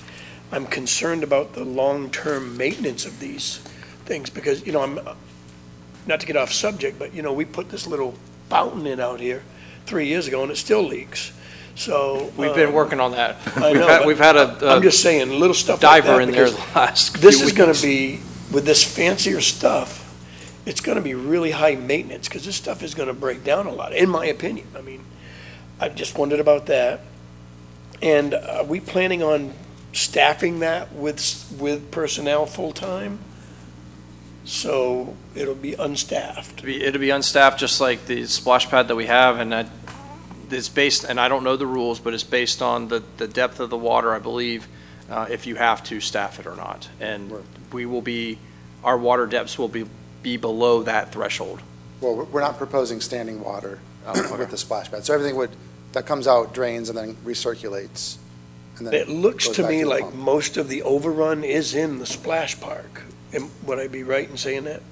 I'm 0.50 0.64
concerned 0.64 1.22
about 1.22 1.52
the 1.52 1.64
long-term 1.64 2.56
maintenance 2.56 3.04
of 3.04 3.20
these 3.20 3.58
things, 4.06 4.30
because, 4.30 4.66
you 4.66 4.72
know, 4.72 4.80
I'm, 4.80 4.98
not 6.06 6.20
to 6.20 6.26
get 6.26 6.38
off 6.38 6.54
subject, 6.54 6.98
but, 6.98 7.12
you 7.12 7.20
know, 7.20 7.34
we 7.34 7.44
put 7.44 7.68
this 7.68 7.86
little 7.86 8.14
fountain 8.48 8.86
in 8.86 8.98
out 8.98 9.20
here 9.20 9.42
three 9.84 10.06
years 10.06 10.26
ago, 10.26 10.42
and 10.42 10.50
it 10.50 10.56
still 10.56 10.82
leaks, 10.82 11.32
so. 11.76 12.32
We've 12.36 12.54
been 12.54 12.68
um, 12.68 12.74
working 12.74 12.98
on 13.00 13.12
that. 13.12 13.36
I 13.56 13.70
We've 13.72 13.80
know, 13.80 13.86
had, 13.86 13.98
but 13.98 14.06
we've 14.06 14.18
had 14.18 14.36
a 14.36 14.58
I'm 14.62 14.78
a 14.78 14.82
just 14.82 15.00
saying, 15.02 15.30
little 15.30 15.54
stuff 15.54 15.80
like 15.82 16.02
that. 16.04 16.08
diver 16.08 16.20
in 16.20 16.30
there 16.32 16.46
because 16.46 16.56
the 16.72 16.78
last 16.78 17.12
few 17.12 17.20
This 17.20 17.40
is 17.40 17.52
gonna 17.52 17.68
weeks. 17.68 17.82
be, 17.82 18.20
with 18.52 18.64
this 18.64 18.82
fancier 18.82 19.40
stuff, 19.40 20.02
it's 20.66 20.80
gonna 20.80 21.00
be 21.00 21.14
really 21.14 21.52
high 21.52 21.74
maintenance, 21.76 22.28
because 22.28 22.44
this 22.44 22.56
stuff 22.56 22.82
is 22.82 22.94
gonna 22.94 23.12
break 23.14 23.44
down 23.44 23.66
a 23.66 23.72
lot, 23.72 23.94
in 23.94 24.08
my 24.08 24.26
opinion. 24.26 24.66
I 24.76 24.80
mean, 24.82 25.04
I've 25.80 25.94
just 25.94 26.18
wondered 26.18 26.40
about 26.40 26.66
that. 26.66 27.00
And 28.02 28.34
are 28.34 28.64
we 28.64 28.80
planning 28.80 29.22
on 29.22 29.52
staffing 29.92 30.58
that 30.60 30.92
with, 30.92 31.16
s- 31.16 31.50
with 31.58 31.90
personnel 31.90 32.44
full-time? 32.46 33.18
So 34.44 35.16
it'll 35.34 35.54
be 35.54 35.74
unstaffed. 35.74 36.58
It'll 36.58 36.66
be, 36.66 36.84
it'd 36.84 37.00
be 37.00 37.10
unstaffed, 37.10 37.58
just 37.58 37.80
like 37.80 38.06
the 38.06 38.26
splash 38.26 38.68
pad 38.68 38.88
that 38.88 38.94
we 38.96 39.06
have, 39.06 39.38
and 39.40 39.50
that, 39.52 39.66
it's 40.50 40.68
based, 40.68 41.04
and 41.04 41.18
I 41.20 41.28
don't 41.28 41.44
know 41.44 41.56
the 41.56 41.66
rules, 41.66 41.98
but 42.00 42.14
it's 42.14 42.22
based 42.24 42.62
on 42.62 42.88
the, 42.88 43.02
the 43.16 43.28
depth 43.28 43.60
of 43.60 43.70
the 43.70 43.76
water, 43.76 44.14
I 44.14 44.18
believe, 44.18 44.66
uh, 45.10 45.26
if 45.30 45.46
you 45.46 45.56
have 45.56 45.82
to 45.84 46.00
staff 46.00 46.38
it 46.38 46.46
or 46.46 46.56
not. 46.56 46.88
And 47.00 47.32
we 47.72 47.86
will 47.86 48.02
be, 48.02 48.38
our 48.84 48.96
water 48.98 49.26
depths 49.26 49.58
will 49.58 49.68
be, 49.68 49.86
be 50.22 50.36
below 50.36 50.82
that 50.84 51.12
threshold. 51.12 51.60
Well, 52.00 52.14
we're- 52.14 52.28
we're 52.30 52.40
not 52.40 52.58
proposing 52.58 53.00
standing 53.00 53.40
water 53.42 53.80
Oh, 54.06 54.12
okay. 54.24 54.36
with 54.38 54.50
the 54.50 54.58
splash 54.58 54.90
pad. 54.90 55.04
So 55.04 55.14
everything 55.14 55.36
would, 55.36 55.50
that 55.92 56.06
comes 56.06 56.26
out 56.28 56.54
drains 56.54 56.88
and 56.88 56.96
then 56.98 57.16
recirculates. 57.24 58.18
and 58.78 58.86
then 58.86 58.94
It 58.94 59.08
looks 59.08 59.46
goes 59.46 59.56
to 59.56 59.62
back 59.62 59.70
me 59.70 59.82
the 59.82 59.88
like 59.88 60.02
pump. 60.02 60.14
most 60.14 60.56
of 60.56 60.68
the 60.68 60.82
overrun 60.82 61.42
is 61.42 61.74
in 61.74 61.98
the 61.98 62.06
splash 62.06 62.60
park. 62.60 63.02
Am- 63.32 63.50
Would 63.64 63.78
I 63.80 63.88
be 63.88 64.02
right 64.04 64.28
in 64.30 64.36
saying 64.36 64.64
that? 64.64 64.82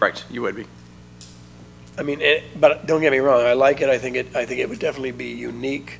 Right, 0.00 0.22
you 0.30 0.42
would 0.42 0.56
be. 0.56 0.66
I 1.98 2.02
mean, 2.02 2.20
it, 2.20 2.60
but 2.60 2.86
don't 2.86 3.00
get 3.00 3.12
me 3.12 3.18
wrong, 3.18 3.40
I 3.40 3.54
like 3.54 3.80
it, 3.80 3.88
I 3.88 3.98
think 3.98 4.16
it, 4.16 4.36
I 4.36 4.44
think 4.44 4.60
it 4.60 4.68
would 4.68 4.78
definitely 4.78 5.12
be 5.12 5.28
unique, 5.28 5.98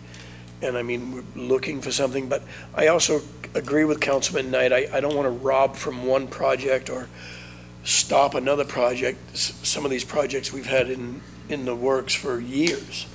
and 0.60 0.76
I 0.76 0.82
mean, 0.82 1.12
we're 1.12 1.42
looking 1.42 1.80
for 1.80 1.90
something, 1.90 2.28
but 2.28 2.42
I 2.74 2.88
also 2.88 3.22
agree 3.54 3.84
with 3.84 4.00
Councilman 4.00 4.50
Knight, 4.50 4.72
I, 4.72 4.88
I 4.92 5.00
don't 5.00 5.14
want 5.16 5.26
to 5.26 5.30
rob 5.30 5.74
from 5.74 6.04
one 6.04 6.28
project 6.28 6.90
or 6.90 7.08
stop 7.84 8.34
another 8.34 8.64
project. 8.64 9.18
S- 9.32 9.58
Some 9.62 9.84
of 9.86 9.90
these 9.90 10.04
projects 10.04 10.52
we've 10.52 10.66
had 10.66 10.90
in, 10.90 11.22
in 11.48 11.64
the 11.64 11.74
works 11.74 12.14
for 12.14 12.38
years. 12.40 13.06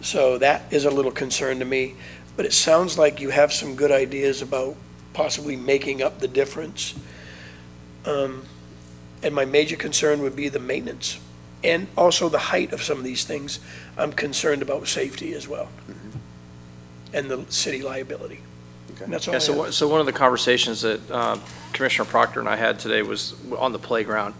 So 0.00 0.38
that 0.38 0.72
is 0.72 0.84
a 0.84 0.90
little 0.90 1.12
concern 1.12 1.60
to 1.60 1.64
me, 1.64 1.94
but 2.36 2.44
it 2.44 2.52
sounds 2.52 2.98
like 2.98 3.20
you 3.20 3.30
have 3.30 3.52
some 3.52 3.76
good 3.76 3.92
ideas 3.92 4.42
about 4.42 4.74
possibly 5.12 5.54
making 5.54 6.02
up 6.02 6.18
the 6.18 6.28
difference. 6.28 6.94
Um, 8.04 8.42
And 9.22 9.34
my 9.34 9.44
major 9.44 9.76
concern 9.76 10.22
would 10.22 10.34
be 10.36 10.48
the 10.48 10.58
maintenance 10.58 11.18
and 11.66 11.86
also 11.96 12.28
the 12.28 12.38
height 12.38 12.72
of 12.72 12.82
some 12.82 12.98
of 12.98 13.04
these 13.04 13.24
things. 13.24 13.58
I'm 13.98 14.12
concerned 14.12 14.62
about 14.62 14.86
safety 14.88 15.34
as 15.34 15.48
well. 15.48 15.68
And 17.12 17.30
the 17.30 17.44
city 17.48 17.82
liability. 17.82 18.40
Okay. 18.94 19.04
And 19.04 19.12
that's 19.12 19.26
all 19.28 19.34
Yeah, 19.34 19.38
so, 19.40 19.52
have. 19.52 19.58
one- 19.60 19.72
so 19.72 19.88
one 19.88 20.00
of 20.00 20.06
the 20.06 20.12
conversations 20.12 20.82
that 20.82 21.00
uh, 21.10 21.38
Commissioner 21.72 22.06
Proctor 22.06 22.40
and 22.40 22.48
I 22.48 22.56
had 22.56 22.78
today 22.78 23.02
was 23.02 23.34
on 23.58 23.72
the 23.72 23.78
playground. 23.78 24.34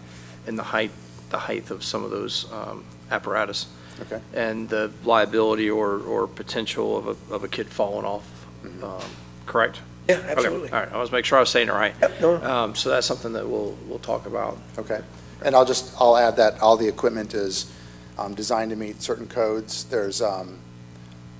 and 0.45 0.57
the 0.57 0.63
height, 0.63 0.91
the 1.29 1.37
height 1.39 1.69
of 1.71 1.83
some 1.83 2.03
of 2.05 2.11
those 2.11 2.49
um, 2.53 2.85
apparatus. 3.11 3.65
Okay. 4.01 4.21
And 4.33 4.69
the 4.69 4.91
liability 5.03 5.69
or, 5.69 5.99
or 5.99 6.27
potential 6.27 6.97
of 6.97 7.07
a, 7.07 7.33
of 7.33 7.43
a 7.43 7.47
kid 7.49 7.67
falling 7.67 8.05
off, 8.05 8.45
um, 8.83 9.01
correct? 9.45 9.81
Yeah, 10.07 10.15
Okay, 10.17 10.29
absolutely. 10.29 10.69
All 10.71 10.79
right, 10.79 10.93
I 10.93 10.97
was 10.97 11.11
making 11.11 11.23
sure 11.25 11.37
I 11.39 11.41
was 11.41 11.49
saying 11.49 11.67
it 11.67 11.73
right. 11.73 11.93
Yep, 12.01 12.21
no, 12.21 12.35
Um, 12.43 12.75
So 12.75 12.89
that's 12.89 13.05
something 13.07 13.33
that 13.33 13.45
we'll, 13.49 13.75
we'll 13.87 13.99
talk 13.99 14.25
about. 14.25 14.57
Okay. 14.77 15.01
And 15.43 15.55
I'll 15.55 15.65
just, 15.65 15.93
I'll 15.99 16.17
add 16.17 16.35
that 16.37 16.59
all 16.61 16.77
the 16.77 16.87
equipment 16.87 17.33
is 17.33 17.71
um, 18.17 18.33
designed 18.33 18.71
to 18.71 18.75
meet 18.75 19.01
certain 19.01 19.27
codes. 19.27 19.83
There's, 19.85 20.21
um, 20.21 20.59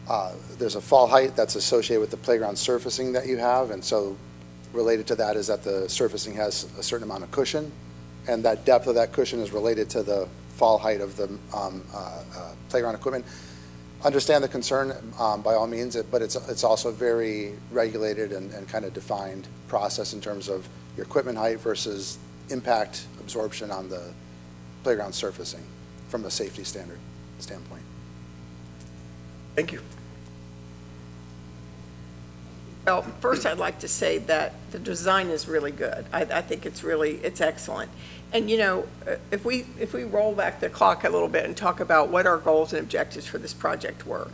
uh, 0.07 0.33
there's 0.57 0.75
a 0.75 0.81
fall 0.81 1.07
height 1.07 1.35
that's 1.35 1.55
associated 1.55 2.01
with 2.01 2.11
the 2.11 2.17
playground 2.17 2.57
surfacing 2.57 3.13
that 3.13 3.27
you 3.27 3.37
have, 3.37 3.71
and 3.71 3.83
so 3.83 4.15
related 4.73 5.07
to 5.07 5.15
that 5.15 5.35
is 5.35 5.47
that 5.47 5.63
the 5.63 5.89
surfacing 5.89 6.35
has 6.35 6.65
a 6.77 6.83
certain 6.83 7.03
amount 7.03 7.23
of 7.23 7.31
cushion, 7.31 7.71
and 8.27 8.43
that 8.45 8.65
depth 8.65 8.87
of 8.87 8.95
that 8.95 9.11
cushion 9.11 9.39
is 9.39 9.51
related 9.51 9.89
to 9.89 10.03
the 10.03 10.27
fall 10.49 10.77
height 10.77 11.01
of 11.01 11.15
the 11.17 11.27
um, 11.53 11.83
uh, 11.93 12.23
uh, 12.35 12.51
playground 12.69 12.95
equipment. 12.95 13.25
Understand 14.03 14.43
the 14.43 14.47
concern, 14.47 14.93
um, 15.19 15.41
by 15.41 15.55
all 15.55 15.67
means, 15.67 15.95
but 16.11 16.21
it's, 16.21 16.35
it's 16.47 16.63
also 16.63 16.89
a 16.89 16.91
very 16.91 17.53
regulated 17.71 18.31
and, 18.31 18.51
and 18.53 18.67
kind 18.69 18.85
of 18.85 18.93
defined 18.93 19.47
process 19.67 20.13
in 20.13 20.21
terms 20.21 20.49
of 20.49 20.69
your 20.95 21.05
equipment 21.05 21.37
height 21.37 21.59
versus 21.59 22.19
impact 22.49 23.07
absorption 23.27 23.71
on 23.71 23.89
the 23.89 24.13
playground 24.83 25.13
surfacing 25.13 25.63
from 26.07 26.23
a 26.23 26.31
safety 26.31 26.63
standard 26.63 26.97
standpoint. 27.39 27.83
Thank 29.53 29.73
you. 29.73 29.81
Well, 32.85 33.01
first, 33.19 33.45
I'd 33.45 33.57
like 33.57 33.79
to 33.79 33.89
say 33.89 34.19
that 34.19 34.53
the 34.71 34.79
design 34.79 35.27
is 35.27 35.45
really 35.45 35.71
good. 35.73 36.05
I, 36.13 36.21
I 36.21 36.41
think 36.41 36.65
it's 36.65 36.85
really, 36.85 37.15
it's 37.15 37.41
excellent. 37.41 37.91
And, 38.31 38.49
you 38.49 38.57
know, 38.57 38.87
uh, 39.05 39.17
if 39.29 39.43
we, 39.43 39.65
if 39.77 39.93
we 39.93 40.05
roll 40.05 40.33
back 40.33 40.61
the 40.61 40.69
clock 40.69 41.03
a 41.03 41.09
little 41.09 41.27
bit 41.27 41.43
and 41.43 41.57
talk 41.57 41.81
about 41.81 42.07
what 42.07 42.25
our 42.25 42.37
goals 42.37 42.71
and 42.71 42.81
objectives 42.81 43.25
for 43.25 43.39
this 43.39 43.53
project 43.53 44.07
were, 44.07 44.29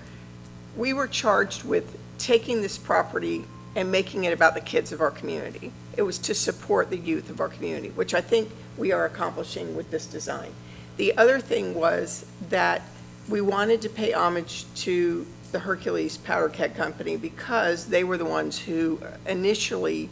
we 0.77 0.93
were 0.93 1.08
charged 1.08 1.63
with 1.63 1.97
taking 2.19 2.62
this 2.62 2.77
property 2.77 3.43
and 3.75 3.91
making 3.91 4.23
it 4.23 4.33
about 4.33 4.53
the 4.53 4.62
kids 4.62 4.91
of 4.91 5.01
our 5.01 5.12
community. 5.12 5.71
It 5.97 6.03
was 6.03 6.17
to 6.19 6.36
support 6.36 6.89
the 6.89 6.97
youth 6.97 7.29
of 7.29 7.39
our 7.39 7.49
community, 7.49 7.89
which 7.89 8.13
I 8.13 8.21
think 8.21 8.49
we 8.77 8.91
are 8.91 9.05
accomplishing 9.05 9.75
with 9.75 9.91
this 9.91 10.05
design. 10.05 10.51
The 10.97 11.17
other 11.17 11.39
thing 11.39 11.73
was 11.73 12.25
that 12.49 12.83
we 13.29 13.41
wanted 13.41 13.81
to 13.81 13.89
pay 13.89 14.13
homage 14.13 14.65
to 14.75 15.25
the 15.51 15.59
Hercules 15.59 16.17
Powder 16.17 16.49
Keg 16.49 16.75
Company 16.75 17.15
because 17.15 17.86
they 17.88 18.03
were 18.03 18.17
the 18.17 18.25
ones 18.25 18.59
who 18.59 18.99
initially 19.27 20.09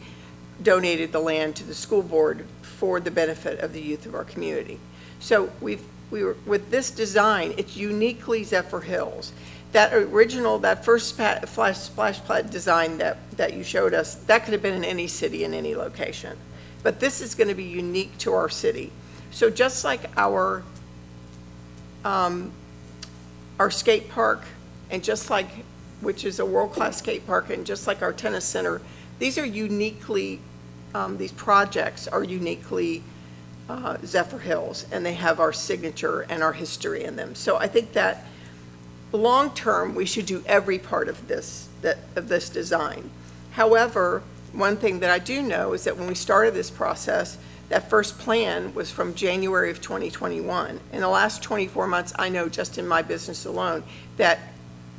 donated 0.62 1.12
the 1.12 1.20
land 1.20 1.56
to 1.56 1.64
the 1.64 1.74
school 1.74 2.02
board 2.02 2.46
for 2.62 3.00
the 3.00 3.10
benefit 3.10 3.60
of 3.60 3.72
the 3.72 3.80
youth 3.80 4.06
of 4.06 4.14
our 4.14 4.24
community. 4.24 4.78
So 5.18 5.52
we've, 5.60 5.84
we 6.10 6.24
were, 6.24 6.36
with 6.46 6.70
this 6.70 6.90
design, 6.90 7.54
it's 7.56 7.76
uniquely 7.76 8.44
Zephyrhills. 8.44 9.32
That 9.72 9.94
original, 9.94 10.58
that 10.60 10.84
first 10.84 11.08
spa- 11.10 11.40
flash, 11.40 11.78
splash 11.78 12.22
pad 12.24 12.50
design 12.50 12.98
that, 12.98 13.16
that 13.38 13.54
you 13.54 13.64
showed 13.64 13.94
us, 13.94 14.16
that 14.26 14.44
could 14.44 14.52
have 14.52 14.62
been 14.62 14.74
in 14.74 14.84
any 14.84 15.06
city, 15.06 15.44
in 15.44 15.54
any 15.54 15.74
location. 15.74 16.36
But 16.82 17.00
this 17.00 17.20
is 17.22 17.34
going 17.34 17.48
to 17.48 17.54
be 17.54 17.64
unique 17.64 18.16
to 18.18 18.34
our 18.34 18.50
city. 18.50 18.92
So 19.30 19.48
just 19.48 19.82
like 19.82 20.10
our, 20.16 20.62
um, 22.04 22.52
our 23.58 23.70
skate 23.70 24.10
park, 24.10 24.44
and 24.90 25.02
just 25.02 25.30
like, 25.30 25.48
which 26.02 26.24
is 26.24 26.38
a 26.38 26.44
world-class 26.44 26.98
skate 26.98 27.26
park, 27.26 27.48
and 27.48 27.64
just 27.64 27.86
like 27.86 28.02
our 28.02 28.12
tennis 28.12 28.44
center, 28.44 28.82
these 29.18 29.38
are 29.38 29.46
uniquely, 29.46 30.40
um, 30.94 31.16
these 31.16 31.32
projects 31.32 32.06
are 32.08 32.24
uniquely 32.24 33.02
uh, 33.70 33.96
Zephyrhills, 33.98 34.84
and 34.92 35.06
they 35.06 35.14
have 35.14 35.40
our 35.40 35.52
signature 35.52 36.26
and 36.28 36.42
our 36.42 36.52
history 36.52 37.04
in 37.04 37.16
them. 37.16 37.34
So 37.34 37.56
I 37.56 37.68
think 37.68 37.92
that 37.92 38.26
long-term, 39.12 39.94
we 39.94 40.04
should 40.06 40.26
do 40.26 40.42
every 40.46 40.78
part 40.78 41.08
of 41.08 41.28
this, 41.28 41.68
that, 41.82 41.98
of 42.16 42.28
this 42.28 42.48
design. 42.48 43.10
However, 43.52 44.22
one 44.52 44.76
thing 44.76 45.00
that 45.00 45.10
I 45.10 45.18
do 45.18 45.42
know 45.42 45.72
is 45.72 45.84
that 45.84 45.96
when 45.96 46.06
we 46.06 46.14
started 46.14 46.54
this 46.54 46.70
process, 46.70 47.38
that 47.68 47.88
first 47.88 48.18
plan 48.18 48.74
was 48.74 48.90
from 48.90 49.14
January 49.14 49.70
of 49.70 49.80
2021. 49.80 50.80
In 50.92 51.00
the 51.00 51.08
last 51.08 51.42
24 51.42 51.86
months, 51.86 52.12
I 52.18 52.28
know 52.28 52.48
just 52.48 52.76
in 52.76 52.86
my 52.86 53.02
business 53.02 53.46
alone, 53.46 53.82
that, 54.18 54.38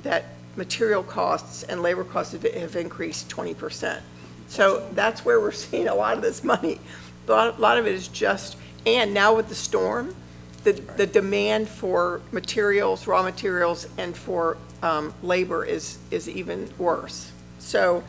that 0.01 0.25
material 0.55 1.03
costs 1.03 1.63
and 1.63 1.81
labor 1.81 2.03
costs 2.03 2.33
have- 2.33 2.53
have 2.53 2.75
increased 2.75 3.29
20%. 3.29 4.01
So 4.47 4.87
that's 4.93 5.23
where 5.23 5.39
we're 5.39 5.51
seeing 5.65 5.87
a 5.87 5.95
lot 5.95 6.15
of 6.17 6.23
this 6.23 6.43
money. 6.43 6.79
A 7.27 7.31
lot, 7.31 7.57
a 7.57 7.61
lot 7.61 7.77
of 7.77 7.87
it 7.87 7.93
is 7.93 8.07
just, 8.07 8.57
and 8.85 9.13
now 9.13 9.35
with 9.35 9.49
the 9.49 9.55
storm, 9.55 10.15
the, 10.63 10.73
the 10.73 11.05
demand 11.05 11.67
for 11.67 12.21
materials, 12.31 13.07
raw 13.07 13.23
materials, 13.23 13.87
and 13.97 14.15
for 14.15 14.57
um, 14.81 15.13
labor 15.21 15.65
is, 15.65 15.97
is 16.11 16.27
even 16.27 16.69
worse. 16.77 17.31
So 17.59 18.03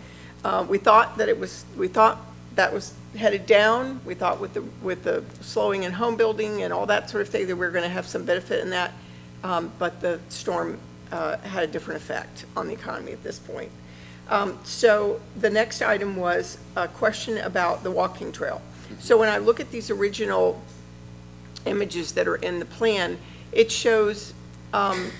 uh, 0.45 0.67
we 0.69 0.79
thought 0.79 1.19
that 1.19 1.29
it 1.29 1.39
was, 1.39 1.65
we 1.77 1.89
thought 1.89 2.19
that 2.57 2.73
was 2.73 2.95
headed 3.17 3.47
down. 3.47 4.01
We 4.05 4.15
thought 4.15 4.41
with 4.41 4.55
the, 4.55 4.63
with 4.83 5.05
the 5.05 5.25
slowing 5.41 5.85
in 5.85 5.93
home 5.93 6.17
building 6.17 6.63
and 6.63 6.73
all 6.73 6.87
that 6.87 7.11
sort 7.11 7.23
of 7.23 7.29
thing, 7.29 7.47
that 7.47 7.57
we 7.57 7.67
were 7.67 7.73
going 7.73 7.85
to 7.85 7.89
have 7.89 8.07
some 8.07 8.25
benefit 8.25 8.63
in 8.63 8.71
that. 8.71 8.93
Um, 9.43 9.73
But 9.79 10.01
the 10.01 10.19
storm 10.29 10.79
uh, 11.13 11.37
had 11.39 11.65
a 11.65 11.67
different 11.67 12.01
effect 12.03 12.47
on 12.57 12.67
the 12.67 12.75
economy 12.75 13.13
at 13.13 13.23
this 13.23 13.39
point. 13.39 13.71
Um, 14.29 14.59
So 14.65 15.21
the 15.41 15.51
next 15.51 15.83
item 15.83 16.17
was 16.17 16.59
a 16.77 16.89
question 16.89 17.39
about 17.39 17.83
the 17.83 17.91
walking 17.91 18.33
trail. 18.33 18.61
So 19.01 19.19
when 19.19 19.29
I 19.29 19.39
look 19.39 19.61
at 19.61 19.71
these 19.71 19.91
original 19.91 20.61
images 21.67 22.13
that 22.13 22.27
are 22.27 22.37
in 22.37 22.59
the 22.59 22.65
plan, 22.65 23.19
it 23.53 23.71
shows 23.71 24.35
um, 24.73 25.11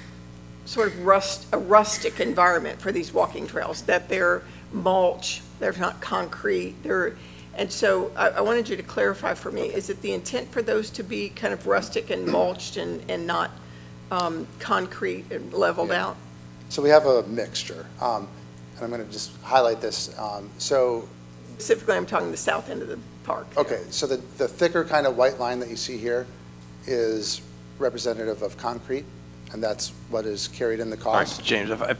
sort 0.65 0.89
of 0.89 1.05
rust, 1.05 1.47
a 1.53 1.59
rustic 1.59 2.21
environment 2.21 2.81
for 2.81 2.93
these 2.93 3.13
walking 3.13 3.47
trails, 3.47 3.83
that 3.83 4.09
they're 4.09 4.43
mulch, 4.73 5.43
they're 5.61 5.73
not 5.79 6.01
concrete, 6.01 6.75
they're, 6.83 7.17
and 7.57 7.71
so 7.71 8.11
I, 8.17 8.31
I 8.31 8.41
wanted 8.41 8.69
you 8.69 8.77
to 8.77 8.83
clarify 8.83 9.35
for 9.35 9.53
me, 9.53 9.63
is 9.69 9.91
it 9.91 10.03
the 10.03 10.13
intent 10.13 10.51
for 10.51 10.63
those 10.63 10.91
to 10.91 11.03
be 11.03 11.29
kind 11.29 11.55
of 11.55 11.67
rustic 11.67 12.11
and 12.11 12.27
mulched 12.27 12.77
and, 12.77 13.03
and 13.09 13.27
not 13.27 13.51
um, 14.11 14.47
concrete 14.59 15.31
and 15.31 15.53
leveled 15.53 15.91
Yeah. 15.91 16.07
out? 16.07 16.17
So 16.69 16.83
we 16.83 16.89
have 16.89 17.07
a 17.07 17.23
mixture, 17.25 17.87
um, 18.01 18.27
and 18.75 18.85
I'm 18.85 18.91
going 18.91 19.05
to 19.05 19.13
just 19.13 19.31
highlight 19.43 19.81
this. 19.81 20.19
Um, 20.19 20.51
So 20.59 21.09
Specifically, 21.53 21.95
I'm 21.95 22.07
talking 22.07 22.33
the 22.33 22.37
south 22.37 22.69
end 22.69 22.83
of 22.83 22.89
the 22.89 22.99
park. 23.25 23.47
Okay, 23.57 23.83
so 23.91 24.07
the, 24.07 24.17
the 24.39 24.47
thicker 24.47 24.85
kind 24.85 25.07
of 25.07 25.17
white 25.17 25.39
line 25.41 25.59
that 25.61 25.69
you 25.69 25.77
see 25.77 25.97
here 25.97 26.27
is 26.87 27.41
representative 27.79 28.43
of 28.43 28.57
concrete, 28.57 29.05
and 29.53 29.63
that's 29.63 29.91
what 30.11 30.27
is 30.27 30.49
carried 30.49 30.79
in 30.81 30.91
the 30.91 30.97
All 31.05 31.15
right, 31.15 31.27
cost. 31.27 31.45
James, 31.45 31.71
if 31.71 31.83
I- 31.83 31.97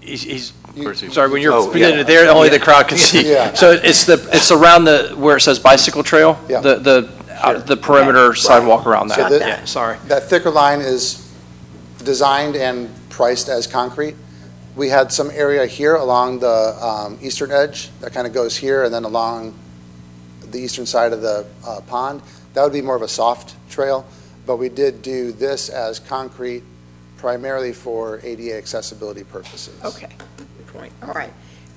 he's, 0.00 0.22
he's, 0.22 0.52
You- 0.76 0.94
sorry, 0.94 1.30
when 1.30 1.42
you're 1.42 1.52
Oh, 1.54 1.66
putting 1.66 1.82
yeah. 1.82 2.02
there, 2.02 2.30
only 2.30 2.48
the 2.50 2.60
crowd 2.60 2.86
can 2.88 2.98
see. 2.98 3.28
Yeah. 3.32 3.52
So 3.54 3.72
it's 3.72 4.04
the, 4.04 4.14
it's 4.32 4.50
around 4.52 4.84
the, 4.84 5.14
where 5.16 5.36
it 5.38 5.40
says 5.40 5.58
bicycle 5.58 6.02
trail? 6.04 6.38
Yeah. 6.48 6.60
The, 6.60 6.76
the, 6.76 7.10
uh, 7.42 7.58
the 7.58 7.76
perimeter 7.76 8.34
sidewalk 8.34 8.86
around 8.86 9.08
So 9.10 9.16
that, 9.22 9.30
the- 9.30 9.38
yeah, 9.38 9.64
sorry. 9.64 9.98
That 10.06 10.24
thicker 10.28 10.50
line 10.50 10.80
is 10.80 11.22
designed 12.04 12.54
and 12.56 12.88
priced 13.08 13.48
as 13.48 13.66
concrete. 13.66 14.14
We 14.76 14.90
had 14.90 15.10
some 15.10 15.30
area 15.30 15.64
here 15.66 15.94
along 15.96 16.40
the 16.40 16.76
um, 16.84 17.18
eastern 17.22 17.50
edge 17.50 17.88
that 18.00 18.12
kind 18.12 18.26
of 18.26 18.34
goes 18.34 18.56
here 18.58 18.84
and 18.84 18.92
then 18.92 19.04
along 19.04 19.54
the 20.50 20.58
eastern 20.58 20.86
side 20.86 21.12
of 21.12 21.22
the 21.22 21.46
uh, 21.66 21.80
pond. 21.82 22.22
That 22.54 22.62
would 22.62 22.72
be 22.72 22.82
more 22.82 22.96
of 22.96 23.02
a 23.02 23.08
soft 23.08 23.54
trail, 23.70 24.06
but 24.46 24.56
we 24.56 24.68
did 24.68 25.02
do 25.02 25.32
this 25.32 25.68
as 25.68 25.98
concrete 25.98 26.62
primarily 27.16 27.72
for 27.72 28.20
ADA 28.22 28.56
accessibility 28.56 29.24
purposes. 29.24 29.78
Okay, 29.84 30.10
good 30.36 30.66
point, 30.68 30.92
all 31.02 31.12
right. 31.12 31.32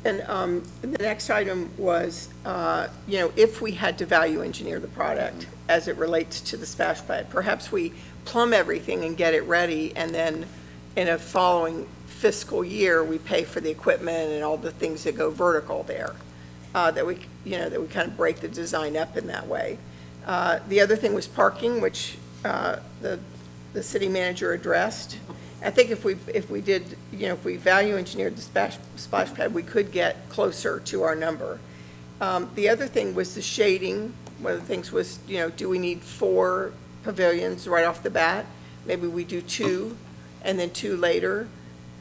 And 0.06 0.22
um, 0.28 0.64
the 0.82 0.98
next 1.00 1.30
item 1.30 1.70
was, 1.78 2.30
uh, 2.46 2.88
you 3.08 3.20
know, 3.20 3.34
if 3.36 3.62
we 3.62 3.74
had 3.74 3.98
to 3.98 4.06
value 4.06 4.42
engineer 4.42 4.80
the 4.80 4.88
product 4.88 5.48
as 5.68 5.90
it 5.90 5.98
relates 5.98 6.40
to 6.42 6.58
the 6.58 6.66
splash 6.66 7.06
pad, 7.06 7.30
perhaps 7.30 7.72
we 7.72 7.94
plumb 8.24 8.54
everything 8.54 9.04
and 9.04 9.18
get 9.18 9.34
it 9.34 9.44
ready, 9.44 9.96
and 9.96 10.14
then 10.16 10.46
in 10.96 11.10
a 11.10 11.18
following 11.18 11.88
fiscal 12.06 12.64
year, 12.64 13.04
we 13.04 13.18
pay 13.18 13.44
for 13.44 13.60
the 13.60 13.70
equipment 13.70 14.32
and 14.32 14.44
all 14.44 14.58
the 14.58 14.72
things 14.72 15.04
that 15.04 15.16
go 15.16 15.30
vertical 15.30 15.84
there, 15.84 16.16
uh, 16.76 16.92
that 16.92 17.06
we, 17.06 17.18
you 17.50 17.58
know, 17.58 17.68
that 17.68 17.82
we 17.82 17.88
kind 17.88 18.08
of 18.08 18.16
break 18.16 18.40
the 18.40 18.48
design 18.48 18.96
up 18.96 19.18
in 19.18 19.26
that 19.28 19.48
way. 19.48 19.80
Uh, 20.26 20.60
The 20.68 20.82
other 20.82 20.96
thing 20.96 21.14
was 21.16 21.28
parking, 21.28 21.82
which 21.82 22.18
uh, 22.46 22.78
the, 23.02 23.20
the 23.74 23.82
city 23.82 24.08
manager 24.08 24.54
addressed. 24.54 25.18
I 25.64 25.72
think 25.72 25.90
if 25.90 26.06
we, 26.06 26.16
if 26.34 26.50
we 26.50 26.62
did, 26.62 26.96
you 27.12 27.28
know, 27.28 27.34
if 27.34 27.44
we 27.44 27.58
value 27.58 27.98
engineered 27.98 28.36
the 28.36 28.42
splash, 28.42 28.78
splash 28.98 29.34
pad, 29.34 29.54
we 29.54 29.64
could 29.64 29.92
get 29.92 30.30
closer 30.30 30.80
to 30.82 31.02
our 31.02 31.16
number. 31.16 31.60
Um, 32.22 32.52
The 32.54 32.70
other 32.70 32.86
thing 32.88 33.16
was 33.16 33.34
the 33.34 33.42
shading. 33.42 34.14
One 34.40 34.54
of 34.54 34.60
the 34.60 34.66
things 34.68 34.92
was, 34.92 35.20
you 35.28 35.40
know, 35.40 35.50
do 35.50 35.68
we 35.68 35.80
need 35.80 36.02
four 36.02 36.72
pavilions 37.04 37.68
right 37.68 37.86
off 37.86 38.04
the 38.04 38.12
bat? 38.12 38.46
Maybe 38.86 39.08
we 39.08 39.24
do 39.24 39.42
two, 39.42 39.98
and 40.44 40.60
then 40.60 40.70
two 40.70 40.96
later. 40.96 41.48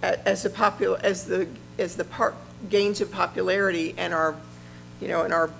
As 0.03 0.43
the 0.43 0.51
popul, 0.51 1.01
as 1.01 1.25
the, 1.25 1.49
as 1.79 1.97
the 1.97 2.05
park 2.05 2.35
gains 2.69 3.01
in 3.01 3.09
popularity 3.09 3.95
and 3.97 4.13
our, 4.15 4.37
you 5.01 5.09
know, 5.09 5.23
and 5.23 5.33
our 5.33 5.51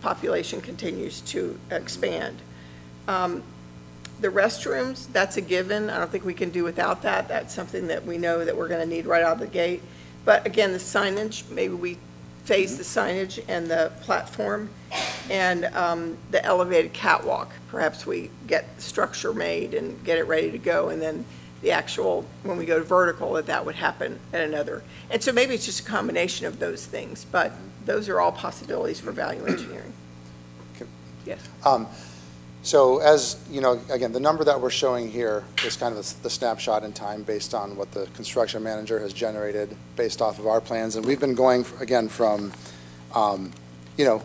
population 0.00 0.60
continues 0.60 1.20
to 1.22 1.58
expand. 1.70 2.38
Um, 3.08 3.42
the 4.20 4.28
restrooms, 4.28 5.12
that's 5.12 5.36
a 5.36 5.40
given. 5.40 5.90
I 5.90 5.98
don't 5.98 6.10
think 6.10 6.24
we 6.24 6.34
can 6.34 6.50
do 6.50 6.64
without 6.64 7.02
that. 7.02 7.28
That's 7.28 7.54
something 7.54 7.86
that 7.88 8.04
we 8.06 8.16
know 8.18 8.44
that 8.44 8.56
we're 8.56 8.68
going 8.68 8.80
to 8.80 8.86
need 8.86 9.06
right 9.06 9.22
out 9.22 9.34
of 9.34 9.40
the 9.40 9.46
gate. 9.46 9.82
But 10.24 10.46
again, 10.46 10.72
the 10.72 10.78
signage, 10.78 11.48
maybe 11.50 11.74
we 11.74 11.98
phase 12.44 12.78
the 12.78 12.84
signage 12.84 13.42
and 13.48 13.66
the 13.66 13.92
platform 14.02 14.70
and 15.28 15.66
um, 15.66 16.16
the 16.30 16.42
elevated 16.44 16.92
catwalk. 16.92 17.52
Perhaps 17.68 18.06
we 18.06 18.30
get 18.46 18.64
structure 18.80 19.34
made 19.34 19.74
and 19.74 20.02
get 20.04 20.18
it 20.18 20.26
ready 20.26 20.50
to 20.50 20.58
go, 20.58 20.88
and 20.88 21.02
then 21.02 21.24
the 21.62 21.72
actual, 21.72 22.24
when 22.44 22.56
we 22.56 22.64
go 22.64 22.78
to 22.78 22.84
vertical, 22.84 23.32
that 23.34 23.46
that 23.46 23.66
would 23.66 23.74
happen 23.74 24.18
at 24.32 24.42
another. 24.42 24.82
And 25.10 25.22
so 25.22 25.32
maybe 25.32 25.54
it's 25.54 25.66
just 25.66 25.80
a 25.80 25.84
combination 25.84 26.46
of 26.46 26.58
those 26.58 26.86
things, 26.86 27.26
but 27.30 27.52
those 27.86 28.08
are 28.10 28.20
all 28.20 28.32
possibilities 28.32 29.00
for 29.00 29.12
value 29.12 29.44
engineering. 29.46 29.92
Okay. 30.74 30.86
Yes. 31.24 31.40
Um, 31.64 31.86
So 32.62 32.98
as, 32.98 33.36
you 33.48 33.60
know, 33.60 33.80
again, 33.90 34.10
the 34.10 34.18
number 34.18 34.42
that 34.42 34.60
we're 34.60 34.70
showing 34.70 35.08
here 35.08 35.44
is 35.64 35.76
kind 35.76 35.96
of 35.96 36.22
the 36.24 36.28
snapshot 36.28 36.82
in 36.82 36.92
time 36.92 37.22
based 37.22 37.54
on 37.54 37.76
what 37.76 37.92
the 37.92 38.06
construction 38.16 38.60
manager 38.60 38.98
has 38.98 39.12
generated 39.12 39.76
based 39.94 40.20
off 40.20 40.40
of 40.40 40.48
our 40.48 40.60
plans. 40.60 40.96
And 40.96 41.06
we've 41.06 41.20
been 41.20 41.36
going, 41.36 41.64
again, 41.78 42.08
from, 42.08 42.52
um, 43.14 43.52
you 43.96 44.04
know, 44.04 44.20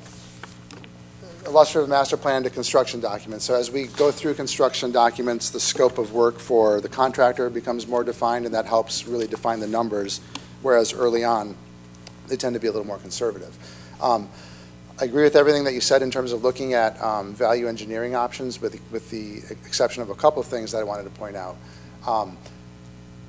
illustrative 1.45 1.87
master 1.87 2.17
plan 2.17 2.41
to 2.41 2.49
construction 2.49 2.99
documents. 2.99 3.45
So 3.45 3.53
as 3.53 3.69
we 3.69 3.85
go 3.85 4.09
through 4.09 4.33
construction 4.33 4.91
documents, 4.91 5.51
the 5.51 5.59
scope 5.59 5.99
of 5.99 6.11
work 6.11 6.39
for 6.39 6.81
the 6.81 6.89
contractor 6.89 7.47
becomes 7.51 7.87
more 7.87 8.03
defined, 8.03 8.45
and 8.47 8.55
that 8.55 8.65
helps 8.65 9.05
really 9.05 9.27
define 9.27 9.59
the 9.59 9.67
numbers, 9.67 10.19
whereas 10.63 10.93
early 10.93 11.23
on, 11.23 11.55
they 12.31 12.37
tend 12.37 12.53
to 12.53 12.59
be 12.61 12.67
a 12.67 12.71
little 12.71 12.87
more 12.87 12.97
conservative. 12.97 13.53
Um, 14.01 14.29
I 14.99 15.05
agree 15.05 15.23
with 15.23 15.35
everything 15.35 15.65
that 15.65 15.73
you 15.73 15.81
said 15.81 16.01
in 16.01 16.09
terms 16.09 16.31
of 16.31 16.43
looking 16.43 16.73
at 16.73 16.99
um, 17.03 17.35
value 17.35 17.67
engineering 17.67 18.15
options, 18.15 18.61
with, 18.61 18.79
with 18.89 19.09
the 19.09 19.39
exception 19.65 20.01
of 20.01 20.09
a 20.09 20.15
couple 20.15 20.41
of 20.41 20.47
things 20.47 20.71
that 20.71 20.79
I 20.79 20.83
wanted 20.83 21.03
to 21.03 21.09
point 21.09 21.35
out. 21.35 21.57
Um, 22.07 22.37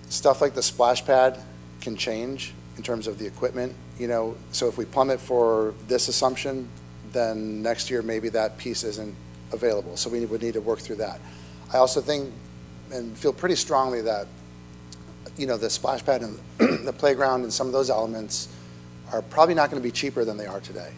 Stuff 0.08 0.42
like 0.42 0.52
the 0.52 0.62
splash 0.62 1.02
pad 1.06 1.38
can 1.80 1.96
change 1.96 2.52
in 2.76 2.82
terms 2.82 3.06
of 3.06 3.18
the 3.18 3.26
equipment, 3.26 3.74
you 3.98 4.06
know, 4.06 4.36
so 4.50 4.68
if 4.68 4.76
we 4.76 4.84
plummet 4.84 5.18
for 5.18 5.72
this 5.88 6.06
assumption, 6.08 6.68
then 7.12 7.62
next 7.62 7.90
year, 7.90 8.02
maybe 8.02 8.28
that 8.28 8.58
piece 8.58 8.84
isn't 8.84 9.14
available, 9.52 9.96
so 9.96 10.10
we 10.10 10.26
would 10.26 10.42
need 10.42 10.52
to 10.52 10.60
work 10.60 10.80
through 10.80 10.96
that. 10.96 11.18
I 11.72 11.78
also 11.78 12.02
think, 12.02 12.30
and 12.92 13.16
feel 13.16 13.32
pretty 13.32 13.54
strongly 13.54 14.02
that, 14.02 14.26
you 15.38 15.46
know, 15.46 15.56
the 15.56 15.70
splash 15.70 16.04
pad 16.04 16.20
and 16.20 16.38
the 16.84 16.92
playground 16.92 17.44
and 17.44 17.52
some 17.52 17.66
of 17.66 17.72
those 17.72 17.88
elements 17.88 18.48
are 19.12 19.22
probably 19.22 19.54
not 19.54 19.70
going 19.70 19.80
to 19.80 19.86
be 19.86 19.92
cheaper 19.92 20.24
than 20.24 20.36
they 20.36 20.46
are 20.46 20.60
today. 20.60 20.90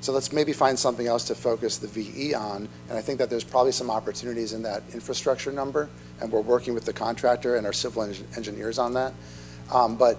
So 0.00 0.12
let's 0.12 0.32
maybe 0.32 0.52
find 0.52 0.78
something 0.78 1.06
else 1.06 1.24
to 1.24 1.34
focus 1.34 1.78
the 1.78 1.88
VE 1.88 2.34
on, 2.34 2.68
and 2.88 2.98
I 2.98 3.00
think 3.00 3.18
that 3.18 3.28
there's 3.28 3.44
probably 3.44 3.72
some 3.72 3.90
opportunities 3.90 4.52
in 4.52 4.62
that 4.62 4.82
infrastructure 4.92 5.50
number, 5.50 5.88
and 6.20 6.30
we're 6.30 6.42
working 6.42 6.74
with 6.74 6.84
the 6.84 6.92
contractor 6.92 7.56
and 7.56 7.66
our 7.66 7.72
civil 7.72 8.02
eng- 8.02 8.24
engineers 8.36 8.78
on 8.78 8.94
that. 8.94 9.12
Um, 9.72 9.96
But, 9.96 10.18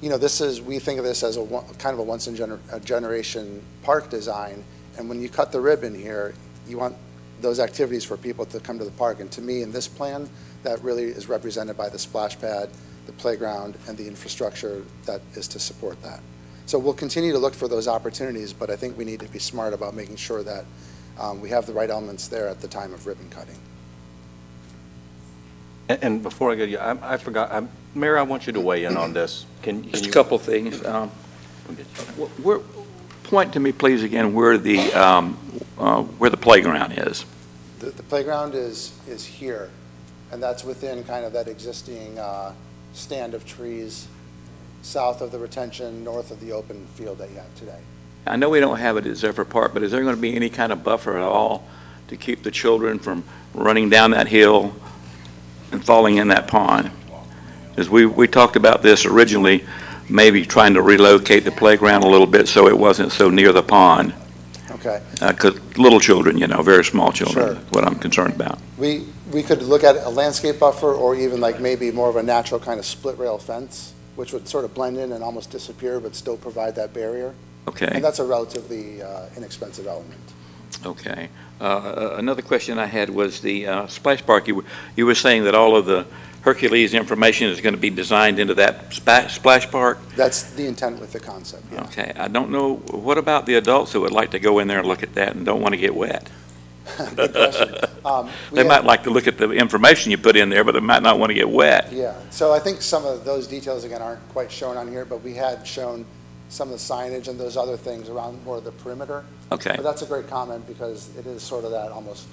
you 0.00 0.08
know, 0.08 0.18
this 0.18 0.40
is, 0.40 0.60
we 0.60 0.78
think 0.78 0.98
of 0.98 1.04
this 1.04 1.22
as 1.22 1.36
a, 1.36 1.42
one- 1.42 1.66
kind 1.74 1.92
of 1.94 2.00
a 2.00 2.02
once-in-a-generation 2.02 3.62
park 3.82 4.10
design, 4.10 4.64
and 4.98 5.08
when 5.08 5.20
you 5.20 5.28
cut 5.28 5.52
the 5.52 5.60
ribbon 5.60 5.94
here, 5.94 6.34
you 6.66 6.78
want 6.78 6.96
those 7.40 7.60
activities 7.60 8.04
for 8.04 8.16
people 8.16 8.44
to 8.46 8.58
come 8.58 8.78
to 8.78 8.84
the 8.84 8.90
park, 8.92 9.20
and 9.20 9.30
to 9.32 9.40
me, 9.42 9.62
in 9.62 9.70
this 9.70 9.86
plan, 9.86 10.28
that 10.62 10.82
really 10.82 11.04
is 11.04 11.28
represented 11.28 11.76
by 11.76 11.88
the 11.88 11.98
splash 11.98 12.38
pad, 12.40 12.68
the 13.06 13.12
playground, 13.12 13.76
and 13.86 13.96
the 13.96 14.06
infrastructure 14.06 14.82
that 15.06 15.20
is 15.34 15.46
to 15.48 15.58
support 15.58 16.02
that. 16.02 16.20
So 16.70 16.78
we'll 16.78 16.94
continue 16.94 17.32
to 17.32 17.38
look 17.38 17.54
for 17.54 17.66
those 17.66 17.88
opportunities, 17.88 18.52
but 18.52 18.70
I 18.70 18.76
think 18.76 18.96
we 18.96 19.04
need 19.04 19.18
to 19.18 19.26
be 19.26 19.40
smart 19.40 19.74
about 19.74 19.92
making 19.92 20.14
sure 20.14 20.44
that 20.44 20.64
um, 21.18 21.40
we 21.40 21.48
have 21.48 21.66
the 21.66 21.72
right 21.72 21.90
elements 21.90 22.28
there 22.28 22.46
at 22.46 22.60
the 22.60 22.68
time 22.68 22.94
of 22.94 23.08
ribbon 23.08 23.28
cutting. 23.28 23.58
And, 25.88 25.98
and 26.04 26.22
before 26.22 26.52
I 26.52 26.54
go 26.54 26.66
to 26.66 26.70
you, 26.70 26.78
I, 26.78 27.14
I 27.14 27.16
forgot, 27.16 27.50
I'm- 27.50 27.68
Mayor, 27.96 28.16
I 28.16 28.22
want 28.22 28.46
you 28.46 28.52
to 28.52 28.60
weigh 28.60 28.84
in 28.84 28.96
on 28.96 29.12
this. 29.12 29.46
Can, 29.62 29.82
can 29.82 29.90
Just 29.90 30.06
a 30.06 30.12
couple 30.12 30.36
of 30.36 30.42
things. 30.42 30.84
Um, 30.86 31.08
Where, 32.40 32.60
point 33.24 33.52
to 33.54 33.58
me, 33.58 33.72
please, 33.72 34.04
again, 34.04 34.32
where 34.32 34.56
the, 34.56 34.92
um, 34.92 35.36
uh, 35.76 36.02
where 36.02 36.30
the 36.30 36.36
playground 36.36 36.92
is. 36.92 37.24
The 37.80 37.90
the 37.90 38.04
playground 38.04 38.54
is, 38.54 38.96
is 39.08 39.24
here, 39.26 39.70
and 40.30 40.40
that's 40.40 40.62
within 40.62 41.02
kind 41.02 41.24
of 41.24 41.32
that 41.32 41.48
existing 41.48 42.16
uh, 42.20 42.52
stand 42.92 43.34
of 43.34 43.44
trees 43.44 44.06
south 44.82 45.20
of 45.20 45.30
the 45.30 45.38
retention, 45.38 46.02
north 46.04 46.30
of 46.30 46.40
the 46.40 46.52
open 46.52 46.86
field 46.94 47.18
that 47.18 47.30
you 47.30 47.36
have 47.36 47.54
today. 47.54 47.78
I 48.26 48.36
know 48.36 48.50
we 48.50 48.60
don't 48.60 48.78
have 48.78 48.96
it 48.96 49.06
at 49.06 49.16
Zephyr 49.16 49.44
Park, 49.44 49.72
but 49.72 49.82
is 49.82 49.90
there 49.90 50.02
going 50.02 50.14
to 50.14 50.20
be 50.20 50.34
any 50.34 50.50
kind 50.50 50.72
of 50.72 50.84
buffer 50.84 51.16
at 51.16 51.22
all 51.22 51.66
to 52.08 52.16
keep 52.16 52.42
the 52.42 52.50
children 52.50 52.98
from 52.98 53.24
running 53.54 53.88
down 53.88 54.10
that 54.12 54.28
hill 54.28 54.74
and 55.72 55.84
falling 55.84 56.16
in 56.16 56.28
that 56.28 56.48
pond? 56.48 56.90
As 57.76 57.88
we, 57.88 58.04
we 58.06 58.26
talked 58.26 58.56
about 58.56 58.82
this 58.82 59.06
originally, 59.06 59.64
maybe 60.08 60.44
trying 60.44 60.74
to 60.74 60.82
relocate 60.82 61.44
the 61.44 61.52
playground 61.52 62.04
a 62.04 62.08
little 62.08 62.26
bit 62.26 62.48
so 62.48 62.66
it 62.68 62.76
wasn't 62.76 63.12
so 63.12 63.30
near 63.30 63.52
the 63.52 63.62
pond. 63.62 64.12
Okay? 64.72 65.02
Uh, 65.20 65.32
because 65.32 65.58
little 65.76 66.00
children, 66.00 66.36
you 66.36 66.46
know, 66.46 66.62
very 66.62 66.84
small 66.84 67.12
children, 67.12 67.46
Sure. 67.46 67.56
is 67.56 67.70
what 67.70 67.84
I'm 67.84 67.96
concerned 67.96 68.34
about. 68.34 68.58
We, 68.76 69.06
we 69.32 69.42
could 69.42 69.62
look 69.62 69.84
at 69.84 69.96
a 69.96 70.08
landscape 70.08 70.58
buffer 70.58 70.92
or 70.92 71.14
even 71.14 71.40
like 71.40 71.60
maybe 71.60 71.90
more 71.90 72.08
of 72.08 72.16
a 72.16 72.22
natural 72.22 72.60
kind 72.60 72.78
of 72.78 72.86
split 72.86 73.16
rail 73.18 73.38
fence, 73.38 73.94
which 74.20 74.34
would 74.34 74.46
sort 74.46 74.66
of 74.66 74.74
blend 74.74 74.98
in 74.98 75.12
and 75.12 75.24
almost 75.24 75.50
disappear 75.50 75.98
but 75.98 76.14
still 76.14 76.36
provide 76.36 76.74
that 76.74 76.92
barrier. 76.92 77.34
Okay? 77.66 77.88
And 77.90 78.04
that's 78.04 78.18
a 78.18 78.24
relatively 78.24 79.00
uh, 79.00 79.24
inexpensive 79.34 79.86
element. 79.86 80.20
Okay. 80.84 81.30
Uh, 81.58 82.16
Another 82.18 82.42
question 82.42 82.78
I 82.78 82.84
had 82.84 83.08
was 83.08 83.40
the 83.40 83.66
uh, 83.66 83.86
splash 83.86 84.24
park. 84.26 84.46
You 84.46 84.56
were, 84.56 84.64
you 84.94 85.06
were 85.06 85.14
saying 85.14 85.44
that 85.44 85.54
all 85.54 85.74
of 85.74 85.86
the 85.86 86.06
Hercules 86.42 86.92
information 86.92 87.48
is 87.48 87.62
going 87.62 87.74
to 87.74 87.80
be 87.80 87.88
designed 87.88 88.38
into 88.38 88.52
that 88.56 88.92
spa- 88.92 89.28
splash 89.28 89.70
park? 89.70 89.98
That's 90.16 90.52
the 90.52 90.66
intent 90.66 91.00
with 91.00 91.12
the 91.12 91.20
concept, 91.20 91.64
yeah. 91.72 91.84
Okay. 91.84 92.12
I 92.14 92.28
don't 92.28 92.50
know, 92.50 92.76
what 92.90 93.16
about 93.16 93.46
the 93.46 93.54
adults 93.54 93.92
who 93.92 94.02
would 94.02 94.12
like 94.12 94.32
to 94.32 94.38
go 94.38 94.58
in 94.58 94.68
there 94.68 94.80
and 94.80 94.86
look 94.86 95.02
at 95.02 95.14
that 95.14 95.34
and 95.34 95.46
don't 95.46 95.62
want 95.62 95.72
to 95.72 95.80
get 95.80 95.94
wet? 95.94 96.28
Good 97.16 97.32
question. 97.32 97.74
Um, 98.04 98.26
we 98.50 98.56
They 98.56 98.62
had- 98.62 98.68
might 98.68 98.84
like 98.84 99.02
to 99.04 99.10
look 99.10 99.26
at 99.26 99.38
the 99.38 99.50
information 99.52 100.10
you 100.10 100.18
put 100.18 100.36
in 100.36 100.48
there, 100.50 100.64
but 100.64 100.72
they 100.72 100.80
might 100.80 101.02
not 101.02 101.18
want 101.18 101.30
to 101.30 101.34
get 101.34 101.48
wet. 101.50 101.92
Yeah, 101.92 102.14
so 102.30 102.52
I 102.52 102.58
think 102.58 102.82
some 102.82 103.04
of 103.04 103.24
those 103.24 103.46
details, 103.46 103.84
again, 103.84 104.02
aren't 104.02 104.26
quite 104.30 104.50
shown 104.50 104.76
on 104.76 104.88
here, 104.88 105.04
but 105.04 105.22
we 105.22 105.34
had 105.34 105.66
shown 105.66 106.04
some 106.48 106.68
of 106.72 106.72
the 106.72 106.78
signage 106.94 107.28
and 107.28 107.38
those 107.38 107.56
other 107.56 107.76
things 107.76 108.08
around 108.08 108.44
more 108.44 108.56
of 108.56 108.64
the 108.64 108.72
perimeter. 108.72 109.24
Okay. 109.52 109.72
But 109.76 109.82
that's 109.84 110.02
a 110.02 110.06
great 110.06 110.28
comment, 110.28 110.66
because 110.66 111.08
it 111.16 111.26
is 111.26 111.42
sort 111.42 111.64
of 111.64 111.70
that 111.72 111.92
almost 111.92 112.26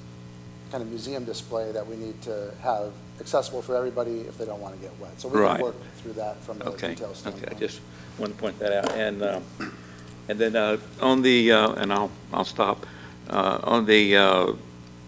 kind 0.71 0.81
of 0.81 0.89
museum 0.89 1.23
display 1.23 1.71
that 1.71 1.85
we 1.85 1.95
need 1.95 2.21
to 2.23 2.51
have 2.61 2.91
accessible 3.21 3.61
for 3.61 3.75
everybody 3.75 4.21
if 4.21 4.37
they 4.37 4.45
don't 4.45 4.59
want 4.59 4.75
to 4.75 4.81
get 4.81 4.91
wet. 4.99 5.11
So 5.19 5.27
we 5.29 5.39
Right. 5.39 5.55
can 5.55 5.63
work 5.65 5.75
through 6.01 6.13
that 6.13 6.41
from 6.43 6.61
a 6.61 6.65
Okay, 6.69 6.89
detail 6.89 7.07
okay, 7.07 7.15
standpoint. 7.19 7.51
I 7.51 7.55
just 7.59 7.79
wanted 8.17 8.33
to 8.33 8.39
point 8.39 8.59
that 8.59 8.73
out. 8.73 8.91
And, 8.93 9.23
um, 9.23 9.43
and 10.27 10.37
then 10.39 10.55
uh, 10.55 10.77
on 11.01 11.21
the, 11.21 11.51
uh, 11.53 11.71
and 11.73 11.93
I'll, 11.93 12.11
I'll 12.33 12.43
stop, 12.43 12.85
on 13.29 13.85
the 13.85 14.15
uh, 14.15 14.53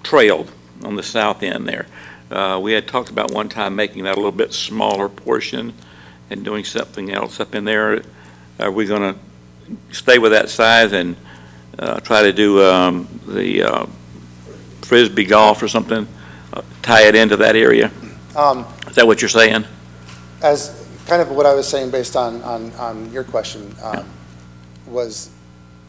trail 0.04 0.48
on 0.84 0.96
the 0.96 1.04
south 1.04 1.44
end 1.44 1.68
there, 1.68 1.88
uh, 2.32 2.60
we 2.62 2.74
had 2.74 2.88
talked 2.88 3.10
about 3.10 3.32
one 3.32 3.50
time 3.50 3.76
making 3.76 4.04
that 4.04 4.14
a 4.14 4.16
little 4.16 4.32
bit 4.32 4.54
smaller 4.54 5.10
portion 5.10 5.74
and 6.30 6.46
doing 6.46 6.64
something 6.64 7.12
else 7.12 7.40
up 7.40 7.56
in 7.56 7.66
there. 7.66 8.04
Are 8.60 8.72
we 8.72 8.86
going 8.86 9.14
to 9.14 9.20
stay 9.92 10.20
with 10.20 10.32
that 10.32 10.50
size 10.50 10.94
and 10.94 11.16
uh, 11.78 12.00
try 12.02 12.22
to 12.24 12.34
do 12.34 12.64
um, 12.64 13.08
the 13.28 13.64
uh, 13.64 13.86
frisbee 14.82 15.26
golf 15.26 15.64
or 15.64 15.68
something, 15.68 16.08
uh, 16.54 16.62
tie 16.82 17.08
it 17.08 17.16
into 17.16 17.38
that 17.38 17.56
area? 17.56 17.92
Um, 18.36 18.66
Is 18.88 18.96
that 18.96 19.08
what 19.08 19.22
you're 19.22 19.30
saying? 19.30 19.66
As, 20.42 20.88
kind 21.08 21.22
of 21.22 21.32
what 21.32 21.46
I 21.46 21.54
was 21.54 21.68
saying 21.68 21.90
based 21.90 22.16
on, 22.16 22.42
on, 22.44 22.72
on 22.74 23.12
your 23.12 23.24
question, 23.24 23.76
um, 23.82 24.08
was 24.86 25.32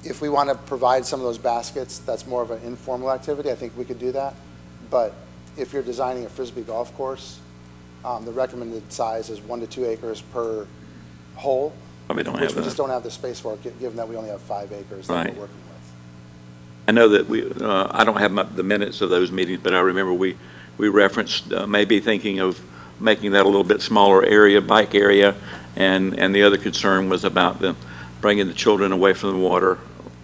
if 0.05 0.21
we 0.21 0.29
want 0.29 0.49
to 0.49 0.55
provide 0.55 1.05
some 1.05 1.21
of 1.21 1.27
those 1.27 1.39
baskets, 1.39 1.99
that's 1.99 2.27
more 2.27 2.43
of 2.43 2.51
an 2.51 2.63
informal 2.63 3.11
activity, 3.11 3.51
I 3.51 3.55
think 3.55 3.77
we 3.77 3.85
could 3.85 3.99
do 3.99 4.13
that. 4.13 4.35
But 4.91 5.15
if 5.57 5.73
you're 5.73 5.83
designing 5.83 6.25
a 6.25 6.29
frisbee 6.29 6.63
golf 6.63 6.95
course, 6.97 7.39
um, 8.05 8.25
the 8.25 8.33
recommended 8.33 8.91
size 8.93 9.29
is 9.31 9.41
one 9.41 9.61
to 9.61 9.67
two 9.67 9.85
acres 9.85 10.23
per 10.23 10.67
hole, 11.37 11.73
Probably 12.07 12.25
don't 12.25 12.35
which 12.35 12.43
have 12.45 12.51
we 12.53 12.61
that. 12.61 12.65
just 12.65 12.77
don't 12.77 12.89
have 12.91 13.03
the 13.03 13.11
space 13.11 13.41
for, 13.41 13.57
gi- 13.63 13.73
given 13.79 13.97
that 13.97 14.09
we 14.09 14.17
only 14.17 14.31
have 14.31 14.41
five 14.41 14.73
acres 14.73 15.07
that 15.07 15.15
Right. 15.15 15.35
we're 15.35 15.43
working 15.43 15.57
with. 15.69 15.93
I 16.89 16.93
know 16.93 17.09
that 17.09 17.29
we, 17.29 17.45
uh, 17.61 17.89
I 17.91 18.05
don't 18.05 18.17
have 18.17 18.33
my- 18.33 18.43
the 18.45 18.63
minutes 18.63 19.01
of 19.01 19.11
those 19.11 19.31
meetings, 19.31 19.61
but 19.63 19.75
I 19.75 19.81
remember 19.81 20.13
we, 20.15 20.37
we 20.79 20.89
referenced 20.89 21.53
uh, 21.53 21.67
maybe 21.67 22.01
thinking 22.01 22.41
of 22.41 22.59
making 22.99 23.33
that 23.33 23.43
a 23.45 23.49
little 23.49 23.65
bit 23.65 23.81
smaller 23.83 24.25
area, 24.25 24.61
bike 24.61 24.95
area, 24.95 25.35
and, 25.77 26.19
and 26.19 26.35
the 26.35 26.43
other 26.43 26.57
concern 26.57 27.09
was 27.11 27.23
about 27.25 27.61
the, 27.61 27.77
bringing 28.21 28.47
the 28.49 28.55
children 28.55 28.93
away 28.93 29.13
from 29.15 29.31
the 29.33 29.39
water, 29.39 29.79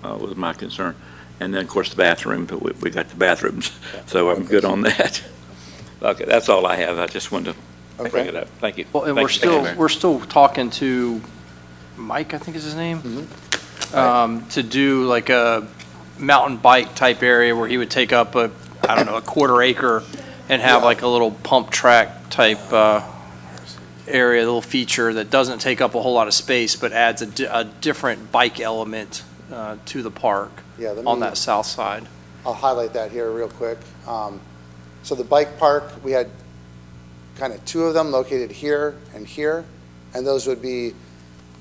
uh, 0.07 0.17
was 0.17 0.37
my 0.37 0.53
concern. 0.53 0.95
And 1.39 1.53
then, 1.53 1.63
of 1.65 1.69
course, 1.69 1.91
the 1.91 1.97
bathroom, 1.97 2.47
but 2.47 2.63
we, 2.63 2.73
we 2.81 2.91
got 2.91 3.09
the 3.09 3.17
bathrooms, 3.17 3.71
so 4.07 4.31
I'm 4.31 4.45
good 4.45 4.65
on 4.65 4.83
that. 4.83 5.23
Okay, 6.03 6.27
that's 6.27 6.51
all 6.51 6.67
I 6.67 6.77
have, 6.77 6.99
I 6.99 7.07
just 7.07 7.33
wanted 7.33 7.55
to 7.55 7.59
bring 7.97 8.09
Okay. 8.15 8.29
it 8.29 8.37
up, 8.37 8.49
thank 8.61 8.77
you. 8.77 8.85
Well, 8.93 9.05
and 9.05 9.17
Thank 9.17 9.25
we're 9.29 9.33
you, 9.33 9.39
Thank 9.41 9.53
you, 9.63 9.67
still, 9.71 9.79
we're 9.79 9.89
still 9.89 10.21
talking 10.21 10.69
to 10.73 11.23
Mike, 11.97 12.35
I 12.35 12.39
think 12.39 12.55
is 12.55 12.65
his 12.65 12.75
name, 12.75 13.27
um, 13.95 14.47
to 14.49 14.63
do 14.63 15.07
like 15.07 15.31
a 15.31 15.67
mountain 16.19 16.59
bike 16.59 16.95
type 16.95 17.23
area 17.23 17.57
where 17.57 17.67
he 17.67 17.79
would 17.79 17.91
take 17.91 18.13
up 18.13 18.35
a, 18.35 18.51
I 18.87 18.95
don't 18.95 19.07
know, 19.07 19.17
a 19.17 19.23
quarter 19.23 19.63
acre 19.63 20.03
and 20.51 20.61
have 20.61 20.83
Yeah. 20.83 20.85
like 20.87 21.01
a 21.01 21.09
little 21.09 21.31
pump 21.31 21.71
track 21.71 22.29
type 22.29 22.71
uh, 22.75 23.01
area, 24.07 24.43
a 24.43 24.45
little 24.45 24.61
feature 24.61 25.15
that 25.15 25.31
doesn't 25.31 25.61
take 25.61 25.81
up 25.81 25.95
a 25.95 26.03
whole 26.03 26.13
lot 26.13 26.29
of 26.29 26.35
space, 26.35 26.77
but 26.77 26.93
adds 26.93 27.23
a, 27.23 27.27
di- 27.27 27.45
a 27.51 27.65
different 27.65 28.31
bike 28.31 28.61
element 28.61 29.23
uh, 29.53 29.77
to 29.87 30.03
the 30.03 30.11
park 30.11 30.51
Yeah, 30.79 30.91
let 30.93 31.07
on 31.07 31.19
me- 31.21 31.27
that 31.27 31.37
south 31.37 31.67
side. 31.67 32.07
I'll 32.45 32.53
highlight 32.55 32.93
that 32.93 33.11
here 33.11 33.31
real 33.31 33.49
quick. 33.49 33.79
Um, 34.07 34.41
So 35.03 35.15
the 35.15 35.25
bike 35.25 35.59
park, 35.59 35.85
we 36.03 36.11
had 36.13 36.29
kind 37.37 37.53
of 37.53 37.65
two 37.65 37.85
of 37.85 37.95
them 37.95 38.11
located 38.11 38.51
here 38.51 38.97
and 39.15 39.25
here, 39.27 39.65
and 40.15 40.27
those 40.27 40.47
would 40.49 40.61
be 40.61 40.95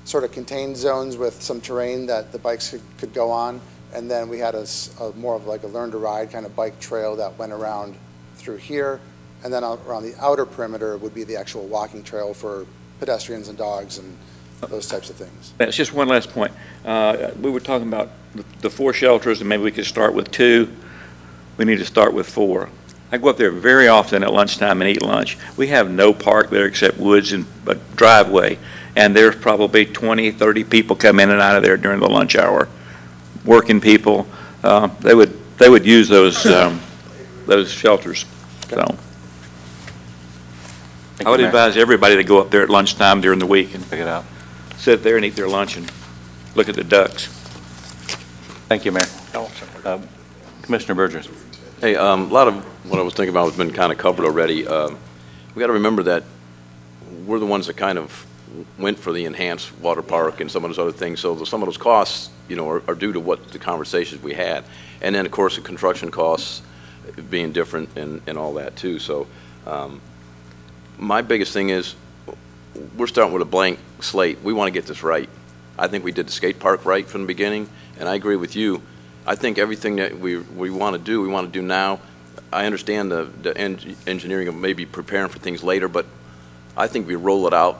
sort 0.04 0.24
of 0.24 0.32
contained 0.32 0.76
zones 0.76 1.16
with 1.16 1.40
some 1.42 1.60
terrain 1.60 2.06
that 2.06 2.32
the 2.32 2.38
bikes 2.38 2.70
could, 2.70 2.82
could 2.98 3.12
go 3.14 3.30
on. 3.30 3.60
And 3.94 4.10
then 4.10 4.28
we 4.28 4.38
had 4.40 4.54
a, 4.56 4.62
s- 4.62 4.90
a 5.00 5.10
more 5.12 5.36
of 5.36 5.46
like 5.46 5.62
a 5.62 5.68
learn-to-ride 5.68 6.30
kind 6.32 6.44
of 6.46 6.56
bike 6.56 6.80
trail 6.80 7.14
that 7.16 7.38
went 7.38 7.52
around 7.52 7.96
through 8.36 8.56
here. 8.56 9.00
And 9.44 9.52
then 9.52 9.62
out- 9.62 9.80
around 9.86 10.02
the 10.04 10.14
outer 10.20 10.44
perimeter 10.46 10.96
would 10.96 11.14
be 11.14 11.22
the 11.24 11.36
actual 11.36 11.66
walking 11.66 12.02
trail 12.02 12.34
for 12.34 12.66
pedestrians 12.98 13.48
and 13.48 13.56
dogs 13.58 13.98
and 13.98 14.16
those 14.60 14.86
types 14.88 15.10
of 15.10 15.16
things. 15.16 15.52
That's 15.58 15.76
just 15.76 15.92
one 15.92 16.08
last 16.08 16.30
point. 16.32 16.52
Uh, 16.84 17.28
We 17.40 17.50
were 17.50 17.60
talking 17.60 17.88
about 17.88 18.10
the- 18.34 18.44
the 18.62 18.70
four 18.70 18.92
shelters, 18.92 19.40
and 19.40 19.48
maybe 19.48 19.62
we 19.62 19.70
could 19.70 19.84
start 19.86 20.14
with 20.14 20.30
two. 20.30 20.68
We 21.56 21.64
need 21.64 21.78
to 21.78 21.84
start 21.84 22.12
with 22.12 22.28
four. 22.28 22.68
I 23.12 23.18
go 23.18 23.28
up 23.28 23.36
there 23.36 23.50
very 23.52 23.86
often 23.86 24.22
at 24.24 24.32
lunchtime 24.32 24.82
and 24.82 24.90
eat 24.90 25.02
lunch. 25.02 25.38
We 25.56 25.68
have 25.68 25.88
no 25.90 26.12
park 26.12 26.50
there 26.50 26.66
except 26.66 26.98
woods 26.98 27.32
and 27.32 27.46
a 27.66 27.76
driveway, 27.94 28.58
and 28.96 29.14
there's 29.14 29.36
probably 29.36 29.86
20, 29.86 30.30
30 30.32 30.64
people 30.64 30.96
come 30.96 31.20
in 31.20 31.30
and 31.30 31.40
out 31.40 31.56
of 31.56 31.62
there 31.62 31.76
during 31.76 32.00
the 32.00 32.08
lunch 32.08 32.34
hour, 32.34 32.68
working 33.44 33.80
people. 33.80 34.26
Uh, 34.64 34.88
They 35.00 35.14
would, 35.14 35.32
they 35.58 35.68
would 35.68 35.86
use 35.86 36.08
those, 36.08 36.44
um, 36.58 36.80
those 37.46 37.70
shelters, 37.70 38.24
so. 38.68 38.96
Thank 41.16 41.28
I 41.28 41.30
would 41.30 41.40
advise 41.40 41.76
everybody 41.78 42.16
to 42.16 42.24
go 42.24 42.40
up 42.40 42.50
there 42.50 42.62
at 42.62 42.68
lunchtime 42.68 43.20
during 43.22 43.38
the 43.38 43.46
week 43.46 43.74
and 43.74 43.88
Pick 43.88 44.00
it 44.00 44.08
out. 44.08 44.24
Sit 44.86 45.02
there 45.02 45.16
and 45.16 45.24
eat 45.24 45.34
their 45.34 45.48
lunch 45.48 45.76
and 45.76 45.90
look 46.54 46.68
at 46.68 46.76
the 46.76 46.84
ducks. 46.84 47.26
Thank 48.68 48.84
you, 48.84 48.92
Mayor. 48.92 49.02
Uh, 49.84 49.98
Commissioner 50.62 50.94
Burgess. 50.94 51.28
Hey, 51.80 51.96
um, 51.96 52.30
a 52.30 52.32
lot 52.32 52.46
of 52.46 52.64
what 52.88 53.00
I 53.00 53.02
was 53.02 53.12
thinking 53.12 53.30
about 53.30 53.46
has 53.46 53.56
been 53.56 53.72
kind 53.72 53.90
of 53.90 53.98
covered 53.98 54.24
already. 54.24 54.64
Um, 54.64 54.96
We 55.56 55.60
got 55.60 55.66
to 55.66 55.72
remember 55.72 56.04
that 56.04 56.22
we're 57.26 57.40
the 57.40 57.46
ones 57.46 57.66
that 57.66 57.76
kind 57.76 57.98
of 57.98 58.24
went 58.78 58.96
for 59.00 59.12
the 59.12 59.24
enhanced 59.24 59.76
water 59.80 60.02
park 60.02 60.40
and 60.40 60.48
some 60.48 60.64
of 60.64 60.70
those 60.70 60.78
other 60.78 60.92
things, 60.92 61.18
so 61.18 61.34
the- 61.34 61.46
some 61.46 61.62
of 61.62 61.66
those 61.66 61.78
costs, 61.78 62.30
you 62.48 62.54
know, 62.54 62.68
are- 62.68 62.82
are 62.86 62.94
due 62.94 63.12
to 63.12 63.18
what 63.18 63.50
the 63.50 63.58
conversations 63.58 64.22
we 64.22 64.34
had. 64.34 64.62
And 65.02 65.16
then, 65.16 65.26
of 65.26 65.32
course, 65.32 65.56
the 65.56 65.62
construction 65.62 66.12
costs 66.12 66.62
being 67.28 67.50
different 67.50 67.88
and, 67.96 68.20
and 68.28 68.38
all 68.38 68.54
that, 68.54 68.76
too. 68.76 69.00
So 69.00 69.26
um, 69.66 70.00
my 70.96 71.22
biggest 71.22 71.52
thing 71.52 71.70
is, 71.70 71.96
we're 72.96 73.06
starting 73.06 73.32
with 73.32 73.42
a 73.42 73.46
blank 73.46 73.78
slate. 74.00 74.38
We 74.42 74.52
want 74.52 74.68
to 74.68 74.72
get 74.72 74.86
this 74.86 75.02
right. 75.02 75.28
I 75.78 75.88
think 75.88 76.04
we 76.04 76.12
did 76.12 76.26
the 76.26 76.32
skate 76.32 76.58
park 76.58 76.84
right 76.84 77.06
from 77.06 77.22
the 77.22 77.26
beginning, 77.26 77.68
and 77.98 78.08
I 78.08 78.14
agree 78.14 78.36
with 78.36 78.56
you. 78.56 78.82
I 79.26 79.34
think 79.34 79.58
everything 79.58 79.96
that 79.96 80.18
we, 80.18 80.38
we 80.38 80.70
want 80.70 80.96
to 80.96 81.02
do, 81.02 81.20
we 81.20 81.28
want 81.28 81.52
to 81.52 81.52
do 81.52 81.66
now. 81.66 82.00
I 82.52 82.66
understand 82.66 83.10
the, 83.10 83.28
the 83.42 83.56
en- 83.56 83.96
engineering 84.06 84.48
of 84.48 84.54
maybe 84.54 84.86
preparing 84.86 85.28
for 85.28 85.38
things 85.38 85.62
later, 85.62 85.88
but 85.88 86.06
I 86.76 86.86
think 86.86 87.06
we 87.06 87.16
roll 87.16 87.46
it 87.46 87.52
out 87.52 87.76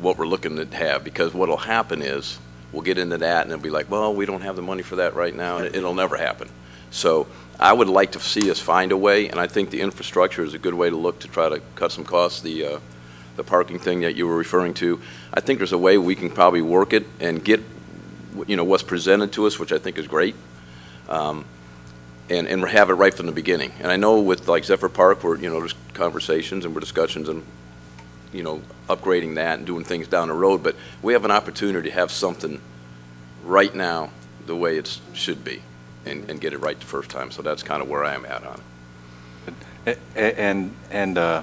what 0.00 0.16
we're 0.16 0.26
looking 0.26 0.56
to 0.56 0.76
have, 0.76 1.02
because 1.04 1.34
what'll 1.34 1.56
happen 1.56 2.02
is, 2.02 2.38
we'll 2.72 2.82
get 2.82 2.98
into 2.98 3.18
that, 3.18 3.42
and 3.42 3.52
it'll 3.52 3.62
be 3.62 3.70
like, 3.70 3.90
well, 3.90 4.14
we 4.14 4.26
don't 4.26 4.42
have 4.42 4.56
the 4.56 4.62
money 4.62 4.82
for 4.82 4.96
that 4.96 5.14
right 5.14 5.34
now, 5.34 5.58
and 5.58 5.66
it- 5.66 5.76
it'll 5.76 5.94
never 5.94 6.16
happen. 6.16 6.48
So 6.90 7.26
I 7.58 7.72
would 7.72 7.88
like 7.88 8.12
to 8.12 8.20
see 8.20 8.50
us 8.50 8.60
find 8.60 8.92
a 8.92 8.96
way, 8.96 9.28
and 9.28 9.40
I 9.40 9.46
think 9.46 9.70
the 9.70 9.80
infrastructure 9.80 10.44
is 10.44 10.54
a 10.54 10.58
good 10.58 10.74
way 10.74 10.88
to 10.88 10.96
look 10.96 11.18
to 11.20 11.28
try 11.28 11.48
to 11.48 11.60
cut 11.74 11.92
some 11.92 12.04
costs, 12.04 12.40
the, 12.42 12.64
uh, 12.64 12.78
the 13.36 13.44
parking 13.44 13.78
thing 13.78 14.00
that 14.00 14.16
you 14.16 14.26
were 14.26 14.36
referring 14.36 14.74
to. 14.74 15.00
I 15.32 15.40
think 15.40 15.58
there's 15.58 15.72
a 15.72 15.78
way 15.78 15.98
we 15.98 16.14
can 16.14 16.30
probably 16.30 16.62
work 16.62 16.92
it 16.92 17.06
and 17.20 17.44
get, 17.44 17.62
you 18.46 18.56
know, 18.56 18.64
what's 18.64 18.82
presented 18.82 19.32
to 19.32 19.46
us, 19.46 19.58
which 19.58 19.72
I 19.72 19.78
think 19.78 19.98
is 19.98 20.06
great, 20.06 20.34
um, 21.08 21.44
and, 22.28 22.48
and 22.48 22.66
have 22.68 22.90
it 22.90 22.94
right 22.94 23.14
from 23.14 23.26
the 23.26 23.32
beginning. 23.32 23.72
And 23.80 23.92
I 23.92 23.96
know 23.96 24.20
with 24.20 24.48
like 24.48 24.64
Zephyr 24.64 24.88
Park, 24.88 25.22
where, 25.22 25.36
you 25.36 25.48
know, 25.48 25.60
there's 25.60 25.74
conversations 25.94 26.64
and 26.64 26.74
we're 26.74 26.80
discussions 26.80 27.28
and, 27.28 27.44
you 28.32 28.42
know, 28.42 28.62
upgrading 28.88 29.36
that 29.36 29.58
and 29.58 29.66
doing 29.66 29.84
things 29.84 30.08
down 30.08 30.28
the 30.28 30.34
road, 30.34 30.62
but 30.62 30.74
we 31.02 31.12
have 31.12 31.24
an 31.24 31.30
opportunity 31.30 31.90
to 31.90 31.94
have 31.94 32.10
something 32.10 32.60
right 33.44 33.74
now 33.74 34.10
the 34.46 34.56
way 34.56 34.76
it 34.76 35.00
should 35.12 35.44
be 35.44 35.62
and, 36.04 36.28
and 36.30 36.40
get 36.40 36.52
it 36.52 36.58
right 36.58 36.78
the 36.78 36.86
first 36.86 37.10
time. 37.10 37.30
So 37.30 37.42
that's 37.42 37.62
kind 37.62 37.82
of 37.82 37.88
where 37.88 38.04
I 38.04 38.14
am 38.14 38.24
at 38.26 38.44
on 38.44 38.60
it. 39.86 39.98
And, 40.16 40.74
and 40.90 41.18
uh, 41.18 41.42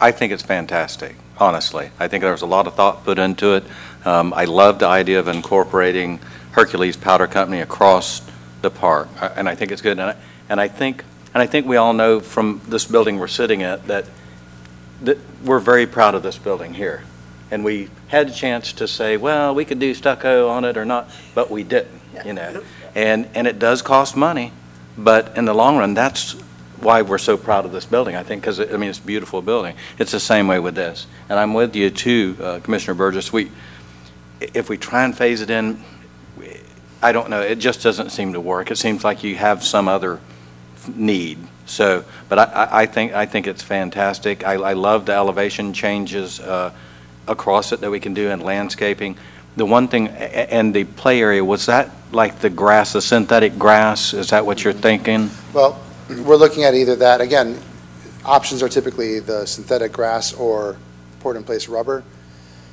I 0.00 0.12
think 0.12 0.32
it's 0.32 0.42
fantastic, 0.42 1.16
honestly. 1.40 1.90
I 1.98 2.08
think 2.08 2.22
there 2.22 2.32
was 2.32 2.42
a 2.42 2.46
lot 2.46 2.66
of 2.66 2.74
thought 2.74 3.04
put 3.04 3.18
into 3.18 3.54
it. 3.54 3.64
Um, 4.04 4.32
I 4.34 4.44
love 4.44 4.78
the 4.78 4.86
idea 4.86 5.18
of 5.20 5.28
incorporating 5.28 6.20
Hercules 6.52 6.96
Powder 6.96 7.26
Company 7.26 7.60
across 7.60 8.22
the 8.62 8.70
park, 8.70 9.08
and 9.36 9.48
I 9.48 9.54
think 9.54 9.70
it's 9.72 9.82
good. 9.82 9.98
And 9.98 10.10
I- 10.10 10.16
And 10.50 10.60
I 10.62 10.68
think, 10.68 11.04
and 11.34 11.42
I 11.42 11.46
think 11.46 11.66
we 11.66 11.76
all 11.76 11.92
know 11.92 12.20
from 12.20 12.62
this 12.66 12.86
building 12.86 13.18
we're 13.18 13.28
sitting 13.28 13.62
at 13.62 13.86
that, 13.86 14.06
that 15.02 15.18
we're 15.44 15.58
very 15.60 15.86
proud 15.86 16.14
of 16.14 16.22
this 16.22 16.38
building 16.38 16.72
here. 16.74 17.02
And 17.50 17.64
we 17.64 17.90
had 18.08 18.28
a 18.28 18.32
chance 18.32 18.72
to 18.72 18.88
say, 18.88 19.18
well, 19.18 19.54
we 19.54 19.66
could 19.66 19.78
do 19.78 19.92
stucco 19.92 20.48
on 20.48 20.64
it 20.64 20.76
or 20.78 20.86
not, 20.86 21.10
but 21.34 21.50
we 21.50 21.64
didn't, 21.64 22.00
you 22.24 22.32
know? 22.32 22.62
And, 22.94 23.28
and 23.34 23.46
it 23.46 23.58
does 23.58 23.82
cost 23.82 24.16
money, 24.16 24.52
but 24.96 25.36
in 25.36 25.44
the 25.44 25.54
long 25.54 25.76
run, 25.76 25.92
that's 25.92 26.34
why 26.80 27.02
we're 27.02 27.18
so 27.18 27.36
proud 27.36 27.64
of 27.64 27.72
this 27.72 27.84
building, 27.84 28.16
I 28.16 28.22
think, 28.22 28.42
because, 28.42 28.60
I 28.60 28.76
mean, 28.76 28.90
it's 28.90 28.98
a 28.98 29.02
beautiful 29.02 29.42
building. 29.42 29.76
It's 29.98 30.12
the 30.12 30.20
same 30.20 30.46
way 30.46 30.58
with 30.58 30.74
this. 30.74 31.06
And 31.28 31.38
I'm 31.38 31.54
with 31.54 31.74
you 31.76 31.90
too, 31.90 32.36
uh, 32.40 32.60
Commissioner 32.60 32.94
Burgess. 32.94 33.32
We, 33.32 33.50
if 34.40 34.68
we 34.68 34.76
try 34.76 35.04
and 35.04 35.16
phase 35.16 35.40
it 35.40 35.50
in, 35.50 35.82
I 37.02 37.12
don't 37.12 37.30
know, 37.30 37.40
it 37.40 37.58
just 37.58 37.82
doesn't 37.82 38.10
seem 38.10 38.32
to 38.32 38.40
work. 38.40 38.70
It 38.70 38.76
seems 38.76 39.04
like 39.04 39.22
you 39.22 39.36
have 39.36 39.62
some 39.62 39.88
other 39.88 40.20
need. 40.94 41.38
So, 41.66 42.04
but 42.28 42.38
I, 42.38 42.68
I- 42.82 42.86
think, 42.86 43.12
I 43.12 43.26
think 43.26 43.46
it's 43.46 43.62
fantastic. 43.62 44.46
I, 44.46 44.54
I 44.54 44.72
love 44.72 45.06
the 45.06 45.12
elevation 45.12 45.72
changes 45.72 46.40
uh, 46.40 46.72
across 47.26 47.72
it 47.72 47.80
that 47.80 47.90
we 47.90 48.00
can 48.00 48.14
do 48.14 48.30
in 48.30 48.40
landscaping. 48.40 49.16
The 49.56 49.66
one 49.66 49.88
thing, 49.88 50.08
and 50.08 50.72
the 50.72 50.84
play 50.84 51.20
area, 51.20 51.44
was 51.44 51.66
that 51.66 51.90
like 52.12 52.38
the 52.38 52.48
grass, 52.50 52.92
the 52.92 53.02
synthetic 53.02 53.58
grass? 53.58 54.14
Is 54.14 54.30
that 54.30 54.46
what 54.46 54.62
you're 54.62 54.72
thinking? 54.72 55.30
Well, 55.52 55.80
we're 56.08 56.36
looking 56.36 56.64
at 56.64 56.74
either 56.74 56.96
that, 56.96 57.20
again, 57.20 57.58
options 58.24 58.62
are 58.62 58.68
typically 58.68 59.20
the 59.20 59.46
synthetic 59.46 59.92
grass 59.92 60.32
or 60.32 60.76
poured-in-place 61.20 61.68
rubber. 61.68 62.04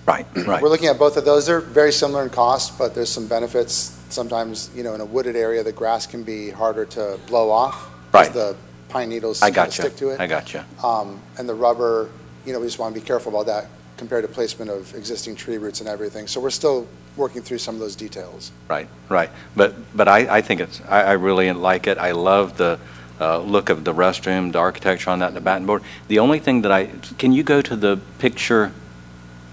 Right, 0.06 0.26
right. 0.46 0.62
We're 0.62 0.70
looking 0.70 0.88
at 0.88 1.00
both 1.00 1.18
of 1.18 1.26
those. 1.26 1.46
They're 1.48 1.60
very 1.62 1.92
similar 1.92 2.24
in 2.24 2.30
cost, 2.30 2.78
but 2.78 2.94
there's 2.94 3.10
some 3.10 3.28
benefits. 3.28 3.98
Sometimes, 4.10 4.70
you 4.76 4.84
know, 4.84 4.94
in 4.94 5.02
a 5.02 5.06
wooded 5.06 5.36
area, 5.36 5.64
the 5.64 5.72
grass 5.72 6.06
can 6.06 6.24
be 6.24 6.52
harder 6.52 6.86
to 6.86 7.20
blow 7.28 7.50
off. 7.50 7.76
'cause 8.12 8.28
Right. 8.28 8.34
The 8.34 8.56
pine 8.90 9.10
needles 9.10 9.42
I 9.42 9.48
kind 9.48 9.56
got 9.56 9.68
of 9.70 9.78
you. 9.78 9.82
stick 9.84 9.96
to 9.98 10.10
it. 10.12 10.20
I 10.20 10.28
got 10.28 10.54
you. 10.54 10.62
Um, 10.84 11.20
And 11.38 11.50
the 11.50 11.56
rubber, 11.56 12.10
you 12.46 12.54
know, 12.54 12.60
we 12.60 12.68
just 12.68 12.80
want 12.80 12.94
to 12.94 13.02
be 13.02 13.06
careful 13.06 13.34
about 13.34 13.48
that 13.48 13.68
compared 13.98 14.24
to 14.24 14.28
placement 14.28 14.70
of 14.70 14.94
existing 14.96 15.36
tree 15.36 15.58
roots 15.58 15.80
and 15.80 15.90
everything. 15.90 16.28
So 16.28 16.40
we're 16.40 16.50
still 16.52 16.88
working 17.18 17.42
through 17.42 17.58
some 17.58 17.74
of 17.76 17.82
those 17.82 17.96
details. 17.96 18.52
Right, 18.70 18.88
right. 19.10 19.30
But, 19.56 19.74
but 19.96 20.08
I, 20.08 20.38
I 20.38 20.42
think 20.42 20.62
it's, 20.62 20.82
I, 20.88 21.02
I 21.02 21.12
really 21.14 21.52
like 21.52 21.88
it. 21.88 21.98
I 21.98 22.12
love 22.12 22.58
the 22.58 22.78
uh, 23.20 23.40
look 23.40 23.70
of 23.70 23.84
the 23.84 23.94
restroom, 23.94 24.52
the 24.52 24.60
architecture 24.60 25.10
on 25.10 25.20
that, 25.20 25.34
the 25.34 25.42
batten 25.42 25.66
board. 25.66 25.84
The 26.08 26.20
only 26.20 26.40
thing 26.40 26.62
that 26.64 26.72
I, 26.72 26.88
can 27.18 27.32
you 27.32 27.44
go 27.44 27.62
to 27.62 27.76
the 27.76 27.98
picture 28.20 28.72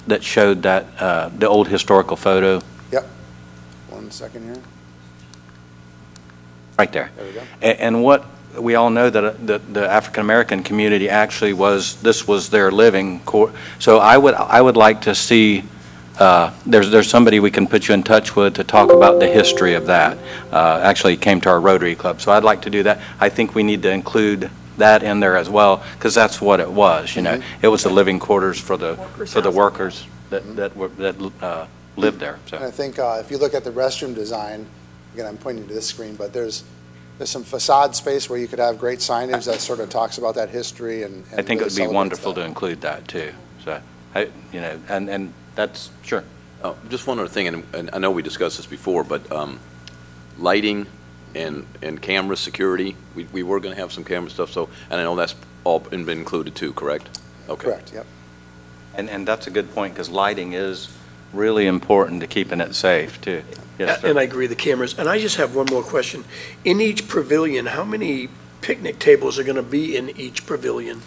that 0.07 0.25
showed 0.25 0.63
that, 0.63 0.87
uh, 1.01 1.29
the 1.29 1.49
old 1.49 1.69
historical 1.69 2.17
photo? 2.17 2.61
Yep. 2.91 3.07
One 3.91 4.11
second 4.11 4.43
here. 4.45 4.63
Right 6.79 6.91
there. 6.93 7.11
There 7.17 7.27
we 7.27 7.33
go. 7.33 7.43
A- 7.61 7.81
And 7.83 8.03
what, 8.03 8.27
we 8.59 8.75
all 8.75 8.91
know 8.91 9.09
that 9.09 9.25
uh, 9.25 9.35
the, 9.45 9.59
the 9.59 9.89
African-American 9.89 10.63
community 10.65 11.09
actually 11.09 11.53
was, 11.53 12.01
this 12.03 12.27
was 12.27 12.51
their 12.51 12.71
living. 12.73 13.21
So 13.79 13.99
I 13.99 14.19
would, 14.19 14.35
I 14.35 14.61
would 14.61 14.77
like 14.77 15.03
to 15.03 15.15
see, 15.15 15.63
uh, 16.19 16.53
there's, 16.67 16.91
there's 16.91 17.09
somebody 17.09 17.41
we 17.41 17.51
can 17.51 17.67
put 17.67 17.89
you 17.89 17.95
in 17.95 18.03
touch 18.03 18.37
with 18.37 18.55
to 18.55 18.65
talk 18.65 18.93
about 18.93 19.19
the 19.19 19.27
history 19.27 19.75
of 19.75 19.87
that. 19.87 20.19
Uh, 20.53 20.81
Actually 20.83 21.17
came 21.17 21.41
to 21.41 21.49
our 21.49 21.61
Rotary 21.61 21.95
Club, 21.95 22.21
so 22.21 22.33
I'd 22.33 22.45
like 22.45 22.63
to 22.63 22.71
do 22.71 22.83
that. 22.83 23.01
I 23.19 23.29
think 23.29 23.55
we 23.55 23.63
need 23.63 23.83
to 23.83 23.91
include 23.91 24.51
that 24.79 25.03
in 25.03 25.21
there 25.21 25.37
as 25.37 25.49
well, 25.49 25.83
because 25.95 26.15
that's 26.15 26.41
what 26.41 26.61
it 26.61 26.71
was, 26.71 27.17
you 27.17 27.23
know? 27.23 27.41
It 27.63 27.69
was 27.69 27.83
the 27.83 27.91
living 27.91 28.19
quarters 28.19 28.61
for 28.61 28.77
the, 28.77 28.95
Workers' 28.95 29.33
for 29.33 29.41
the 29.41 29.51
workers 29.51 30.07
that, 30.31 30.57
that 30.57 30.77
were, 30.77 30.89
that 30.89 31.33
uh, 31.41 31.67
lived 31.97 32.21
there, 32.21 32.39
so. 32.47 32.57
And 32.57 32.67
I 32.67 32.71
think 32.71 32.99
uh, 32.99 33.19
if 33.21 33.31
you 33.31 33.39
look 33.39 33.55
at 33.55 33.65
the 33.65 33.73
restroom 33.73 34.15
design, 34.15 34.67
again, 35.15 35.27
I'm 35.27 35.39
pointing 35.39 35.67
to 35.69 35.75
this 35.75 35.87
screen, 35.87 36.17
but 36.17 36.33
there's, 36.33 36.65
there's 37.19 37.31
some 37.31 37.45
facade 37.45 37.95
space 37.95 38.29
where 38.29 38.39
you 38.39 38.49
could 38.49 38.59
have 38.59 38.79
great 38.79 38.99
signage 38.99 39.45
that 39.45 39.61
sort 39.61 39.81
of 39.81 39.91
talks 39.91 40.19
about 40.19 40.35
that 40.35 40.49
history 40.49 41.03
and. 41.03 41.25
I 41.37 41.43
think 41.43 41.61
it 41.61 41.65
would 41.65 41.77
be 41.77 41.87
wonderful 41.87 42.33
celebrates 42.35 42.45
to 42.45 42.49
include 42.49 42.81
that, 42.83 43.09
too. 43.09 43.33
So, 43.65 43.81
I, 44.15 44.31
you 44.53 44.61
know, 44.61 44.81
and, 44.89 45.09
and 45.09 45.33
that's, 45.55 45.91
sure. 46.03 46.25
Uh, 46.63 46.75
Just 46.89 47.07
one 47.07 47.19
other 47.19 47.29
thing, 47.29 47.49
and- 47.49 47.65
and 47.75 47.91
I 47.93 47.99
know 47.99 48.11
we 48.11 48.23
discussed 48.23 48.57
this 48.57 48.67
before, 48.67 49.05
but 49.05 49.31
um, 49.33 49.59
lighting, 50.39 50.87
and, 51.35 51.67
and 51.81 52.01
camera 52.01 52.37
security. 52.37 52.95
We, 53.15 53.25
we 53.25 53.43
were 53.43 53.59
gonna 53.59 53.77
have 53.77 53.91
some 53.93 54.05
camera 54.05 54.31
stuff, 54.31 54.53
so, 54.53 54.69
and 54.91 55.01
I 55.01 55.05
know 55.05 55.17
that's 55.17 55.35
all 55.65 55.79
been 55.81 56.05
been 56.05 56.19
included 56.19 56.55
too, 56.55 56.73
correct? 56.75 57.19
Okay. 57.49 57.69
Correct, 57.69 57.93
yep. 57.93 58.07
And, 58.95 59.09
and 59.09 59.27
that's 59.27 59.47
a 59.47 59.51
good 59.51 59.75
point, 59.75 59.95
because 59.95 60.11
lighting 60.11 60.53
is 60.53 60.89
really 61.33 61.67
important 61.67 62.21
to 62.21 62.27
keeping 62.27 62.61
it 62.61 62.75
safe, 62.75 63.19
too. 63.21 63.43
Yes, 63.79 64.03
sir. 64.03 64.09
And 64.09 64.19
I 64.19 64.25
agree, 64.25 64.47
the 64.47 64.55
cameras. 64.55 64.99
And 64.99 65.09
I 65.09 65.19
just 65.19 65.37
have 65.37 65.55
one 65.55 65.67
more 65.71 65.83
question. 65.83 66.25
In 66.65 66.81
each 66.83 67.09
pavilion, 67.09 67.67
how 67.67 67.85
many 67.85 68.29
picnic 68.61 68.99
tables 68.99 69.39
are 69.39 69.45
going 69.45 69.57
to 69.57 69.63
be 69.63 69.97
in 69.97 70.11
each 70.11 70.47
pavilion? 70.47 71.01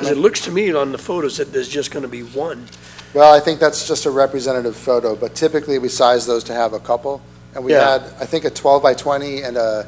Because 0.00 0.10
it 0.10 0.18
looks 0.20 0.40
to 0.42 0.50
me 0.50 0.72
on 0.72 0.92
the 0.92 0.98
photos 0.98 1.36
that 1.36 1.52
there's 1.52 1.68
just 1.68 1.90
going 1.90 2.02
to 2.02 2.08
be 2.08 2.22
one. 2.22 2.66
Well, 3.14 3.32
I 3.32 3.40
think 3.40 3.60
that's 3.60 3.86
just 3.86 4.06
a 4.06 4.10
representative 4.10 4.74
photo, 4.76 5.14
but 5.14 5.34
typically 5.34 5.78
we 5.78 5.88
size 5.88 6.26
those 6.26 6.44
to 6.44 6.54
have 6.54 6.72
a 6.72 6.80
couple. 6.80 7.20
And 7.54 7.64
we 7.64 7.72
Yeah. 7.72 7.98
had, 7.98 8.02
I 8.18 8.24
think, 8.24 8.44
a 8.46 8.50
12 8.50 8.82
by 8.82 8.94
20 8.94 9.42
and 9.42 9.56
a 9.56 9.86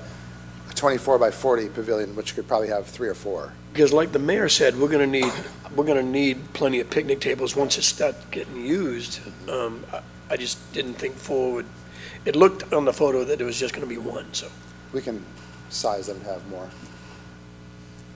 a 0.70 0.74
24 0.74 1.18
by 1.18 1.30
40 1.30 1.68
pavilion, 1.68 2.16
which 2.16 2.34
could 2.34 2.48
probably 2.48 2.68
have 2.68 2.86
three 2.86 3.08
or 3.08 3.14
four. 3.14 3.52
Because 3.72 3.92
like 3.92 4.12
the 4.12 4.18
mayor 4.18 4.48
said, 4.48 4.78
we're 4.78 4.88
going 4.88 5.10
to 5.10 5.20
need, 5.20 5.32
we're 5.76 5.84
going 5.84 5.98
to 5.98 6.10
need 6.10 6.52
plenty 6.54 6.80
of 6.80 6.88
picnic 6.90 7.20
tables 7.20 7.54
once 7.54 7.76
it 7.78 7.82
starts 7.84 8.18
getting 8.30 8.64
used. 8.64 9.20
Um, 9.48 9.84
I- 9.92 10.00
I 10.30 10.36
just 10.36 10.56
didn't 10.72 10.94
think 10.94 11.16
forward. 11.16 11.66
It 12.24 12.34
looked 12.34 12.72
on 12.72 12.86
the 12.86 12.92
photo 12.94 13.24
that 13.24 13.36
there 13.38 13.46
was 13.46 13.58
just 13.58 13.74
going 13.74 13.86
to 13.86 13.88
be 13.88 13.98
one, 13.98 14.24
so. 14.32 14.48
We 14.94 15.02
can 15.02 15.22
size 15.68 16.06
them 16.06 16.18
to 16.20 16.26
have 16.26 16.46
more. 16.48 16.68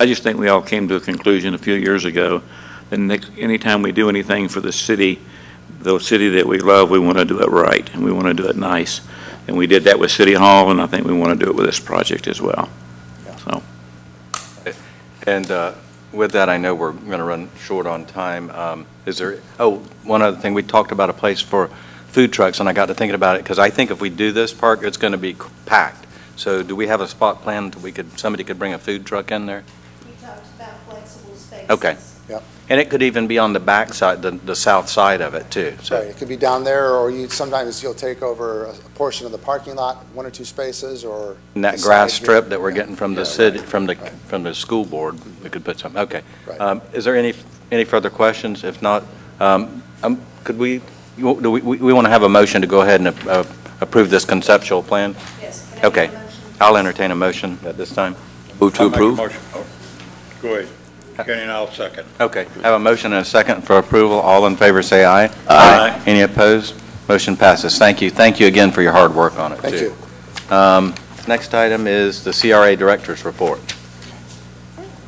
I 0.01 0.07
just 0.07 0.23
think 0.23 0.39
we 0.39 0.49
all 0.49 0.63
came 0.63 0.87
to 0.89 0.95
a 0.95 1.01
conclusion 1.01 1.55
a 1.55 1.59
few 1.59 1.75
years 1.75 2.05
ago 2.05 2.43
that 2.91 2.99
next, 2.99 3.33
anytime 3.37 3.83
we 3.83 3.91
do 3.91 4.09
anything 4.09 4.49
for 4.49 4.61
the 4.61 4.73
city, 4.73 5.21
the 5.81 5.99
city 5.99 6.29
that 6.31 6.47
we 6.47 6.61
love, 6.61 6.89
we 6.89 7.01
want 7.01 7.19
to 7.19 7.25
do 7.25 7.41
it 7.41 7.49
right, 7.49 7.93
and 7.93 8.05
we 8.05 8.13
want 8.13 8.29
to 8.29 8.35
do 8.35 8.49
it 8.49 8.57
nice. 8.57 9.01
And 9.49 9.57
we 9.57 9.67
did 9.67 9.85
that 9.85 9.99
with 9.99 10.13
City 10.13 10.35
Hall, 10.35 10.71
and 10.71 10.81
I 10.81 10.87
think 10.87 11.05
we 11.05 11.13
want 11.13 11.39
to 11.39 11.45
do 11.45 11.51
it 11.51 11.57
with 11.57 11.67
this 11.67 11.81
project 11.81 12.29
as 12.29 12.41
well. 12.41 12.69
So, 13.45 13.63
And 15.27 15.51
uh, 15.51 15.75
with 16.13 16.31
that, 16.33 16.49
I 16.49 16.59
know 16.59 16.77
we're 16.77 16.93
going 16.93 17.19
to 17.19 17.25
run 17.25 17.51
short 17.59 17.87
on 17.87 18.07
time. 18.07 18.51
Um, 18.51 18.87
Is 19.05 19.19
there, 19.19 19.41
oh, 19.59 19.79
one 20.05 20.23
other 20.23 20.37
thing, 20.37 20.55
we 20.55 20.63
talked 20.63 20.93
about 20.93 21.11
a 21.11 21.13
place 21.15 21.41
for 21.41 21.69
food 22.07 22.33
trucks, 22.33 22.61
and 22.61 22.69
I 22.69 22.73
got 22.73 22.87
to 22.87 22.95
thinking 22.95 23.17
about 23.17 23.37
it, 23.37 23.43
because 23.43 23.59
I 23.59 23.71
think 23.71 23.91
if 23.91 24.01
we 24.01 24.11
do 24.11 24.31
this 24.31 24.53
park, 24.53 24.85
it's 24.85 24.97
going 24.97 25.13
to 25.13 25.19
be 25.19 25.37
packed. 25.67 26.07
So 26.37 26.63
do 26.63 26.77
we 26.77 26.87
have 26.87 27.01
a 27.01 27.09
spot 27.09 27.43
planned 27.43 27.73
that 27.73 27.83
we 27.83 27.91
could, 27.91 28.17
somebody 28.17 28.45
could 28.45 28.61
bring 28.61 28.73
a 28.73 28.79
food 28.79 29.05
truck 29.05 29.33
in 29.33 29.47
there? 29.47 29.65
We 31.69 31.77
talked 31.77 31.85
about 31.85 31.97
flexible 31.97 31.99
spaces. 31.99 32.14
Okay. 32.31 32.45
And 32.71 32.79
it 32.79 32.91
could 32.91 33.01
even 33.03 33.27
be 33.27 33.39
on 33.39 33.55
the 33.55 33.61
back 33.61 33.95
side, 33.95 34.21
the, 34.21 34.33
the 34.33 34.55
south 34.55 34.91
side 34.91 35.23
of 35.23 35.33
it, 35.35 35.51
too. 35.51 35.75
Right, 35.91 36.03
it 36.09 36.19
could 36.19 36.29
be 36.29 36.37
down 36.37 36.64
there, 36.64 36.95
or 36.95 37.11
you, 37.11 37.27
sometimes 37.31 37.83
you'll 37.83 37.95
take 37.95 38.21
over 38.21 38.66
a 38.66 38.75
portion 38.95 39.25
of 39.25 39.33
the 39.33 39.39
parking 39.39 39.75
lot, 39.75 40.05
one 40.12 40.27
or 40.27 40.31
two 40.31 40.45
spaces, 40.45 41.03
or. 41.03 41.39
and 41.55 41.64
that 41.64 41.77
the 41.79 41.83
grass 41.83 42.12
side 42.12 42.23
strip 42.23 42.45
here. 42.45 42.51
that 42.51 42.61
we're 42.61 42.73
getting 42.73 42.95
from 42.95 43.14
the 43.14 43.23
Yeah, 43.23 43.25
city, 43.25 43.59
right. 43.61 43.66
from 43.69 43.87
the, 43.87 43.95
Right. 43.97 44.12
from 44.27 44.43
the 44.43 44.55
school 44.55 44.85
board, 44.85 45.16
we 45.43 45.49
could 45.49 45.64
put 45.64 45.79
some, 45.79 45.97
okay. 45.97 46.21
Right. 46.47 46.61
Um, 46.61 46.83
Is 46.93 47.07
there 47.07 47.16
any, 47.16 47.33
any 47.73 47.85
further 47.85 48.11
questions? 48.11 48.64
If 48.64 48.83
not, 48.83 49.03
um, 49.41 49.83
um, 50.03 50.21
could 50.45 50.59
we, 50.59 50.83
you- 51.16 51.41
do 51.41 51.51
we, 51.51 51.62
we 51.62 51.93
want 51.95 52.05
to 52.05 52.11
have 52.11 52.23
a 52.23 52.29
motion 52.29 52.61
to 52.61 52.66
go 52.69 52.83
ahead 52.83 53.01
and 53.01 53.09
uh, 53.31 53.45
approve 53.81 54.11
this 54.11 54.27
conceptual 54.27 54.83
plan? 54.83 55.16
Yes. 55.41 55.66
Can 55.71 55.79
I 55.79 55.81
have 55.81 55.85
a 55.85 55.87
Okay. 55.87 56.07
motion? 56.09 56.43
I'll 56.61 56.77
entertain 56.77 57.12
a 57.12 57.16
motion 57.16 57.59
at 57.64 57.79
this 57.79 57.95
time. 57.95 58.14
Move 58.61 58.75
to 58.75 58.83
I'll 58.83 58.91
make 58.91 59.01
a 59.01 59.03
approve? 59.05 59.16
motion. 59.16 59.41
Oh, 59.55 59.66
Go 60.43 60.55
ahead. 60.57 60.69
Kenny, 61.25 61.43
and 61.43 61.51
I'll 61.51 61.71
second. 61.71 62.07
Okay, 62.21 62.47
I 62.59 62.62
have 62.62 62.75
a 62.75 62.79
motion 62.79 63.12
and 63.12 63.23
a 63.23 63.25
second 63.25 63.62
for 63.62 63.79
approval. 63.79 64.19
All 64.21 64.47
in 64.47 64.57
favor, 64.57 64.83
say 64.83 65.05
aye. 65.05 65.31
Aye. 65.49 66.03
Any 66.07 66.21
opposed? 66.21 66.75
Motion 67.09 67.37
passes. 67.37 67.77
Thank 67.79 68.01
you. 68.01 68.11
Thank 68.11 68.39
you 68.39 68.47
again 68.47 68.71
for 68.71 68.83
your 68.83 68.93
hard 68.93 69.14
work 69.14 69.39
on 69.39 69.53
it, 69.53 69.57
too. 69.57 69.91
Thank 69.91 70.51
you. 70.51 70.55
Um, 70.57 70.95
Next 71.27 71.53
item 71.55 71.87
is 71.87 72.25
the 72.25 72.33
CRA 72.33 72.75
Director's 72.77 73.25
Report. 73.25 73.59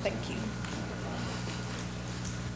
Thank 0.03 0.17
you. 0.29 0.37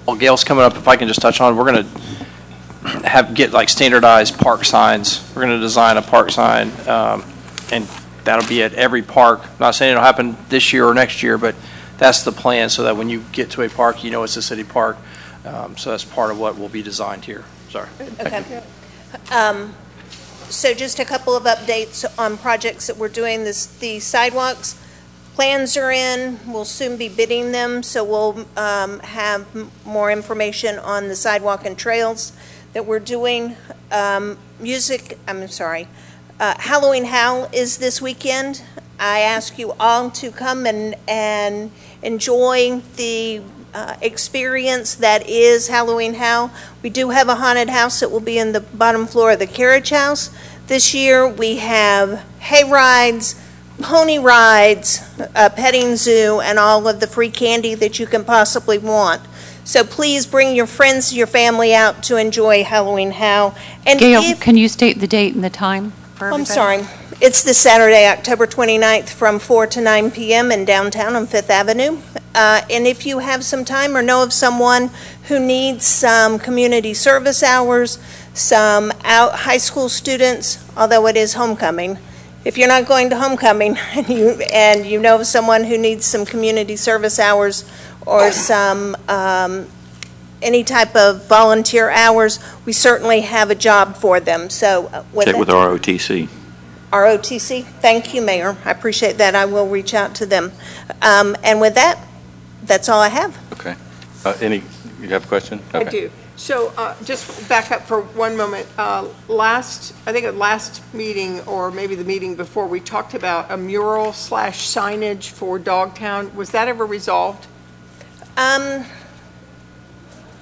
Well, 0.05 0.17
Gail's 0.17 0.45
coming 0.45 0.65
up, 0.65 0.77
if 0.77 0.87
I 0.87 0.97
can 0.97 1.09
just 1.09 1.21
touch 1.23 1.41
on, 1.41 1.57
we're 1.57 1.73
going 1.73 1.85
to 1.85 3.09
have, 3.09 3.35
get 3.35 3.53
like 3.53 3.69
standardized 3.71 4.37
park 4.39 4.65
signs. 4.65 5.27
We're 5.35 5.43
going 5.43 5.57
to 5.57 5.61
design 5.61 5.97
a 5.97 6.03
park 6.03 6.31
sign, 6.31 6.71
um, 6.89 7.25
and 7.73 7.87
that'll 8.25 8.49
be 8.49 8.63
at 8.63 8.75
every 8.75 9.03
park. 9.03 9.41
Not 9.61 9.75
saying 9.75 9.93
it'll 9.93 10.03
happen 10.03 10.37
this 10.51 10.73
year 10.73 10.87
or 10.87 10.93
next 10.93 11.23
year, 11.23 11.39
but 11.39 11.55
that's 11.99 12.23
the 12.23 12.33
plan, 12.33 12.69
so 12.69 12.83
that 12.83 12.97
when 12.97 13.09
you 13.09 13.25
get 13.33 13.51
to 13.53 13.63
a 13.63 13.69
park, 13.69 14.05
you 14.05 14.11
know 14.11 14.23
it's 14.23 14.37
a 14.37 14.43
city 14.43 14.65
park. 14.65 14.97
Um, 15.45 15.77
So 15.77 15.91
that's 15.91 16.05
part 16.05 16.31
of 16.31 16.39
what 16.39 16.59
will 16.59 16.69
be 16.71 16.83
designed 16.83 17.25
here. 17.25 17.45
Sorry. 17.71 17.89
Okay. 18.21 18.63
Um, 19.31 19.75
So 20.49 20.75
just 20.75 20.99
a 20.99 21.05
couple 21.05 21.35
of 21.35 21.45
updates 21.45 22.05
on 22.19 22.37
projects 22.39 22.87
that 22.87 22.97
we're 22.97 23.09
doing, 23.09 23.45
this, 23.45 23.67
the 23.67 23.99
sidewalks. 24.01 24.77
Plans 25.35 25.77
are 25.77 25.91
in, 25.91 26.39
we'll 26.47 26.65
soon 26.65 26.97
be 26.97 27.09
bidding 27.09 27.51
them, 27.51 27.83
so 27.83 28.05
we'll 28.05 28.47
um, 28.57 29.01
have 29.01 29.47
more 29.85 30.13
information 30.13 30.79
on 30.79 31.09
the 31.09 31.17
sidewalk 31.17 31.67
and 31.67 31.77
trails 31.77 32.33
that 32.73 32.87
we're 32.87 33.01
doing. 33.01 33.57
Um, 33.91 34.39
Music, 34.61 35.19
I'm 35.27 35.49
sorry, 35.49 35.89
uh, 36.39 36.55
Halloween 36.59 37.07
Howl 37.07 37.49
is 37.53 37.79
this 37.79 38.01
weekend. 38.01 38.63
I 38.99 39.21
ask 39.21 39.59
you 39.59 39.73
all 39.81 40.11
to 40.11 40.31
come 40.31 40.67
and, 40.67 40.95
and 41.09 41.71
enjoy 42.03 42.81
the 42.97 43.43
uh, 43.75 43.97
experience 44.01 44.95
that 44.95 45.29
is 45.29 45.69
Halloween 45.69 46.15
Howl. 46.15 46.51
We 46.83 46.91
do 46.91 47.11
have 47.11 47.29
a 47.29 47.35
haunted 47.35 47.69
house 47.69 48.01
that 48.01 48.11
will 48.11 48.21
be 48.21 48.39
in 48.39 48.53
the 48.53 48.61
bottom 48.61 49.07
floor 49.07 49.33
of 49.33 49.41
the 49.41 49.47
carriage 49.47 49.91
house. 49.91 50.31
This 50.69 50.95
year, 50.95 51.29
we 51.29 51.57
have 51.57 52.25
hay 52.39 52.65
rides, 52.65 53.35
pony 53.81 54.19
rides, 54.19 55.03
a 55.35 55.51
petting 55.51 55.97
zoo, 55.97 56.41
and 56.41 56.59
all 56.59 56.87
of 56.87 57.01
the 57.01 57.07
free 57.07 57.31
candy 57.31 57.75
that 57.75 57.99
you 57.99 58.07
can 58.07 58.25
possibly 58.25 58.79
want. 58.79 59.23
So 59.65 59.83
please 59.83 60.27
bring 60.27 60.55
your 60.55 60.67
friends, 60.67 61.15
your 61.15 61.27
family 61.27 61.75
out 61.75 62.03
to 62.05 62.17
enjoy 62.17 62.65
Halloween 62.65 63.11
Howl. 63.11 63.55
And 63.87 63.99
Gail, 63.99 64.23
if- 64.23 64.41
can 64.41 64.57
you 64.57 64.69
state 64.69 65.01
the 65.01 65.07
date 65.07 65.35
and 65.35 65.43
the 65.43 65.51
time 65.51 65.93
for 66.15 66.27
I'm 66.27 66.43
everybody? 66.43 66.55
sorry. 66.55 66.87
It's 67.21 67.43
this 67.43 67.59
Saturday, 67.59 68.07
October 68.09 68.47
29th, 68.47 69.09
from 69.09 69.39
4 69.39 69.67
to 69.69 69.81
9 69.81 70.11
p.m. 70.11 70.51
in 70.53 70.65
downtown 70.65 71.17
on 71.17 71.27
Fifth 71.27 71.49
Avenue. 71.51 71.99
Uh, 72.35 72.61
And 72.69 72.87
if 72.87 73.07
you 73.07 73.21
have 73.21 73.45
some 73.45 73.65
time 73.65 73.97
or 73.97 74.03
know 74.03 74.23
of 74.23 74.33
someone 74.33 74.91
who 75.29 75.39
needs 75.39 75.87
some 75.87 76.39
community 76.39 76.93
service 76.93 77.43
hours, 77.43 77.99
some 78.35 78.93
out, 79.05 79.33
high 79.41 79.57
school 79.59 79.89
students, 79.89 80.59
although 80.77 81.07
it 81.07 81.17
is 81.17 81.35
homecoming, 81.35 81.99
if 82.45 82.59
you're 82.59 82.69
not 82.69 82.87
going 82.87 83.09
to 83.11 83.17
homecoming 83.17 83.79
and 83.95 84.09
you, 84.09 84.31
and 84.53 84.85
you 84.85 85.01
know 85.01 85.21
of 85.21 85.27
someone 85.27 85.65
who 85.65 85.79
needs 85.79 86.05
some 86.05 86.27
community 86.27 86.77
service 86.77 87.19
hours 87.19 87.65
or 88.05 88.33
some, 88.33 88.97
um, 89.09 89.67
any 90.43 90.63
type 90.65 90.95
of 90.95 91.27
volunteer 91.27 91.89
hours, 91.91 92.39
we 92.67 92.73
certainly 92.73 93.21
have 93.23 93.51
a 93.51 93.55
job 93.55 93.97
for 93.97 94.21
them. 94.21 94.51
So 94.51 94.91
uh, 94.93 95.05
with 95.13 95.27
check 95.27 95.35
that- 95.35 95.41
with 95.41 95.49
ROTC. 95.49 96.29
ROTC. 96.95 97.65
Thank 97.65 98.15
you, 98.15 98.23
Mayor. 98.23 98.57
I 98.65 98.71
appreciate 98.71 99.19
that. 99.19 99.35
I 99.35 99.47
will 99.47 99.67
reach 99.67 99.95
out 99.95 100.15
to 100.17 100.27
them. 100.27 100.53
Um, 101.03 101.37
And 101.43 101.61
with 101.61 101.75
that, 101.75 101.99
that's 102.63 102.89
all 102.89 103.01
I 103.01 103.09
have. 103.09 103.37
Okay. 103.53 103.75
Uh, 104.25 104.35
Any, 104.41 104.63
you 105.01 105.09
have 105.09 105.25
a 105.25 105.29
question? 105.29 105.61
I 105.73 105.85
do. 105.85 106.11
So 106.37 106.73
uh, 106.77 106.95
just 107.05 107.49
back 107.49 107.73
up 107.73 107.83
for 107.83 108.03
one 108.03 108.37
moment. 108.37 108.67
Uh, 108.79 109.09
Last, 109.29 109.93
I 110.07 110.13
think 110.13 110.25
at 110.25 110.37
last 110.37 110.83
meeting, 110.95 111.41
or 111.43 111.71
maybe 111.73 111.95
the 111.97 112.05
meeting 112.05 112.37
before, 112.37 112.67
we 112.67 112.81
talked 112.81 113.15
about 113.15 113.51
a 113.51 113.57
mural 113.57 114.13
slash 114.13 114.69
signage 114.69 115.31
for 115.31 115.59
Dogtown. 115.59 116.35
Was 116.37 116.51
that 116.51 116.69
ever 116.69 116.87
resolved? 116.87 117.47
Um, 118.37 118.85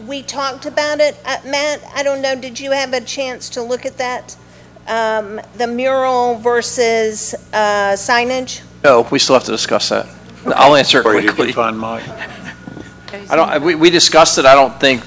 We 0.06 0.22
talked 0.22 0.66
about 0.66 1.00
it. 1.00 1.16
Uh, 1.24 1.38
Matt, 1.46 1.80
I 1.94 2.02
don't 2.02 2.20
know, 2.20 2.34
did 2.34 2.58
you 2.60 2.72
have 2.72 2.92
a 2.92 3.00
chance 3.00 3.48
to 3.50 3.62
look 3.62 3.86
at 3.86 3.96
that? 3.98 4.36
Um, 4.88 5.40
The 5.56 5.66
mural 5.66 6.36
versus 6.36 7.34
uh, 7.52 7.92
signage? 7.96 8.62
No, 8.84 9.06
we 9.10 9.18
still 9.18 9.34
have 9.34 9.44
to 9.44 9.52
discuss 9.52 9.88
that. 9.90 10.06
I'll 10.46 10.74
answer 10.74 10.98
it 11.00 11.04
Where 11.04 11.20
you 11.20 11.32
quickly. 11.32 11.52
find 11.52 11.78
Mike. 11.78 12.02
I 12.08 13.36
don't, 13.36 13.48
I- 13.48 13.58
we, 13.58 13.74
we 13.74 13.90
discussed 13.90 14.38
it. 14.38 14.44
I 14.46 14.54
don't 14.54 14.78
think, 14.80 15.02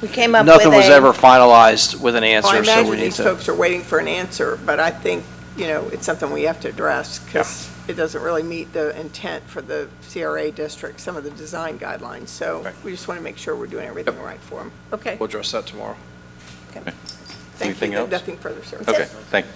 We 0.00 0.08
came 0.08 0.34
up 0.34 0.46
with 0.46 0.54
a... 0.54 0.58
nothing 0.58 0.72
was 0.72 0.88
ever 0.88 1.12
finalized 1.12 2.00
with 2.00 2.14
an 2.16 2.22
Well, 2.22 2.30
I 2.32 2.34
answer, 2.36 2.64
so 2.64 2.72
imagine 2.72 2.90
we 2.90 2.96
need 2.96 3.02
these 3.06 3.16
to. 3.16 3.24
folks 3.24 3.48
are 3.48 3.54
waiting 3.54 3.82
for 3.82 3.98
an 3.98 4.08
answer, 4.08 4.58
but 4.64 4.80
I 4.80 4.90
think, 4.90 5.24
you 5.56 5.66
know, 5.66 5.88
it's 5.88 6.06
something 6.06 6.30
we 6.32 6.44
have 6.44 6.60
to 6.60 6.68
address 6.68 7.18
because 7.18 7.68
it 7.88 7.94
doesn't 7.96 8.22
really 8.22 8.42
meet 8.42 8.72
the 8.72 8.98
intent 8.98 9.44
for 9.44 9.60
the 9.60 9.88
CRA 10.10 10.50
district, 10.50 11.00
some 11.00 11.16
of 11.16 11.24
the 11.24 11.30
design 11.32 11.78
guidelines. 11.78 12.28
So 12.28 12.62
Right. 12.62 12.74
we 12.84 12.92
just 12.92 13.08
want 13.08 13.18
to 13.18 13.24
make 13.24 13.36
sure 13.36 13.56
we're 13.56 13.66
doing 13.66 13.86
everything 13.88 14.18
right 14.22 14.40
for 14.40 14.60
them. 14.60 14.72
Okay, 14.92 15.16
We'll 15.18 15.28
address 15.28 15.50
that 15.52 15.66
tomorrow. 15.66 15.96
Thank 17.58 17.70
Anything 17.70 17.92
you. 17.92 17.98
else? 17.98 18.10
Nothing 18.10 18.36
further, 18.36 18.62
sir. 18.64 18.78
Okay, 18.88 19.04
thank, 19.30 19.46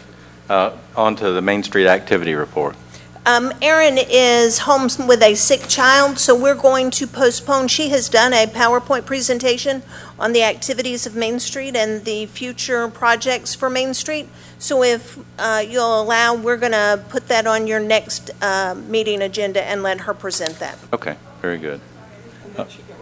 uh, 0.50 0.76
on 0.96 1.16
to 1.16 1.30
the 1.32 1.42
Main 1.42 1.62
Street 1.62 1.86
Activity 1.86 2.34
Report. 2.34 2.76
Um, 3.24 3.52
Erin 3.62 3.98
is 4.10 4.58
home 4.58 4.88
with 5.06 5.22
a 5.22 5.36
sick 5.36 5.68
child, 5.68 6.18
so 6.18 6.34
we're 6.34 6.56
going 6.56 6.90
to 6.90 7.06
postpone. 7.06 7.68
She 7.68 7.90
has 7.90 8.08
done 8.08 8.32
a 8.32 8.46
PowerPoint 8.46 9.06
presentation 9.06 9.84
on 10.18 10.32
the 10.32 10.42
activities 10.42 11.06
of 11.06 11.14
Main 11.14 11.38
Street 11.38 11.76
and 11.76 12.04
the 12.04 12.26
future 12.26 12.88
projects 12.88 13.54
for 13.54 13.70
Main 13.70 13.94
Street. 13.94 14.28
So 14.58 14.82
if 14.82 15.20
uh, 15.38 15.64
you'll 15.64 16.00
allow, 16.02 16.34
we're 16.34 16.56
going 16.56 16.72
to 16.72 17.04
put 17.10 17.28
that 17.28 17.46
on 17.46 17.68
your 17.68 17.78
next 17.78 18.32
uh, 18.42 18.74
meeting 18.88 19.22
agenda 19.22 19.62
and 19.62 19.84
let 19.84 20.00
her 20.00 20.14
present 20.14 20.58
that. 20.58 20.76
Okay, 20.92 21.16
very 21.40 21.58
good. 21.58 21.80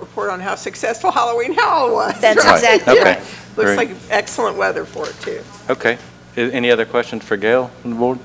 Report 0.00 0.30
on 0.30 0.40
how 0.40 0.54
successful 0.54 1.10
Halloween 1.10 1.52
Howl 1.54 1.92
was. 1.92 2.18
That's 2.20 2.44
Right, 2.44 2.54
exactly 2.56 2.92
okay. 2.94 3.02
right. 3.02 3.18
Looks 3.18 3.30
Very- 3.56 3.76
like 3.76 3.90
excellent 4.10 4.56
weather 4.56 4.84
for 4.84 5.06
it, 5.08 5.14
too. 5.20 5.42
Okay. 5.68 5.98
Any 6.36 6.70
other 6.70 6.86
questions 6.86 7.24
for 7.24 7.36
Gail 7.36 7.70
on 7.84 7.90
the 7.90 7.96
board? 7.96 8.18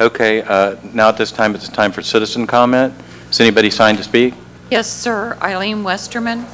Okay, 0.00 0.42
uh, 0.42 0.76
now 0.92 1.08
at 1.08 1.16
this 1.16 1.32
time, 1.32 1.54
it's 1.54 1.68
time 1.68 1.90
for 1.90 2.02
citizen 2.02 2.46
comment. 2.46 2.92
Is 3.30 3.40
anybody 3.40 3.70
signed 3.70 3.96
to 3.98 4.04
speak? 4.04 4.34
Yes, 4.70 4.86
sir. 4.90 5.38
Eileen 5.40 5.82
Westerman. 5.84 6.44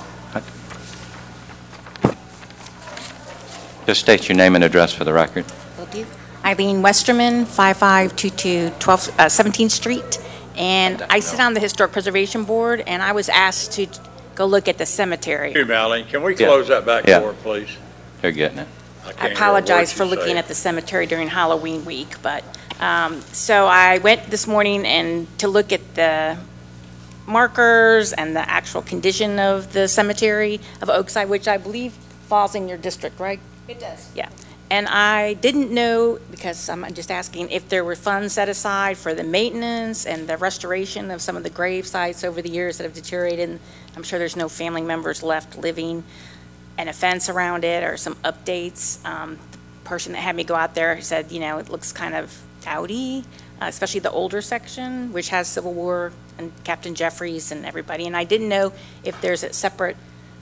Just 3.87 4.01
state 4.01 4.29
your 4.29 4.37
name 4.37 4.55
and 4.55 4.63
address 4.63 4.93
for 4.93 5.03
the 5.05 5.13
record. 5.13 5.45
Will 5.77 5.87
do. 5.87 6.07
Eileen 6.45 6.83
Westerman, 6.83 7.47
5522 7.47 8.71
12th, 8.79 9.09
uh, 9.19 9.27
17th 9.29 9.73
Street. 9.73 10.19
And 10.57 11.03
I 11.11 11.19
sit 11.21 11.41
on 11.41 11.55
the 11.55 11.61
Historic 11.61 11.93
Preservation 11.93 12.45
Board, 12.45 12.85
and 12.87 13.03
I 13.03 13.11
was 13.13 13.29
asked 13.29 13.73
to 13.73 13.87
go 14.35 14.47
look 14.47 14.69
at 14.69 14.79
the 14.79 14.87
cemetery. 14.87 15.51
Excuse 15.51 15.69
me, 15.69 16.05
can 16.11 16.23
we 16.23 16.37
Yeah. 16.37 16.47
close 16.47 16.69
that 16.69 16.85
back 16.87 17.07
Yeah. 17.07 17.21
door, 17.21 17.35
please? 17.43 17.69
They're 18.21 18.33
getting 18.33 18.59
it. 18.59 18.69
I 19.05 19.07
can't 19.07 19.19
hear 19.19 19.27
a 19.27 19.29
word 19.31 19.37
apologize 19.37 19.93
for 19.93 20.05
you 20.05 20.11
looking 20.11 20.35
say. 20.35 20.39
at 20.39 20.49
the 20.49 20.55
cemetery 20.55 21.07
during 21.07 21.29
Halloween 21.29 21.85
week, 21.85 22.15
but, 22.23 22.45
um, 22.81 23.21
so 23.33 23.67
I 23.67 23.99
went 23.99 24.31
this 24.31 24.47
morning 24.47 24.87
and 24.87 25.27
to 25.39 25.49
look 25.49 25.73
at 25.73 25.95
the 25.97 26.37
markers 27.27 28.13
and 28.13 28.35
the 28.37 28.49
actual 28.49 28.83
condition 28.83 29.39
of 29.39 29.73
the 29.73 29.89
cemetery 29.89 30.61
of 30.81 30.89
Oakside, 30.89 31.29
which 31.29 31.49
I 31.49 31.57
believe 31.57 31.93
falls 32.29 32.55
in 32.55 32.69
your 32.69 32.79
district, 32.79 33.19
right? 33.21 33.41
It 33.69 33.81
does. 33.81 34.09
Yeah, 34.15 34.29
and 34.73 34.85
I 34.89 35.35
didn't 35.35 35.71
know, 35.71 36.19
because 36.31 36.69
I'm 36.73 36.83
just 36.95 37.11
asking, 37.11 37.51
if 37.51 37.69
there 37.69 37.85
were 37.85 37.97
funds 37.97 38.33
set 38.33 38.49
aside 38.49 38.97
for 38.97 39.13
the 39.15 39.23
maintenance 39.39 40.07
and 40.07 40.21
the 40.27 40.37
restoration 40.49 41.11
of 41.11 41.21
some 41.21 41.37
of 41.37 41.43
the 41.43 41.55
grave 41.61 41.85
sites 41.87 42.25
over 42.25 42.41
the 42.41 42.53
years 42.59 42.79
that 42.79 42.85
have 42.85 42.95
deteriorated. 42.95 43.49
And 43.51 43.61
I'm 43.95 44.03
sure 44.03 44.19
there's 44.19 44.41
no 44.45 44.49
family 44.49 44.83
members 44.83 45.23
left 45.23 45.59
living, 45.59 46.03
and 46.79 46.89
a 46.89 46.93
fence 46.93 47.29
around 47.29 47.65
it, 47.65 47.85
or 47.85 47.97
some 47.97 48.17
updates. 48.31 48.83
Um, 49.05 49.39
The 49.83 49.89
person 49.99 50.13
that 50.13 50.23
had 50.23 50.37
me 50.37 50.45
go 50.45 50.55
out 50.55 50.75
there 50.75 51.01
said, 51.03 51.33
you 51.35 51.41
know, 51.45 51.59
it 51.59 51.69
looks 51.69 51.93
kind 51.93 52.15
of 52.15 52.27
outy, 52.63 53.25
uh, 53.61 53.69
especially 53.75 54.01
the 54.01 54.11
older 54.11 54.41
section, 54.41 55.13
which 55.13 55.29
has 55.31 55.49
Civil 55.49 55.75
War 55.75 56.13
and 56.39 56.51
Captain 56.65 56.95
Jeffries 56.95 57.53
and 57.53 57.67
everybody. 57.67 58.07
And 58.07 58.17
I 58.17 58.25
didn't 58.25 58.49
know 58.49 58.73
if 59.05 59.15
there's 59.21 59.43
a 59.45 59.53
separate 59.53 59.97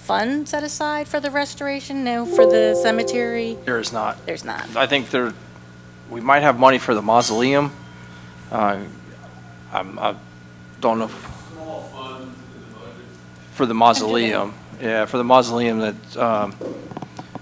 fund 0.04 0.48
set 0.48 0.62
aside 0.64 1.06
for 1.08 1.20
the 1.20 1.30
restoration, 1.30 2.02
no, 2.04 2.26
for 2.26 2.46
the 2.46 2.74
cemetery? 2.74 3.56
There 3.64 3.78
is 3.78 3.92
not. 3.92 4.24
There's 4.26 4.44
not. 4.44 4.74
I 4.76 4.86
think 4.86 5.10
there, 5.10 5.32
we 6.10 6.20
might 6.20 6.40
have 6.40 6.58
money 6.58 6.78
for 6.78 6.94
the 6.94 7.02
mausoleum. 7.02 7.72
Uh, 8.50 8.78
I'm, 9.72 9.98
I 9.98 10.14
don't 10.80 10.98
know. 10.98 11.04
if- 11.06 11.26
For 13.54 13.66
the 13.66 13.74
mausoleum, 13.74 14.54
yeah, 14.80 15.04
for 15.04 15.18
the 15.18 15.24
mausoleum 15.24 15.80
that, 15.80 16.16
um, 16.16 16.54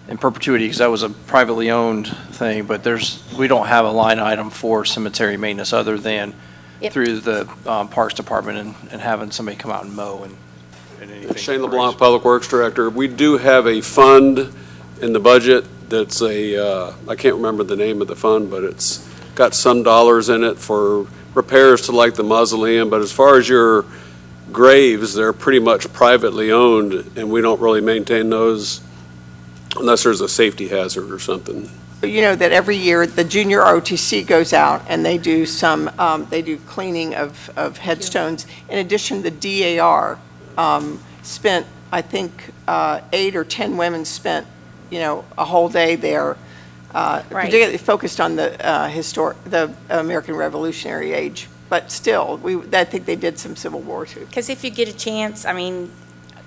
in 0.09 0.19
perpetuity, 0.19 0.65
because 0.65 0.79
that 0.79 0.91
was 0.91 1.05
a 1.05 1.11
privately 1.11 1.71
owned 1.71 2.09
thing, 2.33 2.65
but 2.65 2.83
there's, 2.83 3.23
we 3.39 3.47
don't 3.47 3.69
have 3.69 3.85
a 3.85 3.91
line 3.91 4.19
item 4.19 4.51
for 4.51 4.85
cemetery 4.85 5.37
maintenance 5.37 5.73
other 5.73 5.97
than 5.97 6.35
Yep. 6.81 6.93
through 6.93 7.21
the 7.21 7.49
um, 7.67 7.89
Parks 7.89 8.15
Department 8.15 8.59
and, 8.59 8.75
and 8.93 9.01
having 9.01 9.31
somebody 9.33 9.57
come 9.57 9.71
out 9.71 9.85
and 9.85 9.95
mow 9.95 10.23
and, 10.25 10.37
and 11.01 11.11
anything. 11.11 11.37
Shane 11.37 11.63
LeBlanc, 11.63 11.99
Public 11.99 12.25
Works 12.25 12.49
Director. 12.49 12.91
We 12.91 13.09
do 13.09 13.39
have 13.39 13.67
a 13.67 13.81
fund 13.81 14.53
in 15.01 15.13
the 15.13 15.21
budget 15.21 15.65
that's 15.89 16.21
a, 16.21 16.57
uh, 16.57 16.95
I 17.09 17.17
can't 17.17 17.37
remember 17.37 17.65
the 17.65 17.77
name 17.77 18.03
of 18.03 18.09
the 18.09 18.17
fund, 18.17 18.51
but 18.51 18.65
it's 18.65 19.07
got 19.35 19.55
some 19.55 19.83
dollars 19.83 20.29
in 20.29 20.45
it 20.45 20.59
for 20.59 21.07
repairs 21.35 21.83
to 21.83 21.93
like 21.93 22.15
the 22.15 22.25
mausoleum. 22.25 22.91
But 22.91 23.01
as 23.01 23.13
far 23.13 23.39
as 23.39 23.49
your 23.49 23.85
graves, 24.53 25.15
they're 25.15 25.33
pretty 25.33 25.61
much 25.61 25.93
privately 25.93 26.51
owned, 26.51 26.93
and 27.17 27.31
we 27.31 27.41
don't 27.41 27.61
really 27.61 27.81
maintain 27.81 28.31
those 28.31 28.83
unless 29.77 30.03
there's 30.03 30.21
a 30.21 30.29
safety 30.29 30.69
hazard 30.69 31.13
or 31.13 31.19
something. 31.19 31.71
You 32.03 32.23
know 32.23 32.37
that 32.37 32.53
every 32.53 32.77
year, 32.77 33.07
the 33.07 33.25
junior 33.25 33.61
ROTC 33.61 34.25
goes 34.25 34.53
out 34.53 34.85
and 34.89 35.05
they 35.05 35.19
do 35.19 35.45
some, 35.45 35.91
um, 35.99 36.27
they 36.31 36.43
do 36.43 36.57
cleaning 36.59 37.17
of, 37.17 37.51
of 37.57 37.77
headstones. 37.77 38.47
In 38.69 38.79
addition, 38.79 39.23
the 39.23 39.33
DAR, 39.33 40.19
um, 40.59 41.01
spent, 41.23 41.67
I 41.91 42.03
think, 42.03 42.53
uh, 42.67 43.01
eight 43.13 43.37
or 43.37 43.45
10 43.45 43.79
women 43.79 44.05
spent, 44.05 44.47
you 44.91 44.99
know, 44.99 45.25
a 45.39 45.45
whole 45.45 45.69
day 45.71 45.95
there, 45.97 46.37
uh, 46.95 47.23
Right. 47.31 47.47
particularly 47.47 47.79
focused 47.79 48.21
on 48.21 48.37
the, 48.37 48.67
uh, 48.67 48.89
historic, 48.89 49.43
the 49.45 49.73
American 49.89 50.35
Revolutionary 50.35 51.13
Age. 51.13 51.49
But 51.71 51.93
still, 51.93 52.39
we, 52.39 52.57
I 52.73 52.85
think 52.85 53.05
they 53.07 53.17
did 53.17 53.39
some 53.39 53.55
Civil 53.55 53.81
War 53.81 54.05
too. 54.05 54.21
Because 54.27 54.49
if 54.49 54.65
you 54.65 54.71
get 54.71 54.89
a 54.89 54.93
chance, 54.93 55.45
I 55.45 55.53
mean, 55.53 55.91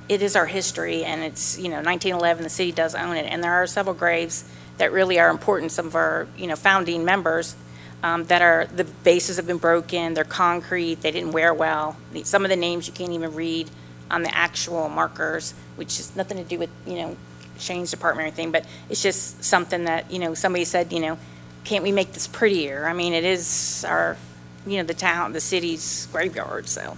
it 0.10 0.22
is 0.22 0.36
our 0.36 0.48
history, 0.48 1.06
and 1.06 1.22
it's, 1.22 1.58
you 1.58 1.70
know, 1.70 1.78
1911, 1.82 2.44
the 2.44 2.50
city 2.50 2.72
does 2.72 2.96
own 2.96 3.16
it, 3.16 3.32
and 3.32 3.44
there 3.44 3.54
are 3.54 3.68
several 3.68 3.96
graves 3.96 4.44
that 4.78 4.92
really 4.92 5.20
are 5.20 5.30
important, 5.30 5.72
some 5.72 5.86
of 5.86 5.96
our, 5.96 6.28
you 6.36 6.48
know, 6.48 6.56
founding 6.56 7.06
members, 7.06 7.56
um, 8.04 8.26
that 8.26 8.42
are, 8.42 8.66
the 8.76 8.84
bases 8.84 9.38
have 9.38 9.46
been 9.46 9.60
broken, 9.60 10.16
they're 10.16 10.24
concrete, 10.24 11.02
they 11.02 11.12
didn't 11.12 11.32
wear 11.34 11.54
well. 11.54 11.96
Some 12.24 12.44
of 12.44 12.50
the 12.50 12.56
names 12.56 12.88
you 12.88 12.94
can't 12.94 13.12
even 13.12 13.36
read 13.36 13.70
on 14.12 14.24
the 14.24 14.36
actual 14.36 14.90
markers, 14.90 15.54
which 15.78 15.98
has 15.98 16.16
nothing 16.16 16.38
to 16.38 16.44
do 16.44 16.60
with, 16.60 16.70
you 16.86 16.96
know, 16.96 17.18
Shane's 17.58 17.92
department 17.92 18.26
or 18.26 18.28
anything, 18.28 18.52
but 18.52 18.66
it's 18.90 19.02
just 19.02 19.44
something 19.44 19.86
that, 19.86 20.12
you 20.12 20.20
know, 20.20 20.34
somebody 20.34 20.66
said, 20.66 20.92
you 20.92 21.00
know, 21.00 21.18
can't 21.64 21.84
we 21.84 21.92
make 21.92 22.12
this 22.14 22.28
prettier? 22.28 22.86
I 22.88 22.94
mean, 22.94 23.14
it 23.14 23.24
is 23.24 23.86
our, 23.88 24.18
you 24.66 24.78
know, 24.78 24.84
the 24.84 24.94
town, 24.94 25.34
the 25.34 25.40
city's 25.40 26.08
graveyard, 26.12 26.68
so 26.68 26.98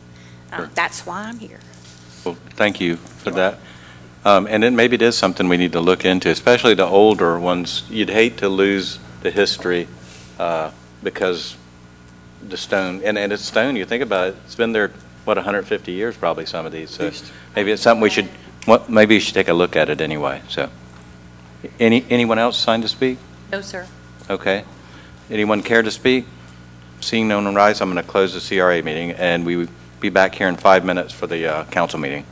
um, 0.51 0.59
Sure. 0.59 0.69
that's 0.73 1.05
why 1.05 1.23
I'm 1.23 1.39
here. 1.39 1.59
Well, 2.25 2.37
thank 2.55 2.79
you 2.81 2.95
for 2.95 3.31
that. 3.31 3.59
Um, 4.25 4.47
And 4.47 4.63
then 4.63 4.75
maybe 4.75 4.95
it 4.95 5.01
is 5.01 5.17
something 5.17 5.49
we 5.49 5.57
need 5.57 5.73
to 5.73 5.81
look 5.81 6.05
into, 6.05 6.29
especially 6.29 6.73
the 6.75 6.85
older 6.85 7.37
ones. 7.37 7.83
You'd 7.89 8.09
hate 8.09 8.37
to 8.37 8.47
lose 8.49 8.99
the 9.21 9.31
history 9.31 9.87
uh, 10.39 10.71
because 11.03 11.57
the 12.47 12.57
stone, 12.57 13.01
and 13.03 13.17
and 13.17 13.33
it's 13.33 13.43
stone, 13.43 13.75
you 13.75 13.85
think 13.85 14.01
about 14.03 14.29
it, 14.29 14.35
it's 14.45 14.55
been 14.55 14.71
there, 14.71 14.91
what, 15.25 15.37
150 15.37 15.91
years 15.91 16.17
probably, 16.17 16.45
some 16.45 16.65
of 16.65 16.71
these. 16.71 16.89
So 16.89 17.11
maybe 17.55 17.71
it's 17.71 17.81
something 17.81 18.01
we 18.01 18.09
should, 18.09 18.29
what- 18.65 18.89
maybe 18.89 19.15
you 19.15 19.19
should 19.21 19.33
take 19.33 19.47
a 19.47 19.53
look 19.53 19.75
at 19.75 19.89
it 19.89 20.01
anyway, 20.01 20.41
so. 20.49 20.69
Any 21.79 22.05
Anyone 22.09 22.39
else 22.39 22.57
signed 22.57 22.83
to 22.83 22.89
speak? 22.89 23.17
No, 23.51 23.61
sir. 23.61 23.87
Okay. 24.29 24.65
Anyone 25.29 25.63
care 25.63 25.81
to 25.81 25.91
speak? 25.91 26.25
Seeing 26.99 27.27
no 27.27 27.41
one 27.41 27.55
rise, 27.55 27.81
I'm 27.81 27.91
going 27.91 28.03
to 28.03 28.09
close 28.09 28.33
the 28.33 28.41
CRA 28.41 28.81
meeting, 28.81 29.11
and 29.11 29.45
we 29.45 29.55
will 29.55 29.67
be 29.99 30.09
back 30.09 30.35
here 30.35 30.47
in 30.47 30.57
five 30.57 30.83
minutes 30.83 31.13
for 31.13 31.27
the 31.27 31.47
uh, 31.47 31.63
council 31.65 31.99
meeting. 31.99 32.25